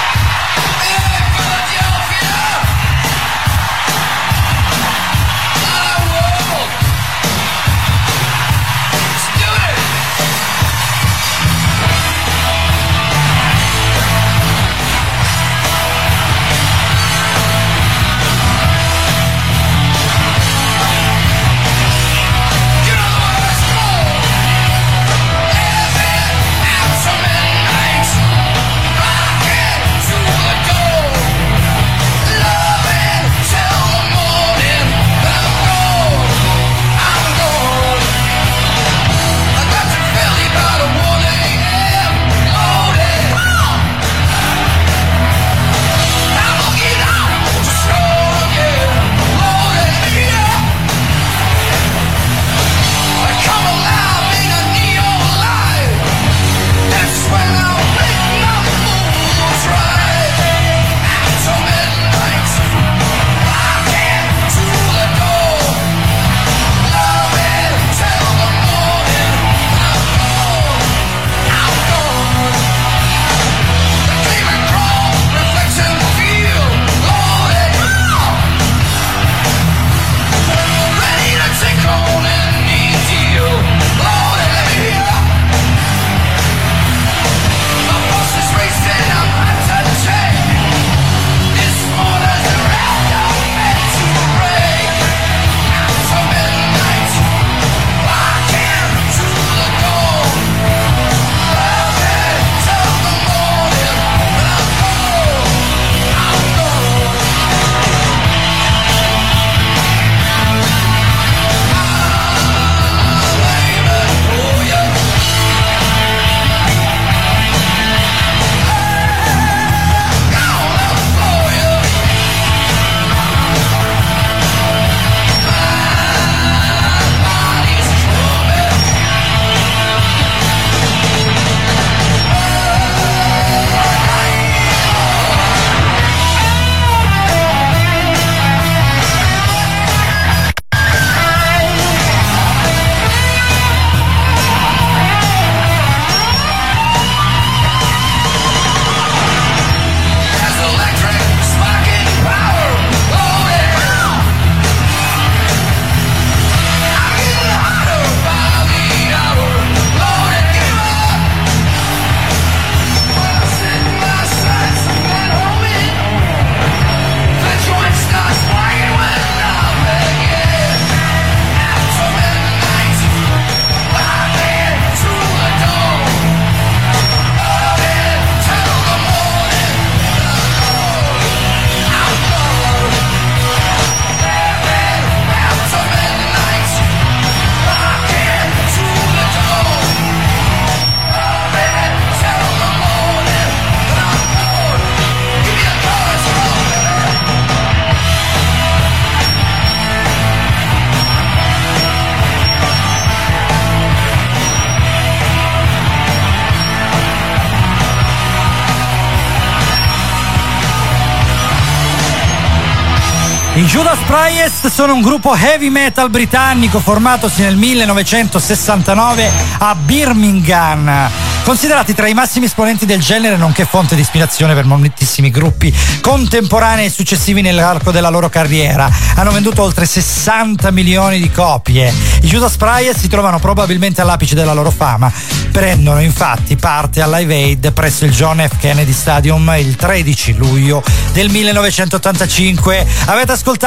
Judas 213.75 213.99
Priest 214.05 214.69
sono 214.69 214.93
un 214.93 215.01
gruppo 215.01 215.35
heavy 215.35 215.67
metal 215.67 216.09
britannico 216.09 216.79
formatosi 216.79 217.41
nel 217.41 217.57
1969 217.57 219.29
a 219.57 219.75
Birmingham. 219.75 221.09
Considerati 221.43 221.93
tra 221.93 222.07
i 222.07 222.13
massimi 222.13 222.45
esponenti 222.45 222.85
del 222.85 223.01
genere 223.01 223.35
nonché 223.35 223.65
fonte 223.65 223.95
di 223.95 224.01
ispirazione 224.01 224.53
per 224.53 224.63
moltissimi 224.63 225.29
gruppi 225.29 225.71
contemporanei 226.01 226.85
e 226.85 226.89
successivi 226.89 227.41
nell'arco 227.41 227.91
della 227.91 228.09
loro 228.09 228.29
carriera. 228.29 228.89
Hanno 229.15 229.31
venduto 229.31 229.61
oltre 229.61 229.85
60 229.85 230.71
milioni 230.71 231.19
di 231.19 231.29
copie. 231.29 231.93
I 232.21 232.27
Judas 232.27 232.55
Priest 232.55 232.99
si 232.99 233.09
trovano 233.09 233.39
probabilmente 233.39 233.99
all'apice 233.99 234.35
della 234.35 234.53
loro 234.53 234.71
fama. 234.71 235.11
Prendono 235.51 235.99
infatti 236.01 236.55
parte 236.55 237.01
al 237.01 237.11
Live 237.11 237.33
Aid 237.33 237.73
presso 237.73 238.05
il 238.05 238.11
John 238.11 238.37
F. 238.39 238.57
Kennedy 238.57 238.93
Stadium 238.93 239.53
il 239.57 239.75
13 239.75 240.33
luglio 240.35 240.81
del 241.11 241.29
1985. 241.29 242.87
Avete 243.05 243.33
ascoltato 243.33 243.63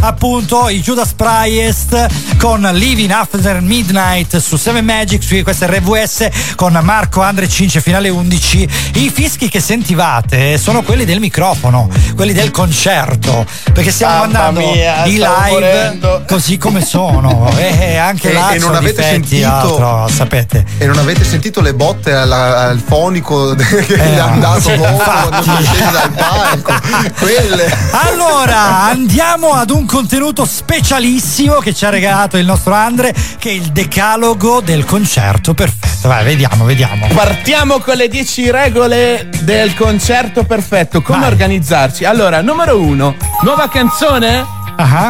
appunto 0.00 0.68
i 0.68 0.80
Judas 0.82 1.14
Priest 1.14 2.06
con 2.36 2.60
Living 2.74 3.10
After 3.10 3.62
Midnight 3.62 4.36
su 4.36 4.56
7 4.58 4.82
Magic, 4.82 5.22
su 5.22 5.40
questa 5.42 5.66
RVS 5.66 6.28
con 6.54 6.78
Marco 6.82 7.22
Andre 7.22 7.48
Cince 7.48 7.80
finale 7.80 8.10
11. 8.10 8.68
I 8.96 9.10
fischi 9.10 9.48
che 9.48 9.58
sentivate 9.60 10.58
sono 10.58 10.82
quelli 10.82 11.06
del 11.06 11.18
microfono, 11.18 11.88
quelli 12.14 12.34
del 12.34 12.50
concerto, 12.50 13.46
perché 13.72 13.90
stiamo 13.90 14.26
Mamma 14.26 14.26
mandando 14.50 14.60
mia, 14.60 15.04
i 15.06 15.12
live 15.12 15.50
morendo. 15.50 16.24
così 16.28 16.58
come 16.58 16.84
sono. 16.84 17.50
E 17.82 17.96
anche 17.96 18.30
E- 18.30 18.34
là 18.34 18.50
e 18.50 18.58
non 18.58 18.74
avete 18.74 19.00
difetti, 19.02 19.28
sentito- 19.40 19.48
altro, 19.50 20.08
sapete. 20.14 20.64
E 20.78 20.86
non 20.86 20.98
avete 20.98 21.24
sentito 21.24 21.60
le 21.62 21.72
botte 21.74 22.12
alla- 22.12 22.68
al 22.68 22.82
fonico 22.84 23.54
che 23.56 23.78
Eh, 23.78 23.96
gli 24.10 24.14
è 24.14 24.18
andato 24.18 24.68
dopo 24.74 24.88
infatti. 24.92 25.28
quando 25.44 25.64
scende 25.64 25.90
dal 25.92 26.10
palco? 26.10 26.72
Quelle. 27.18 27.76
Allora, 27.92 28.82
andiamo 28.84 29.20
ad 29.24 29.70
un 29.70 29.86
contenuto 29.86 30.44
specialissimo 30.44 31.54
che 31.54 31.72
ci 31.72 31.84
ha 31.84 31.90
regalato 31.90 32.36
il 32.36 32.44
nostro 32.44 32.74
Andre, 32.74 33.14
che 33.38 33.50
è 33.50 33.52
il 33.52 33.66
decalogo 33.66 34.60
del 34.60 34.84
concerto 34.84 35.54
perfetto. 35.54 36.08
Vai, 36.08 36.24
vediamo, 36.24 36.64
vediamo. 36.64 37.06
Partiamo 37.14 37.78
con 37.78 37.96
le 37.96 38.08
10 38.08 38.50
regole 38.50 39.30
del 39.42 39.74
concerto 39.74 40.42
perfetto. 40.42 41.02
Come 41.02 41.26
organizzarci? 41.26 42.04
Allora, 42.04 42.42
numero 42.42 42.80
uno, 42.80 43.14
nuova 43.42 43.68
canzone? 43.68 44.44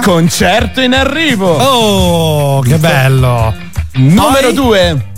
Concerto 0.03 0.83
in 0.83 0.93
arrivo. 0.93 1.57
Oh, 1.57 2.61
che 2.61 2.77
bello. 2.77 3.55
Numero 3.93 4.53
due. 4.53 5.11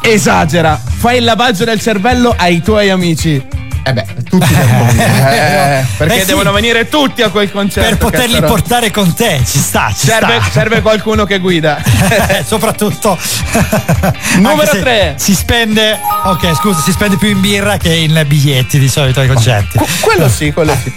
Esagera, 0.00 0.80
fai 0.82 1.18
il 1.18 1.24
lavaggio 1.24 1.64
del 1.64 1.80
cervello 1.80 2.34
ai 2.36 2.62
tuoi 2.62 2.88
amici. 2.88 3.55
Eh 3.88 3.92
beh, 3.92 4.04
tutti 4.28 4.52
devono 4.52 4.90
Eh, 4.90 5.84
perché 5.96 6.14
Eh 6.16 6.20
sì. 6.20 6.26
devono 6.26 6.50
venire 6.50 6.88
tutti 6.88 7.22
a 7.22 7.28
quel 7.28 7.52
concerto. 7.52 7.88
Per 7.88 7.98
poterli 7.98 8.34
cazzarotti. 8.40 8.50
portare 8.60 8.90
con 8.90 9.14
te, 9.14 9.40
ci 9.46 9.58
sta, 9.60 9.92
ci 9.96 10.06
Serve, 10.08 10.40
sta. 10.40 10.50
serve 10.50 10.80
qualcuno 10.82 11.24
che 11.24 11.38
guida. 11.38 11.80
Soprattutto 12.44 13.16
Numero 14.38 14.62
anche 14.62 14.66
se 14.72 14.80
tre. 14.80 15.14
Si 15.18 15.34
spende, 15.36 16.00
ok, 16.24 16.56
scusa, 16.56 16.80
si 16.80 16.90
spende 16.90 17.16
più 17.16 17.28
in 17.28 17.40
birra 17.40 17.76
che 17.76 17.94
in 17.94 18.20
biglietti 18.26 18.80
di 18.80 18.88
solito 18.88 19.20
ai 19.20 19.28
concerti. 19.28 19.78
Quello 20.00 20.28
sì, 20.28 20.52
quello 20.52 20.76
sì. 20.82 20.92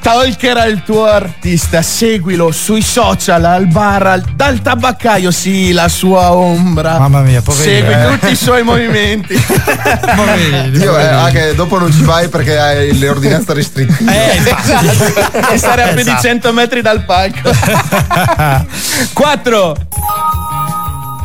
Stalkera 0.00 0.64
il 0.64 0.82
tuo 0.84 1.04
artista, 1.04 1.82
seguilo 1.82 2.50
sui 2.50 2.82
social, 2.82 3.44
al 3.44 3.68
bar, 3.68 4.06
al- 4.08 4.24
dal 4.34 4.60
tabaccaio, 4.60 5.30
sì, 5.30 5.70
la 5.72 5.86
sua 5.86 6.32
ombra. 6.32 6.98
Mamma 6.98 7.20
mia, 7.20 7.40
poverino. 7.42 7.86
Segui 7.88 7.94
Eh. 7.94 8.08
tutti 8.18 8.32
i 8.32 8.36
suoi 8.36 8.64
movimenti. 8.64 9.40
Dio, 10.70 10.98
eh, 10.98 11.06
anche 11.06 11.54
dopo 11.54 11.78
non 11.78 11.90
ci 11.92 12.02
vai 12.04 12.28
perché 12.28 12.58
hai 12.58 12.98
le 12.98 13.08
ordinanze 13.08 13.52
restrittive. 13.52 14.34
esatto. 14.36 15.50
E 15.52 15.58
stare 15.58 15.82
a 15.82 15.86
più 15.88 16.02
di 16.02 16.10
Esatto. 16.10 16.22
100 16.22 16.52
metri 16.52 16.82
dal 16.82 17.04
palco. 17.04 17.50
4. 19.12 19.76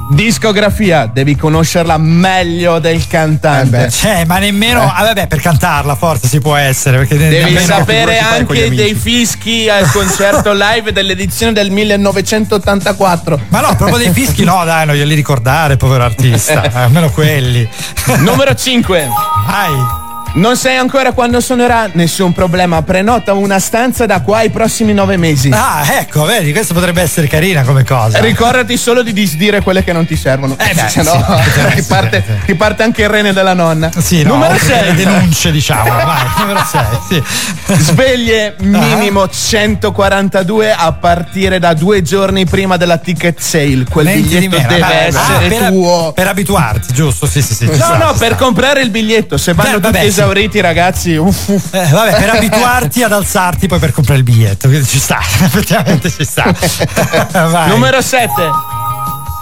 Discografia, 0.09 1.05
devi 1.11 1.35
conoscerla 1.35 1.97
meglio 1.97 2.79
del 2.79 3.05
cantante. 3.07 3.89
Cioè, 3.91 4.23
ma 4.23 4.37
nemmeno. 4.37 4.81
Eh. 4.81 4.91
Ah, 4.95 5.03
vabbè, 5.03 5.27
per 5.27 5.41
cantarla 5.41 5.95
forse 5.95 6.27
si 6.29 6.39
può 6.39 6.55
essere. 6.55 6.99
Perché 6.99 7.17
Devi 7.17 7.57
sapere 7.59 8.17
anche 8.19 8.69
dei 8.73 8.93
fischi 8.93 9.67
al 9.67 9.91
concerto 9.91 10.53
live 10.55 10.93
dell'edizione 10.93 11.51
del 11.51 11.71
1984. 11.71 13.39
Ma 13.49 13.59
no, 13.59 13.75
proprio 13.75 13.97
dei 13.97 14.13
fischi, 14.13 14.45
no, 14.45 14.63
dai, 14.63 14.85
non 14.85 14.95
glieli 14.95 15.13
ricordare, 15.13 15.75
povero 15.75 16.05
artista. 16.05 16.63
Eh, 16.63 16.71
almeno 16.79 17.09
quelli. 17.09 17.67
Numero 18.19 18.55
5. 18.55 19.07
Vai. 19.45 20.05
Non 20.37 20.55
sai 20.55 20.75
ancora 20.75 21.13
quando 21.13 21.39
suonerà? 21.39 21.89
Nessun 21.93 22.31
problema, 22.31 22.83
prenota 22.83 23.33
una 23.33 23.57
stanza 23.57 24.05
da 24.05 24.21
qua 24.21 24.37
ai 24.37 24.51
prossimi 24.51 24.93
nove 24.93 25.17
mesi. 25.17 25.49
Ah, 25.51 25.83
ecco, 25.97 26.25
vedi, 26.25 26.51
questa 26.51 26.75
potrebbe 26.75 27.01
essere 27.01 27.25
carina 27.27 27.63
come 27.63 27.83
cosa. 27.83 28.19
Ricordati 28.19 28.77
solo 28.77 29.01
di 29.01 29.13
disdire 29.13 29.61
quelle 29.61 29.83
che 29.83 29.93
non 29.93 30.05
ti 30.05 30.15
servono. 30.15 30.55
Eh 30.59 30.75
beh, 30.75 30.89
se 30.89 31.01
no 31.01 31.41
sì, 31.43 31.73
ti, 31.81 31.81
parte, 31.87 32.23
ti 32.45 32.53
parte 32.53 32.83
anche 32.83 33.01
il 33.01 33.09
rene 33.09 33.33
della 33.33 33.55
nonna. 33.55 33.89
Sì, 33.97 34.21
no, 34.21 34.33
Numero 34.33 34.53
oltre 34.53 34.67
6. 34.67 34.77
alle 34.77 34.93
denunce, 34.93 35.51
diciamo. 35.51 35.89
Vai, 35.89 36.25
numero 36.37 36.63
6, 36.69 36.81
sì. 37.09 37.23
Sveglie 37.81 38.53
minimo 38.59 39.27
142 39.27 40.71
a 40.71 40.91
partire 40.93 41.57
da 41.57 41.73
due 41.73 42.03
giorni 42.03 42.45
prima 42.45 42.77
della 42.77 42.97
ticket 42.99 43.39
sale. 43.39 43.85
Quel 43.89 44.05
Niente 44.05 44.37
di 44.39 44.47
biglietto 44.49 44.67
deve 44.67 44.79
Vabbè, 44.81 45.05
essere 45.07 45.45
ah, 45.45 45.49
per, 45.49 45.67
tuo. 45.69 46.11
per 46.13 46.27
abituarti, 46.27 46.93
giusto? 46.93 47.25
Sì, 47.25 47.41
sì, 47.41 47.55
sì. 47.55 47.65
No, 47.65 47.73
sta, 47.73 47.97
no, 47.97 48.11
ci 48.11 48.19
per 48.19 48.33
sta. 48.35 48.43
comprare 48.43 48.81
il 48.81 48.91
biglietto. 48.91 49.37
Se 49.37 49.53
vanno 49.53 49.79
Beh, 49.79 49.87
tutti 49.87 49.91
vabbè. 49.93 50.05
Esauriti, 50.27 50.59
ragazzi. 50.61 51.15
Uff, 51.15 51.47
uff. 51.47 51.73
Eh, 51.73 51.85
vabbè, 51.89 52.15
per 52.19 52.29
abituarti 52.35 53.03
ad 53.03 53.11
alzarti 53.13 53.67
poi 53.67 53.79
per 53.79 53.91
comprare 53.91 54.19
il 54.19 54.25
biglietto. 54.25 54.69
Ci 54.83 54.99
sta, 54.99 55.19
effettivamente 55.43 56.09
ci 56.11 56.23
sta. 56.25 56.53
Numero 57.67 58.01
7. 58.01 58.29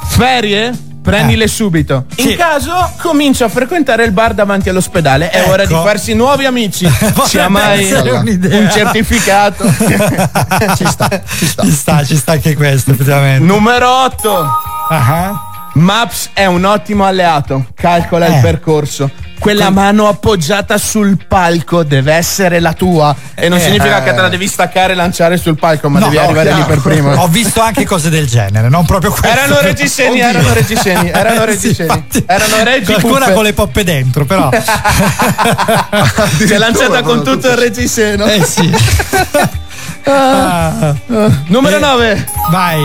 Ferie? 0.08 0.72
Prendile 1.02 1.48
subito. 1.48 2.06
In 2.16 2.26
Eh. 2.28 2.30
Sì. 2.32 2.36
caso 2.36 2.92
comincia 3.00 3.46
a 3.46 3.50
frequentare 3.50 4.06
il 4.06 4.12
bar 4.12 4.34
davanti 4.34 4.70
all'ospedale. 4.70 5.30
È 5.30 5.40
Ecco. 5.40 5.52
ora 5.52 5.66
di 5.66 5.74
farsi 5.74 6.14
nuovi 6.16 6.46
amici. 6.46 6.88
Sia 6.90 7.12
Potrebbe 7.12 7.48
mai 7.50 7.92
un 7.94 8.70
certificato. 8.72 9.66
ci 10.76 10.86
sta, 10.88 11.22
ci 11.36 11.46
sta. 11.48 11.64
Ci 11.64 11.72
sta, 11.72 12.04
ci 12.04 12.18
sta 12.18 12.32
anche 12.32 12.56
questo, 12.56 12.92
effettivamente. 12.92 13.44
Numero 13.44 13.88
8. 14.06 14.48
Ah, 14.90 15.42
Maps 15.76 16.30
è 16.34 16.46
un 16.46 16.64
ottimo 16.64 17.06
alleato. 17.06 17.66
Calcola 17.76 18.28
Eh. 18.28 18.36
il 18.36 18.42
percorso. 18.42 19.10
Quella 19.38 19.70
mano 19.70 20.08
appoggiata 20.08 20.78
sul 20.78 21.18
palco 21.28 21.84
deve 21.84 22.14
essere 22.14 22.62
la 22.62 22.72
tua. 22.72 23.14
E 23.36 23.50
non 23.50 23.58
Eh. 23.60 23.62
significa 23.62 24.02
che 24.02 24.14
te 24.14 24.22
la 24.22 24.30
devi 24.30 24.48
staccare 24.48 24.94
e 24.94 24.96
lanciare 24.96 25.36
sul 25.38 25.58
palco, 25.60 25.90
ma 25.90 26.00
No, 26.00 26.06
devi 26.06 26.18
no, 26.18 26.24
arrivare 26.24 26.50
lì 26.52 26.56
chiaro. 26.64 26.70
per 26.70 26.80
prima. 26.94 27.22
Ho 27.22 27.28
visto 27.28 27.62
anche 27.62 27.86
cose 27.86 28.10
del 28.10 28.26
genere, 28.28 28.70
non 28.70 28.86
proprio 28.86 29.12
questo. 29.12 29.28
Erano 29.28 29.60
reggiseni, 29.60 30.22
Oddio. 30.22 30.26
erano 30.30 30.54
reggiseni, 30.54 31.10
erano 31.10 31.44
reggiseni. 31.46 32.06
Erano 32.26 32.64
reggi 32.64 32.94
Qualcuna 32.94 33.32
con 33.32 33.44
le 33.44 33.54
poppe 33.54 33.84
dentro, 33.84 34.26
però. 34.26 34.50
Si 36.38 36.54
è 36.54 36.58
lanciata 36.58 37.02
con 37.04 37.22
tutto 37.24 37.50
il 37.50 37.58
reggiseno. 37.58 38.26
Eh 38.26 38.44
sì. 38.44 38.74
Ah. 40.08 40.94
Numero 41.48 41.78
Eh, 41.78 41.80
9. 41.80 42.28
Vai. 42.52 42.80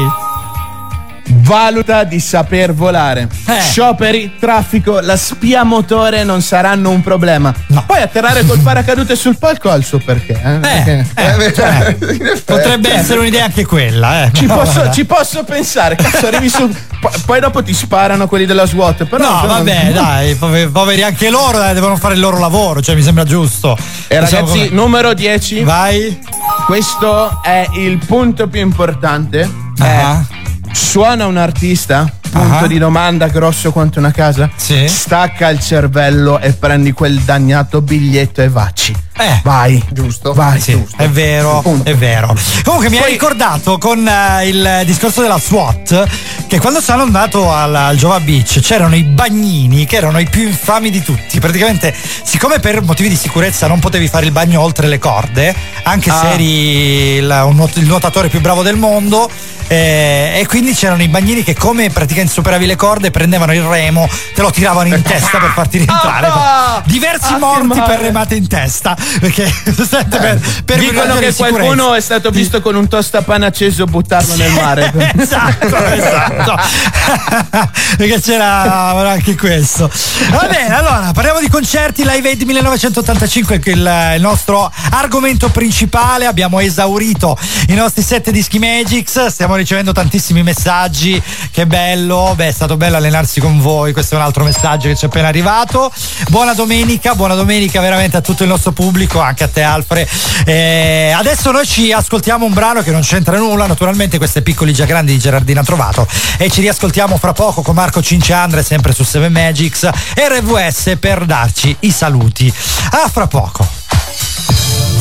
Valuta 1.32 2.04
di 2.04 2.18
saper 2.20 2.72
volare. 2.74 3.28
Eh. 3.46 3.60
Scioperi, 3.60 4.32
traffico, 4.38 5.00
la 5.00 5.16
spia 5.16 5.62
motore 5.62 6.24
non 6.24 6.42
saranno 6.42 6.90
un 6.90 7.02
problema. 7.02 7.54
Poi 7.86 8.00
atterrare 8.02 8.44
col 8.44 8.58
paracadute 8.60 9.14
sul 9.16 9.38
palco 9.38 9.70
ha 9.70 9.74
il 9.74 9.84
suo 9.84 9.98
perché. 9.98 10.32
eh? 10.32 10.58
Perché- 10.58 11.06
Eh, 11.14 11.52
cioè, 11.52 11.96
in 12.14 12.26
effetti. 12.26 12.42
Potrebbe 12.44 12.92
essere 12.92 13.20
un'idea 13.20 13.44
anche 13.44 13.64
quella, 13.64 14.24
eh. 14.24 14.30
Ci 14.32 14.46
No, 14.46 14.56
posso, 14.58 14.90
ci 14.90 15.04
posso 15.04 15.44
pensare, 15.44 15.94
cazzo, 15.96 16.26
arrivi 16.26 16.48
su. 16.48 16.68
po- 17.00 17.10
Poi 17.24 17.40
dopo 17.40 17.62
ti 17.62 17.74
sparano 17.74 18.26
quelli 18.26 18.46
della 18.46 18.66
SWAT. 18.66 19.04
Però 19.04 19.24
No, 19.40 19.46
vabbè, 19.46 19.92
dai, 19.92 20.34
pover- 20.34 20.70
poveri 20.70 21.02
anche 21.02 21.30
loro, 21.30 21.58
devono 21.72 21.96
fare 21.96 22.14
il 22.14 22.20
loro 22.20 22.38
lavoro, 22.38 22.80
cioè 22.82 22.94
mi 22.94 23.02
sembra 23.02 23.24
giusto. 23.24 23.76
E 24.08 24.18
Diciamo 24.18 24.46
ragazzi, 24.46 24.58
come- 24.68 24.70
numero 24.70 25.14
10. 25.14 25.62
Vai. 25.62 26.18
Questo 26.66 27.40
è 27.42 27.66
il 27.74 27.98
punto 28.04 28.48
più 28.48 28.60
importante. 28.60 29.48
Ah. 29.78 30.20
È 30.20 30.39
suona 30.72 31.26
un 31.26 31.38
artista? 31.38 32.19
Punto 32.30 32.64
Ah. 32.64 32.66
di 32.68 32.78
domanda 32.78 33.26
grosso 33.26 33.72
quanto 33.72 33.98
una 33.98 34.12
casa? 34.12 34.48
Sì. 34.54 34.86
Stacca 34.88 35.48
il 35.48 35.58
cervello 35.60 36.38
e 36.38 36.52
prendi 36.52 36.92
quel 36.92 37.18
dannato 37.20 37.80
biglietto 37.82 38.40
e 38.42 38.48
vacci. 38.48 38.94
Eh. 39.18 39.40
Vai. 39.42 39.82
Giusto. 39.90 40.32
Vai. 40.32 40.60
Sì, 40.60 40.82
è 40.96 41.08
vero, 41.08 41.62
è 41.82 41.94
vero. 41.94 42.34
Comunque 42.64 42.88
mi 42.88 42.96
ha 42.98 43.02
Poi- 43.02 43.10
ricordato 43.10 43.76
con 43.78 44.06
eh, 44.06 44.46
il 44.48 44.82
discorso 44.86 45.20
della 45.20 45.38
SWAT 45.38 46.08
che 46.46 46.58
quando 46.58 46.80
sono 46.80 47.02
andato 47.02 47.52
al, 47.52 47.74
al 47.74 47.96
Jova 47.96 48.18
Beach 48.20 48.60
c'erano 48.60 48.94
i 48.96 49.02
bagnini 49.02 49.84
che 49.84 49.96
erano 49.96 50.18
i 50.20 50.26
più 50.28 50.42
infami 50.46 50.90
di 50.90 51.02
tutti. 51.02 51.38
Praticamente, 51.40 51.94
siccome 52.22 52.60
per 52.60 52.80
motivi 52.82 53.08
di 53.10 53.16
sicurezza 53.16 53.66
non 53.66 53.78
potevi 53.80 54.08
fare 54.08 54.24
il 54.26 54.32
bagno 54.32 54.60
oltre 54.62 54.86
le 54.86 54.98
corde, 54.98 55.54
anche 55.82 56.10
se 56.10 56.16
Ah. 56.26 56.30
eri 56.32 57.16
il, 57.16 57.42
un 57.44 57.68
il 57.74 57.86
nuotatore 57.86 58.28
più 58.28 58.40
bravo 58.40 58.62
del 58.62 58.76
mondo, 58.76 59.28
eh, 59.68 60.38
e 60.40 60.46
quindi 60.48 60.72
c'erano 60.74 61.02
i 61.02 61.08
bagnini 61.08 61.42
che 61.44 61.54
come 61.54 61.88
praticamente 61.90 62.18
che 62.22 62.28
superavi 62.28 62.66
le 62.66 62.76
corde, 62.76 63.10
prendevano 63.10 63.52
il 63.54 63.62
remo, 63.62 64.08
te 64.34 64.42
lo 64.42 64.50
tiravano 64.50 64.94
in 64.94 65.02
testa 65.02 65.38
per 65.38 65.50
farti 65.50 65.78
rientrare. 65.78 66.26
Ah! 66.26 66.82
Diversi 66.84 67.32
Ah, 67.34 67.38
morti 67.38 67.80
per 67.80 68.00
remate 68.00 68.34
in 68.34 68.46
testa. 68.48 68.96
Perché 69.20 69.52
per, 69.64 70.40
per 70.64 70.78
Dicono 70.78 71.14
che 71.16 71.34
qualcuno 71.34 71.94
è 71.94 72.00
stato 72.00 72.30
visto 72.30 72.60
con 72.60 72.74
un 72.74 72.88
tostapane 72.88 73.46
acceso 73.46 73.84
buttarlo 73.84 74.34
nel 74.34 74.52
mare. 74.52 74.92
esatto, 75.16 75.76
esatto. 75.76 76.54
Perché 77.96 78.20
c'era 78.20 78.90
anche 79.10 79.36
questo. 79.36 79.90
Va 80.30 80.46
bene, 80.48 80.74
allora 80.74 81.10
parliamo 81.12 81.40
di 81.40 81.48
concerti 81.48 82.04
Live 82.04 82.28
Aid 82.28 82.42
1985, 82.42 83.58
che 83.58 83.70
è 83.70 83.74
il, 83.74 84.12
il 84.16 84.20
nostro 84.20 84.70
argomento 84.90 85.48
principale. 85.50 86.26
Abbiamo 86.26 86.60
esaurito 86.60 87.38
i 87.68 87.74
nostri 87.74 88.02
sette 88.02 88.32
dischi 88.32 88.58
Magix, 88.58 89.26
stiamo 89.26 89.56
ricevendo 89.56 89.92
tantissimi 89.92 90.42
messaggi. 90.42 91.20
Che 91.50 91.66
bello, 91.66 92.09
beh, 92.10 92.48
è 92.48 92.52
stato 92.52 92.76
bello 92.76 92.96
allenarsi 92.96 93.40
con 93.40 93.60
voi. 93.60 93.92
Questo 93.92 94.14
è 94.14 94.18
un 94.18 94.24
altro 94.24 94.42
messaggio 94.42 94.88
che 94.88 94.96
ci 94.96 95.04
è 95.04 95.08
appena 95.08 95.28
arrivato. 95.28 95.92
Buona 96.28 96.54
domenica, 96.54 97.14
buona 97.14 97.34
domenica 97.34 97.80
veramente 97.80 98.16
a 98.16 98.20
tutto 98.20 98.42
il 98.42 98.48
nostro 98.48 98.72
pubblico, 98.72 99.20
anche 99.20 99.44
a 99.44 99.48
te 99.48 99.62
Alfred. 99.62 100.08
Eh, 100.44 101.12
adesso 101.14 101.50
noi 101.52 101.66
ci 101.66 101.92
ascoltiamo 101.92 102.44
un 102.44 102.52
brano 102.52 102.82
che 102.82 102.90
non 102.90 103.02
c'entra 103.02 103.36
nulla, 103.38 103.66
naturalmente 103.66 104.18
queste 104.18 104.42
piccoli 104.42 104.72
già 104.72 104.86
grandi 104.86 105.12
di 105.12 105.18
Gerardina 105.18 105.62
Trovato 105.62 106.06
e 106.36 106.50
ci 106.50 106.60
riascoltiamo 106.60 107.16
fra 107.16 107.32
poco 107.32 107.62
con 107.62 107.74
Marco 107.74 108.02
Cinciandre 108.02 108.62
sempre 108.62 108.92
su 108.92 109.04
7 109.04 109.28
Magics 109.28 109.88
RVS 110.14 110.96
per 110.98 111.24
darci 111.24 111.76
i 111.80 111.92
saluti. 111.92 112.52
A 112.90 113.08
fra 113.08 113.26
poco. 113.28 113.66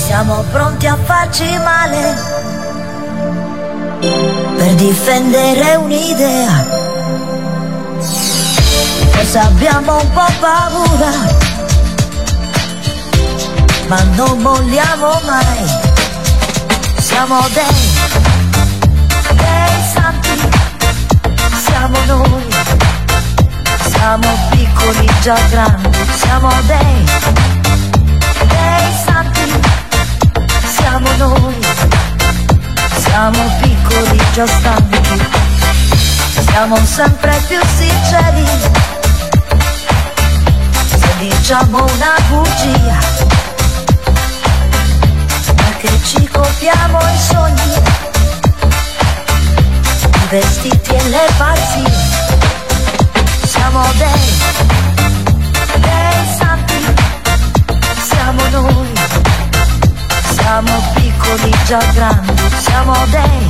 Siamo 0.06 0.44
pronti 0.52 0.86
a 0.86 0.98
farci 1.03 1.57
male 1.57 2.40
per 4.57 4.76
difendere 4.76 5.76
un'idea. 5.76 6.99
Forse 9.12 9.38
abbiamo 9.40 10.00
un 10.00 10.12
po' 10.12 10.32
paura, 10.40 11.12
ma 13.88 14.02
non 14.16 14.40
molliamo 14.40 15.20
mai. 15.26 15.68
Siamo 17.00 17.40
dei, 17.54 17.90
dei 19.36 19.84
santi, 19.94 20.50
siamo 21.66 21.98
noi. 22.06 22.48
Siamo 23.90 24.28
piccoli 24.52 25.10
già 25.22 25.38
grandi, 25.50 25.98
siamo 26.16 26.50
dei, 26.68 27.04
dei 28.48 28.94
santi 29.06 29.40
siamo 30.90 31.10
noi, 31.18 31.56
siamo 32.98 33.44
piccoli 33.62 34.22
già 34.34 34.48
stanchi, 34.48 35.00
siamo 36.50 36.76
sempre 36.86 37.42
più 37.48 37.60
sinceri, 37.78 38.46
se 40.88 41.18
diciamo 41.20 41.78
una 41.78 42.16
bugia, 42.28 43.00
perché 45.56 45.90
ci 46.04 46.28
copiamo 46.28 47.00
i 47.00 47.18
sogni, 47.18 47.74
i 50.04 50.28
vestiti 50.30 50.94
e 50.94 51.10
le 51.10 51.28
pazzie, 51.38 51.92
siamo 53.46 53.84
dei, 53.98 54.38
dei 55.80 56.36
santi, 56.38 56.96
siamo 58.08 58.42
noi. 58.50 58.88
Siamo 60.32 60.82
piccoli 60.96 61.54
già 61.66 61.78
grandi, 61.94 62.34
siamo 62.60 62.96
dei, 63.12 63.48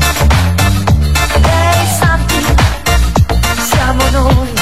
siamo 3.90 4.10
noi, 4.12 4.54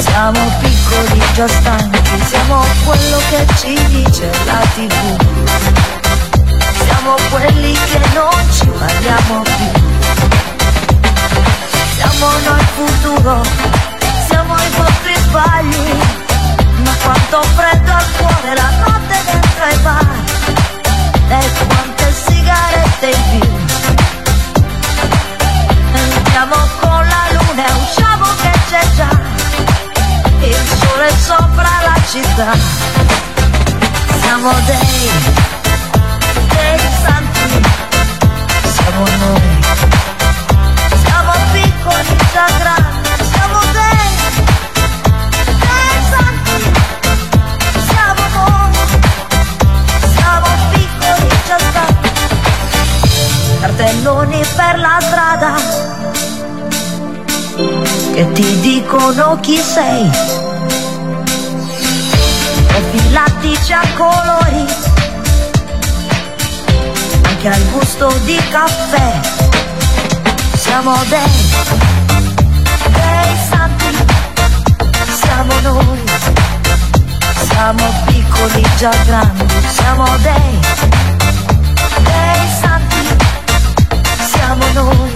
siamo 0.00 0.40
piccoli 0.60 1.22
già 1.32 1.48
stanchi, 1.48 2.24
siamo 2.26 2.62
quello 2.84 3.18
che 3.30 3.46
ci 3.56 3.86
dice 3.88 4.30
la 4.44 4.60
tv, 4.74 5.16
siamo 6.84 7.14
quelli 7.30 7.72
che 7.72 8.00
non 8.12 8.52
ci 8.52 8.66
parliamo 8.66 9.42
più, 9.42 9.70
siamo 11.96 12.26
noi 12.44 12.60
il 12.60 12.66
futuro, 12.74 13.40
siamo 14.28 14.54
i 14.56 14.70
vostri 14.76 15.14
sbagli, 15.16 15.92
ma 16.84 16.94
quanto 17.02 17.40
freddo 17.54 17.92
al 17.92 18.06
cuore 18.18 18.54
la 18.56 18.70
notte 18.84 19.16
dentro 19.24 19.64
ai 19.64 19.78
bar. 19.78 20.24
E 21.28 21.50
quante 21.66 22.12
sigarette 22.12 23.06
in 23.06 23.40
più 23.40 23.66
Andiamo 25.96 26.56
con 26.80 27.06
la 27.08 27.35
luna 27.56 27.66
e 27.66 27.72
usciamo 27.72 28.24
che 28.42 28.50
c'è 28.68 28.80
già. 28.94 29.08
Il 30.40 30.54
sole 30.54 31.10
sopra 31.18 31.70
la 31.84 31.96
città. 32.06 32.52
Siamo 34.20 34.52
dei, 34.66 35.10
dei 36.48 36.78
santi. 37.02 37.62
Siamo 38.74 39.04
noi. 39.18 39.64
Siamo 41.04 41.32
piccoli 41.52 42.16
già 42.32 42.46
grandi. 42.58 43.08
Siamo 43.32 43.58
dei, 43.72 44.06
dei 45.64 45.96
santi. 46.10 46.56
Siamo 47.88 48.22
noi. 48.34 48.74
Siamo 50.14 50.48
piccoli 50.70 51.28
già 51.46 51.58
stanchi 51.58 52.10
Cartelloni 53.60 54.44
per 54.54 54.78
la 54.78 54.98
strada 55.00 55.75
Che 58.16 58.32
ti 58.32 58.60
dicono 58.60 59.38
chi 59.40 59.58
sei. 59.58 60.10
Profilatici 62.66 63.72
a 63.74 63.82
colori 63.94 64.64
Anche 67.24 67.48
al 67.48 67.62
gusto 67.72 68.10
di 68.24 68.40
caffè. 68.48 69.20
Siamo 70.56 70.94
dei 71.10 71.30
Dei 72.88 73.36
santi 73.50 73.96
Siamo 75.20 75.60
noi. 75.60 76.04
Siamo 77.50 77.84
piccoli 78.06 78.66
già 78.78 78.92
grandi, 79.04 79.44
siamo 79.74 80.04
dei, 80.22 80.60
dei 82.02 82.48
santi, 82.60 83.16
siamo 84.30 84.64
noi, 84.74 85.14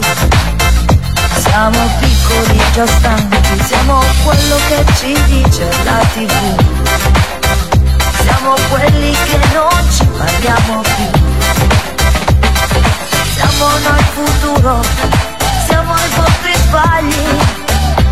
siamo 1.42 1.78
piccoli 1.98 2.19
già 2.72 2.86
stanchi, 2.86 3.64
siamo 3.64 4.00
quello 4.24 4.56
che 4.68 4.84
ci 4.94 5.12
dice 5.24 5.68
la 5.84 5.98
tv, 6.14 6.32
siamo 8.22 8.54
quelli 8.70 9.12
che 9.12 9.38
non 9.52 9.90
ci 9.90 10.04
parliamo 10.06 10.80
più, 10.80 11.10
siamo 13.34 13.66
noi 13.88 14.04
futuro, 14.14 14.80
siamo 15.66 15.94
i 15.94 16.08
vostri 16.16 16.54
sbagli, 16.54 17.38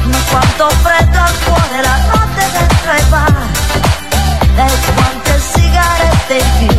ma 0.05 0.19
quanto 0.31 0.69
freddo 0.83 1.19
al 1.19 1.35
cuore 1.45 1.83
la 1.83 1.99
notte 2.13 2.51
dentro 2.53 2.91
ai 2.91 3.05
bar. 3.09 3.47
E 4.57 4.71
quante 4.95 5.41
sigarette 5.53 6.35
in 6.35 6.51
più. 6.59 6.77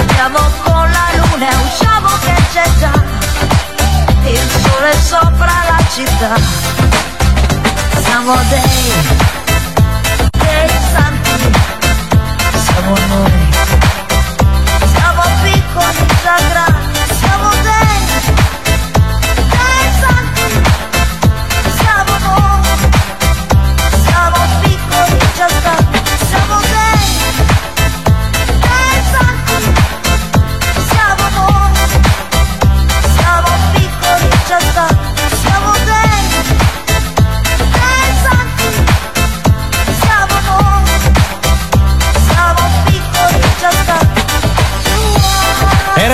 Andiamo 0.00 0.40
con 0.64 0.90
la 0.90 1.06
luna 1.14 1.48
e 1.48 1.54
usciamo 1.54 1.83
sole 4.48 4.92
sopra 5.00 5.52
la 5.68 5.84
città. 5.92 6.34
Siamo 8.02 8.34
dei, 8.48 8.92
dei 10.30 10.70
santi. 10.92 11.52
Siamo 12.64 12.94
noi. 13.08 13.32
Siamo 14.92 15.22
piccoli 15.42 16.06
già 16.22 16.36
grandi 16.48 16.73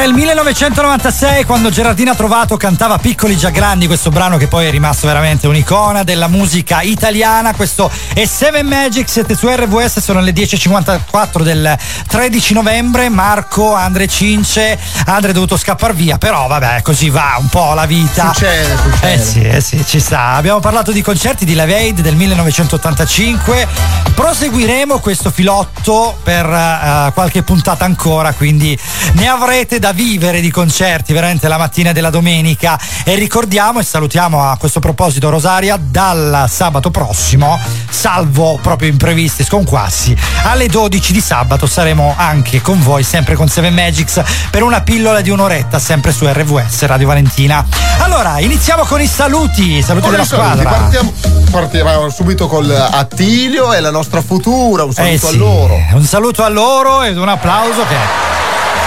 Era 0.00 0.08
il 0.08 0.14
del 0.14 0.24
1996 0.24 1.44
quando 1.44 1.70
Gerardina 1.70 2.14
Trovato 2.14 2.56
cantava 2.56 2.98
Piccoli 2.98 3.36
già 3.36 3.50
grandi, 3.50 3.86
questo 3.86 4.10
brano 4.10 4.38
che 4.38 4.48
poi 4.48 4.66
è 4.66 4.70
rimasto 4.70 5.06
veramente 5.06 5.46
un'icona 5.46 6.02
della 6.02 6.26
musica 6.26 6.80
italiana. 6.80 7.54
Questo 7.54 7.88
è 8.12 8.24
Seven 8.24 8.66
Magic, 8.66 9.08
siete 9.08 9.36
su 9.36 9.46
RVS, 9.46 10.00
sono 10.00 10.20
le 10.20 10.32
10.54 10.32 11.42
del 11.42 11.76
13 12.08 12.54
novembre. 12.54 13.08
Marco, 13.08 13.74
Andre 13.74 14.08
Cince, 14.08 14.78
Andre 15.04 15.30
è 15.30 15.32
dovuto 15.32 15.56
scappare 15.56 15.92
via, 15.92 16.18
però 16.18 16.46
vabbè, 16.48 16.82
così 16.82 17.08
va 17.08 17.36
un 17.38 17.48
po' 17.48 17.74
la 17.74 17.86
vita. 17.86 18.32
Succede, 18.32 18.76
succede. 18.76 19.12
Eh 19.12 19.18
sì, 19.22 19.42
eh 19.42 19.60
sì, 19.60 19.84
ci 19.86 20.00
sta. 20.00 20.32
Abbiamo 20.32 20.60
parlato 20.60 20.90
di 20.90 21.02
concerti 21.02 21.44
di 21.44 21.54
Live 21.54 21.74
Aid 21.74 22.00
del 22.00 22.16
1985. 22.16 23.68
Proseguiremo 24.14 24.98
questo 24.98 25.30
filotto 25.30 26.18
per 26.22 26.46
eh, 26.46 27.12
qualche 27.12 27.42
puntata 27.42 27.84
ancora, 27.84 28.32
quindi 28.32 28.76
ne 29.12 29.28
avrete 29.28 29.78
da 29.78 29.89
vivere 29.92 30.40
di 30.40 30.50
concerti 30.50 31.12
veramente 31.12 31.48
la 31.48 31.58
mattina 31.58 31.92
della 31.92 32.10
domenica. 32.10 32.78
E 33.04 33.14
ricordiamo 33.14 33.80
e 33.80 33.84
salutiamo 33.84 34.42
a 34.42 34.56
questo 34.56 34.80
proposito 34.80 35.30
Rosaria 35.30 35.78
dal 35.80 36.46
sabato 36.48 36.90
prossimo, 36.90 37.58
salvo 37.88 38.58
proprio 38.62 38.88
imprevisti 38.88 39.44
sconquassi, 39.44 40.16
alle 40.44 40.68
12 40.68 41.12
di 41.12 41.20
sabato 41.20 41.66
saremo 41.66 42.14
anche 42.16 42.60
con 42.60 42.82
voi, 42.82 43.02
sempre 43.02 43.34
con 43.34 43.48
Seven 43.48 43.74
Magics, 43.74 44.22
per 44.50 44.62
una 44.62 44.82
pillola 44.82 45.20
di 45.20 45.30
un'oretta, 45.30 45.78
sempre 45.78 46.12
su 46.12 46.26
RVS 46.26 46.84
Radio 46.86 47.06
Valentina. 47.06 47.64
Allora, 47.98 48.38
iniziamo 48.40 48.84
con 48.84 49.00
i 49.00 49.06
saluti, 49.06 49.82
saluti 49.82 50.02
Con 50.06 50.10
della 50.12 50.24
squadra. 50.24 50.70
Partiamo, 50.70 51.12
partiamo 51.50 52.10
subito 52.10 52.46
col 52.46 52.70
Attilio 52.70 53.72
e 53.72 53.80
la 53.80 53.90
nostra 53.90 54.22
futura. 54.22 54.84
Un 54.84 54.92
saluto 54.92 55.26
Eh 55.26 55.28
a 55.28 55.30
sì, 55.30 55.36
loro. 55.36 55.78
Un 55.92 56.04
saluto 56.04 56.44
a 56.44 56.48
loro 56.48 57.02
ed 57.02 57.16
un 57.16 57.28
applauso 57.28 57.84
che 57.86 57.96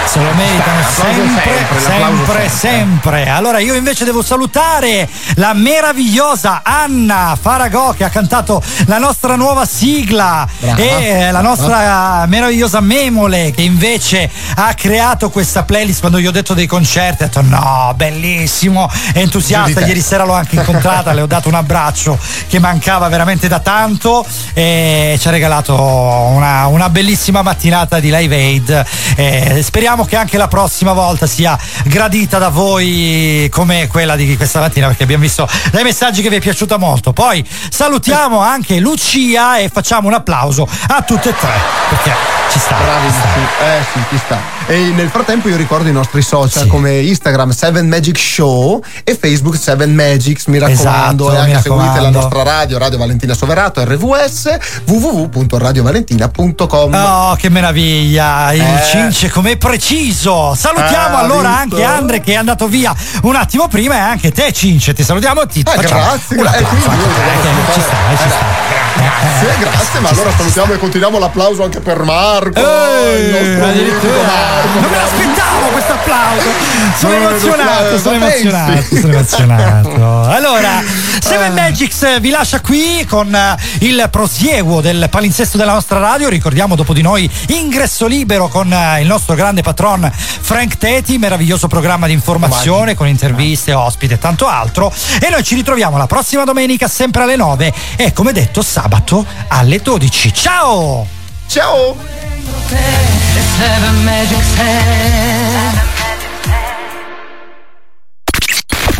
se 0.06 0.20
lo 0.20 0.34
meritano 0.34 0.82
sempre, 0.84 1.80
sempre, 1.80 2.50
sempre. 2.50 3.30
Allora 3.30 3.60
io 3.60 3.74
invece 3.74 4.06
devo 4.06 4.22
salutare 4.22 5.08
la 5.36 5.54
meravigliosa 5.54 6.62
Anna 6.64 7.38
Faragò 7.40 7.92
che 7.92 8.04
ha 8.04 8.10
cantato 8.10 8.62
la 8.86 8.98
nostra 8.98 9.36
nuova 9.36 9.66
sigla 9.66 10.48
e 10.60 10.84
eh, 10.86 11.32
la 11.32 11.42
nostra 11.42 12.26
meravigliosa 12.28 12.80
Memole 12.82 13.52
che 13.52 13.62
invece 13.62 14.30
ha 14.56 14.74
creato 14.74 15.30
questa 15.30 15.64
playlist 15.64 16.02
quando 16.02 16.20
gli 16.20 16.28
ho 16.28 16.32
detto 16.32 16.54
dei 16.54 16.68
concerti, 16.68 17.24
ha 17.24 17.26
detto 17.28 17.42
no, 17.42 17.94
bellissimo, 17.96 18.90
entusiasta, 19.14 19.86
ieri 19.86 20.02
sera 20.02 20.26
l'ho 20.26 20.34
anche 20.34 20.58
incontrata, 20.58 21.14
le 21.14 21.22
ho 21.22 21.28
dato 21.28 21.48
un 21.48 21.56
abbraccio 21.56 22.18
che 22.48 22.60
mancava 22.60 23.08
veramente 23.08 23.48
da 23.48 23.60
tanto 23.60 24.26
e 24.54 25.18
ci 25.20 25.28
ha 25.28 25.32
regalato 25.32 25.74
una, 25.74 26.68
una 26.68 26.90
bellissima 26.90 27.42
mattinata 27.42 28.00
di 28.00 28.12
Live 28.12 28.36
Aid. 28.36 28.86
Eh, 29.16 29.62
speriamo 29.64 29.93
che 30.02 30.16
anche 30.16 30.38
la 30.38 30.48
prossima 30.48 30.92
volta 30.94 31.28
sia 31.28 31.58
gradita 31.86 32.40
da 32.40 32.50
voi 32.50 33.48
come 33.52 33.86
quella 33.88 34.16
di 34.16 34.36
questa 34.36 34.60
mattina 34.60 34.88
perché 34.88 35.04
abbiamo 35.04 35.22
visto 35.22 35.48
dai 35.72 35.84
messaggi 35.84 36.24
che 36.24 36.30
vi 36.30 36.38
è 36.38 36.40
piaciuta 36.40 36.78
molto. 36.78 37.14
Poi 37.14 37.48
salutiamo 37.70 38.40
anche 38.40 38.80
Lucia 38.80 39.60
e 39.60 39.70
facciamo 39.70 40.08
un 40.08 40.16
applauso 40.16 40.68
a 40.88 41.02
tutte 41.04 41.30
e 41.30 41.36
tre 41.36 41.54
perché 41.90 42.12
ci 42.52 42.60
sta. 42.60 42.76
Bravissimi. 42.76 43.46
Eh 43.62 43.84
sì, 43.94 44.00
ci 44.10 44.18
sta. 44.18 44.40
E 44.66 44.78
nel 44.96 45.10
frattempo 45.10 45.50
io 45.50 45.58
ricordo 45.58 45.90
i 45.90 45.92
nostri 45.92 46.22
social 46.22 46.68
come 46.68 47.00
Instagram 47.00 47.50
7 47.52 47.82
Magic 47.82 48.18
Show 48.18 48.82
e 49.04 49.14
Facebook 49.20 49.58
7 49.58 49.86
Magics, 49.88 50.46
mi 50.46 50.58
raccomando. 50.58 51.30
Esatto, 51.32 51.36
e 51.36 51.38
anche 51.52 51.70
mi 51.70 51.78
seguite 51.78 52.00
la 52.00 52.10
nostra 52.10 52.44
radio, 52.44 52.78
Radio 52.78 52.98
Valentina 52.98 53.34
Soverato, 53.34 53.84
RVS, 53.84 54.56
www.radiovalentina.com. 54.86 56.94
Oh, 56.94 57.36
che 57.36 57.50
meraviglia! 57.50 58.54
Il 58.54 58.62
Eh. 58.62 58.82
Cince 58.90 59.30
com'è 59.30 59.58
preciso! 59.58 60.56
Salutiamo 60.56 61.18
Ah, 61.18 61.20
allora 61.20 61.50
visto? 61.50 61.62
anche 61.76 61.84
Andre 61.84 62.22
che 62.22 62.32
è 62.32 62.36
andato 62.36 62.66
via 62.68 62.96
un 63.24 63.36
attimo 63.36 63.68
prima 63.68 63.96
e 63.96 64.00
anche 64.00 64.32
te, 64.32 64.54
Cince. 64.54 64.94
Ti 64.94 65.04
salutiamo 65.04 65.42
e 65.42 65.48
ti 65.48 65.62
Ah, 65.66 65.72
facciamo 65.72 66.02
grazie, 66.02 66.36
un 66.38 66.42
gra- 66.42 66.56
eh, 66.56 66.64
quindi 66.64 66.86
Eh, 66.86 67.74
ci 67.74 67.82
sta, 67.82 67.96
eh, 68.12 68.18
ci 68.18 68.30
sta. 68.30 68.72
Grazie, 68.96 69.58
grazie, 69.60 70.00
ma 70.00 70.10
allora 70.10 70.32
salutiamo 70.38 70.74
e 70.74 70.78
continuiamo 70.78 71.20
l'applauso 71.20 71.64
anche 71.64 71.80
per 71.82 72.02
Marco. 72.04 72.60
il 72.60 73.30
nostro 73.30 73.66
addirittura. 73.66 74.14
amico 74.14 74.24
Marco. 74.24 74.53
Non 74.80 74.90
me 74.90 74.98
l'aspettavo 74.98 75.68
questo 75.68 75.94
applauso! 75.94 76.50
Sono 76.98 77.14
No, 77.14 77.20
no, 77.20 77.24
no, 77.24 77.30
emozionato, 77.30 77.92
no, 77.92 77.98
sono 77.98 78.18
no, 78.18 78.26
emozionato, 78.26 78.96
sono 78.96 79.14
emozionato. 79.14 80.22
Allora, 80.34 80.84
Seven 81.20 81.54
Magics 81.54 82.20
vi 82.20 82.30
lascia 82.30 82.60
qui 82.60 83.06
con 83.08 83.34
eh, 83.34 83.56
il 83.80 84.08
prosieguo 84.10 84.82
del 84.82 85.08
palinsesto 85.10 85.58
della 85.58 85.74
nostra 85.74 86.00
radio. 86.00 86.30
Ricordiamo 86.30 86.76
dopo 86.76 86.94
di 86.94 87.02
noi 87.02 87.30
ingresso 87.48 88.08
libero 88.08 88.48
con 88.48 88.72
eh, 88.72 89.02
il 89.02 89.08
nostro 89.08 89.36
grande 89.36 89.62
patron 89.62 90.10
Frank 90.14 90.78
Teti, 90.78 91.18
meraviglioso 91.18 91.68
programma 91.68 92.08
di 92.08 92.14
informazione 92.14 92.96
con 92.96 93.08
interviste, 93.08 93.74
ospiti 93.74 94.14
e 94.14 94.20
tanto 94.20 94.48
altro. 94.48 94.94
E 95.20 95.30
noi 95.30 95.44
ci 95.44 95.56
ritroviamo 95.56 95.98
la 95.98 96.08
prossima 96.08 96.44
domenica 96.44 96.88
sempre 96.88 97.24
alle 97.24 97.36
9 97.36 97.74
e 97.96 98.14
come 98.14 98.32
detto 98.32 98.62
sabato 98.62 99.26
alle 99.48 99.80
12. 99.80 100.34
Ciao! 100.34 101.08
Ciao! 101.48 101.96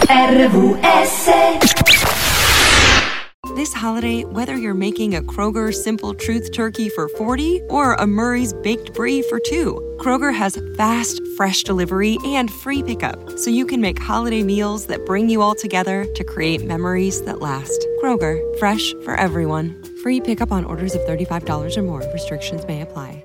RVS 0.10 1.26
This 3.56 3.74
holiday, 3.74 4.24
whether 4.26 4.56
you're 4.56 4.76
making 4.76 5.16
a 5.16 5.22
Kroger 5.24 5.74
Simple 5.74 6.14
Truth 6.14 6.52
turkey 6.54 6.90
for 6.90 7.10
40 7.10 7.62
or 7.72 7.96
a 7.96 8.06
Murray's 8.06 8.54
Baked 8.54 8.94
Brie 8.94 9.24
for 9.24 9.40
two, 9.40 9.82
Kroger 10.00 10.32
has 10.32 10.62
fast, 10.78 11.20
fresh 11.36 11.64
delivery 11.64 12.20
and 12.24 12.52
free 12.52 12.84
pickup, 12.84 13.40
so 13.40 13.50
you 13.50 13.66
can 13.66 13.82
make 13.82 13.98
holiday 14.00 14.44
meals 14.44 14.86
that 14.86 15.04
bring 15.08 15.32
you 15.32 15.42
all 15.42 15.56
together 15.56 16.06
to 16.14 16.24
create 16.24 16.64
memories 16.64 17.24
that 17.24 17.42
last. 17.42 17.88
Kroger, 18.04 18.40
fresh 18.60 18.94
for 19.04 19.16
everyone. 19.16 19.84
Free 20.04 20.22
pickup 20.22 20.52
on 20.52 20.64
orders 20.64 20.94
of 20.94 21.02
$35 21.02 21.76
or 21.76 21.82
more. 21.82 22.04
Restrictions 22.14 22.64
may 22.68 22.82
apply. 22.82 23.24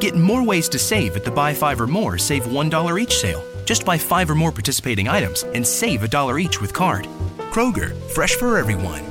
Get 0.00 0.14
more 0.14 0.42
ways 0.42 0.68
to 0.70 0.78
save 0.78 1.14
at 1.16 1.24
the 1.24 1.30
Buy 1.30 1.52
Five 1.52 1.78
or 1.78 1.86
More 1.86 2.16
Save 2.16 2.44
$1 2.44 3.00
each 3.00 3.18
sale. 3.18 3.44
Just 3.66 3.84
buy 3.84 3.98
five 3.98 4.30
or 4.30 4.34
more 4.34 4.50
participating 4.50 5.08
items 5.08 5.44
and 5.54 5.64
save 5.64 6.02
a 6.02 6.08
dollar 6.08 6.38
each 6.38 6.60
with 6.60 6.72
card. 6.72 7.06
Kroger, 7.52 7.94
fresh 8.10 8.34
for 8.34 8.56
everyone. 8.56 9.09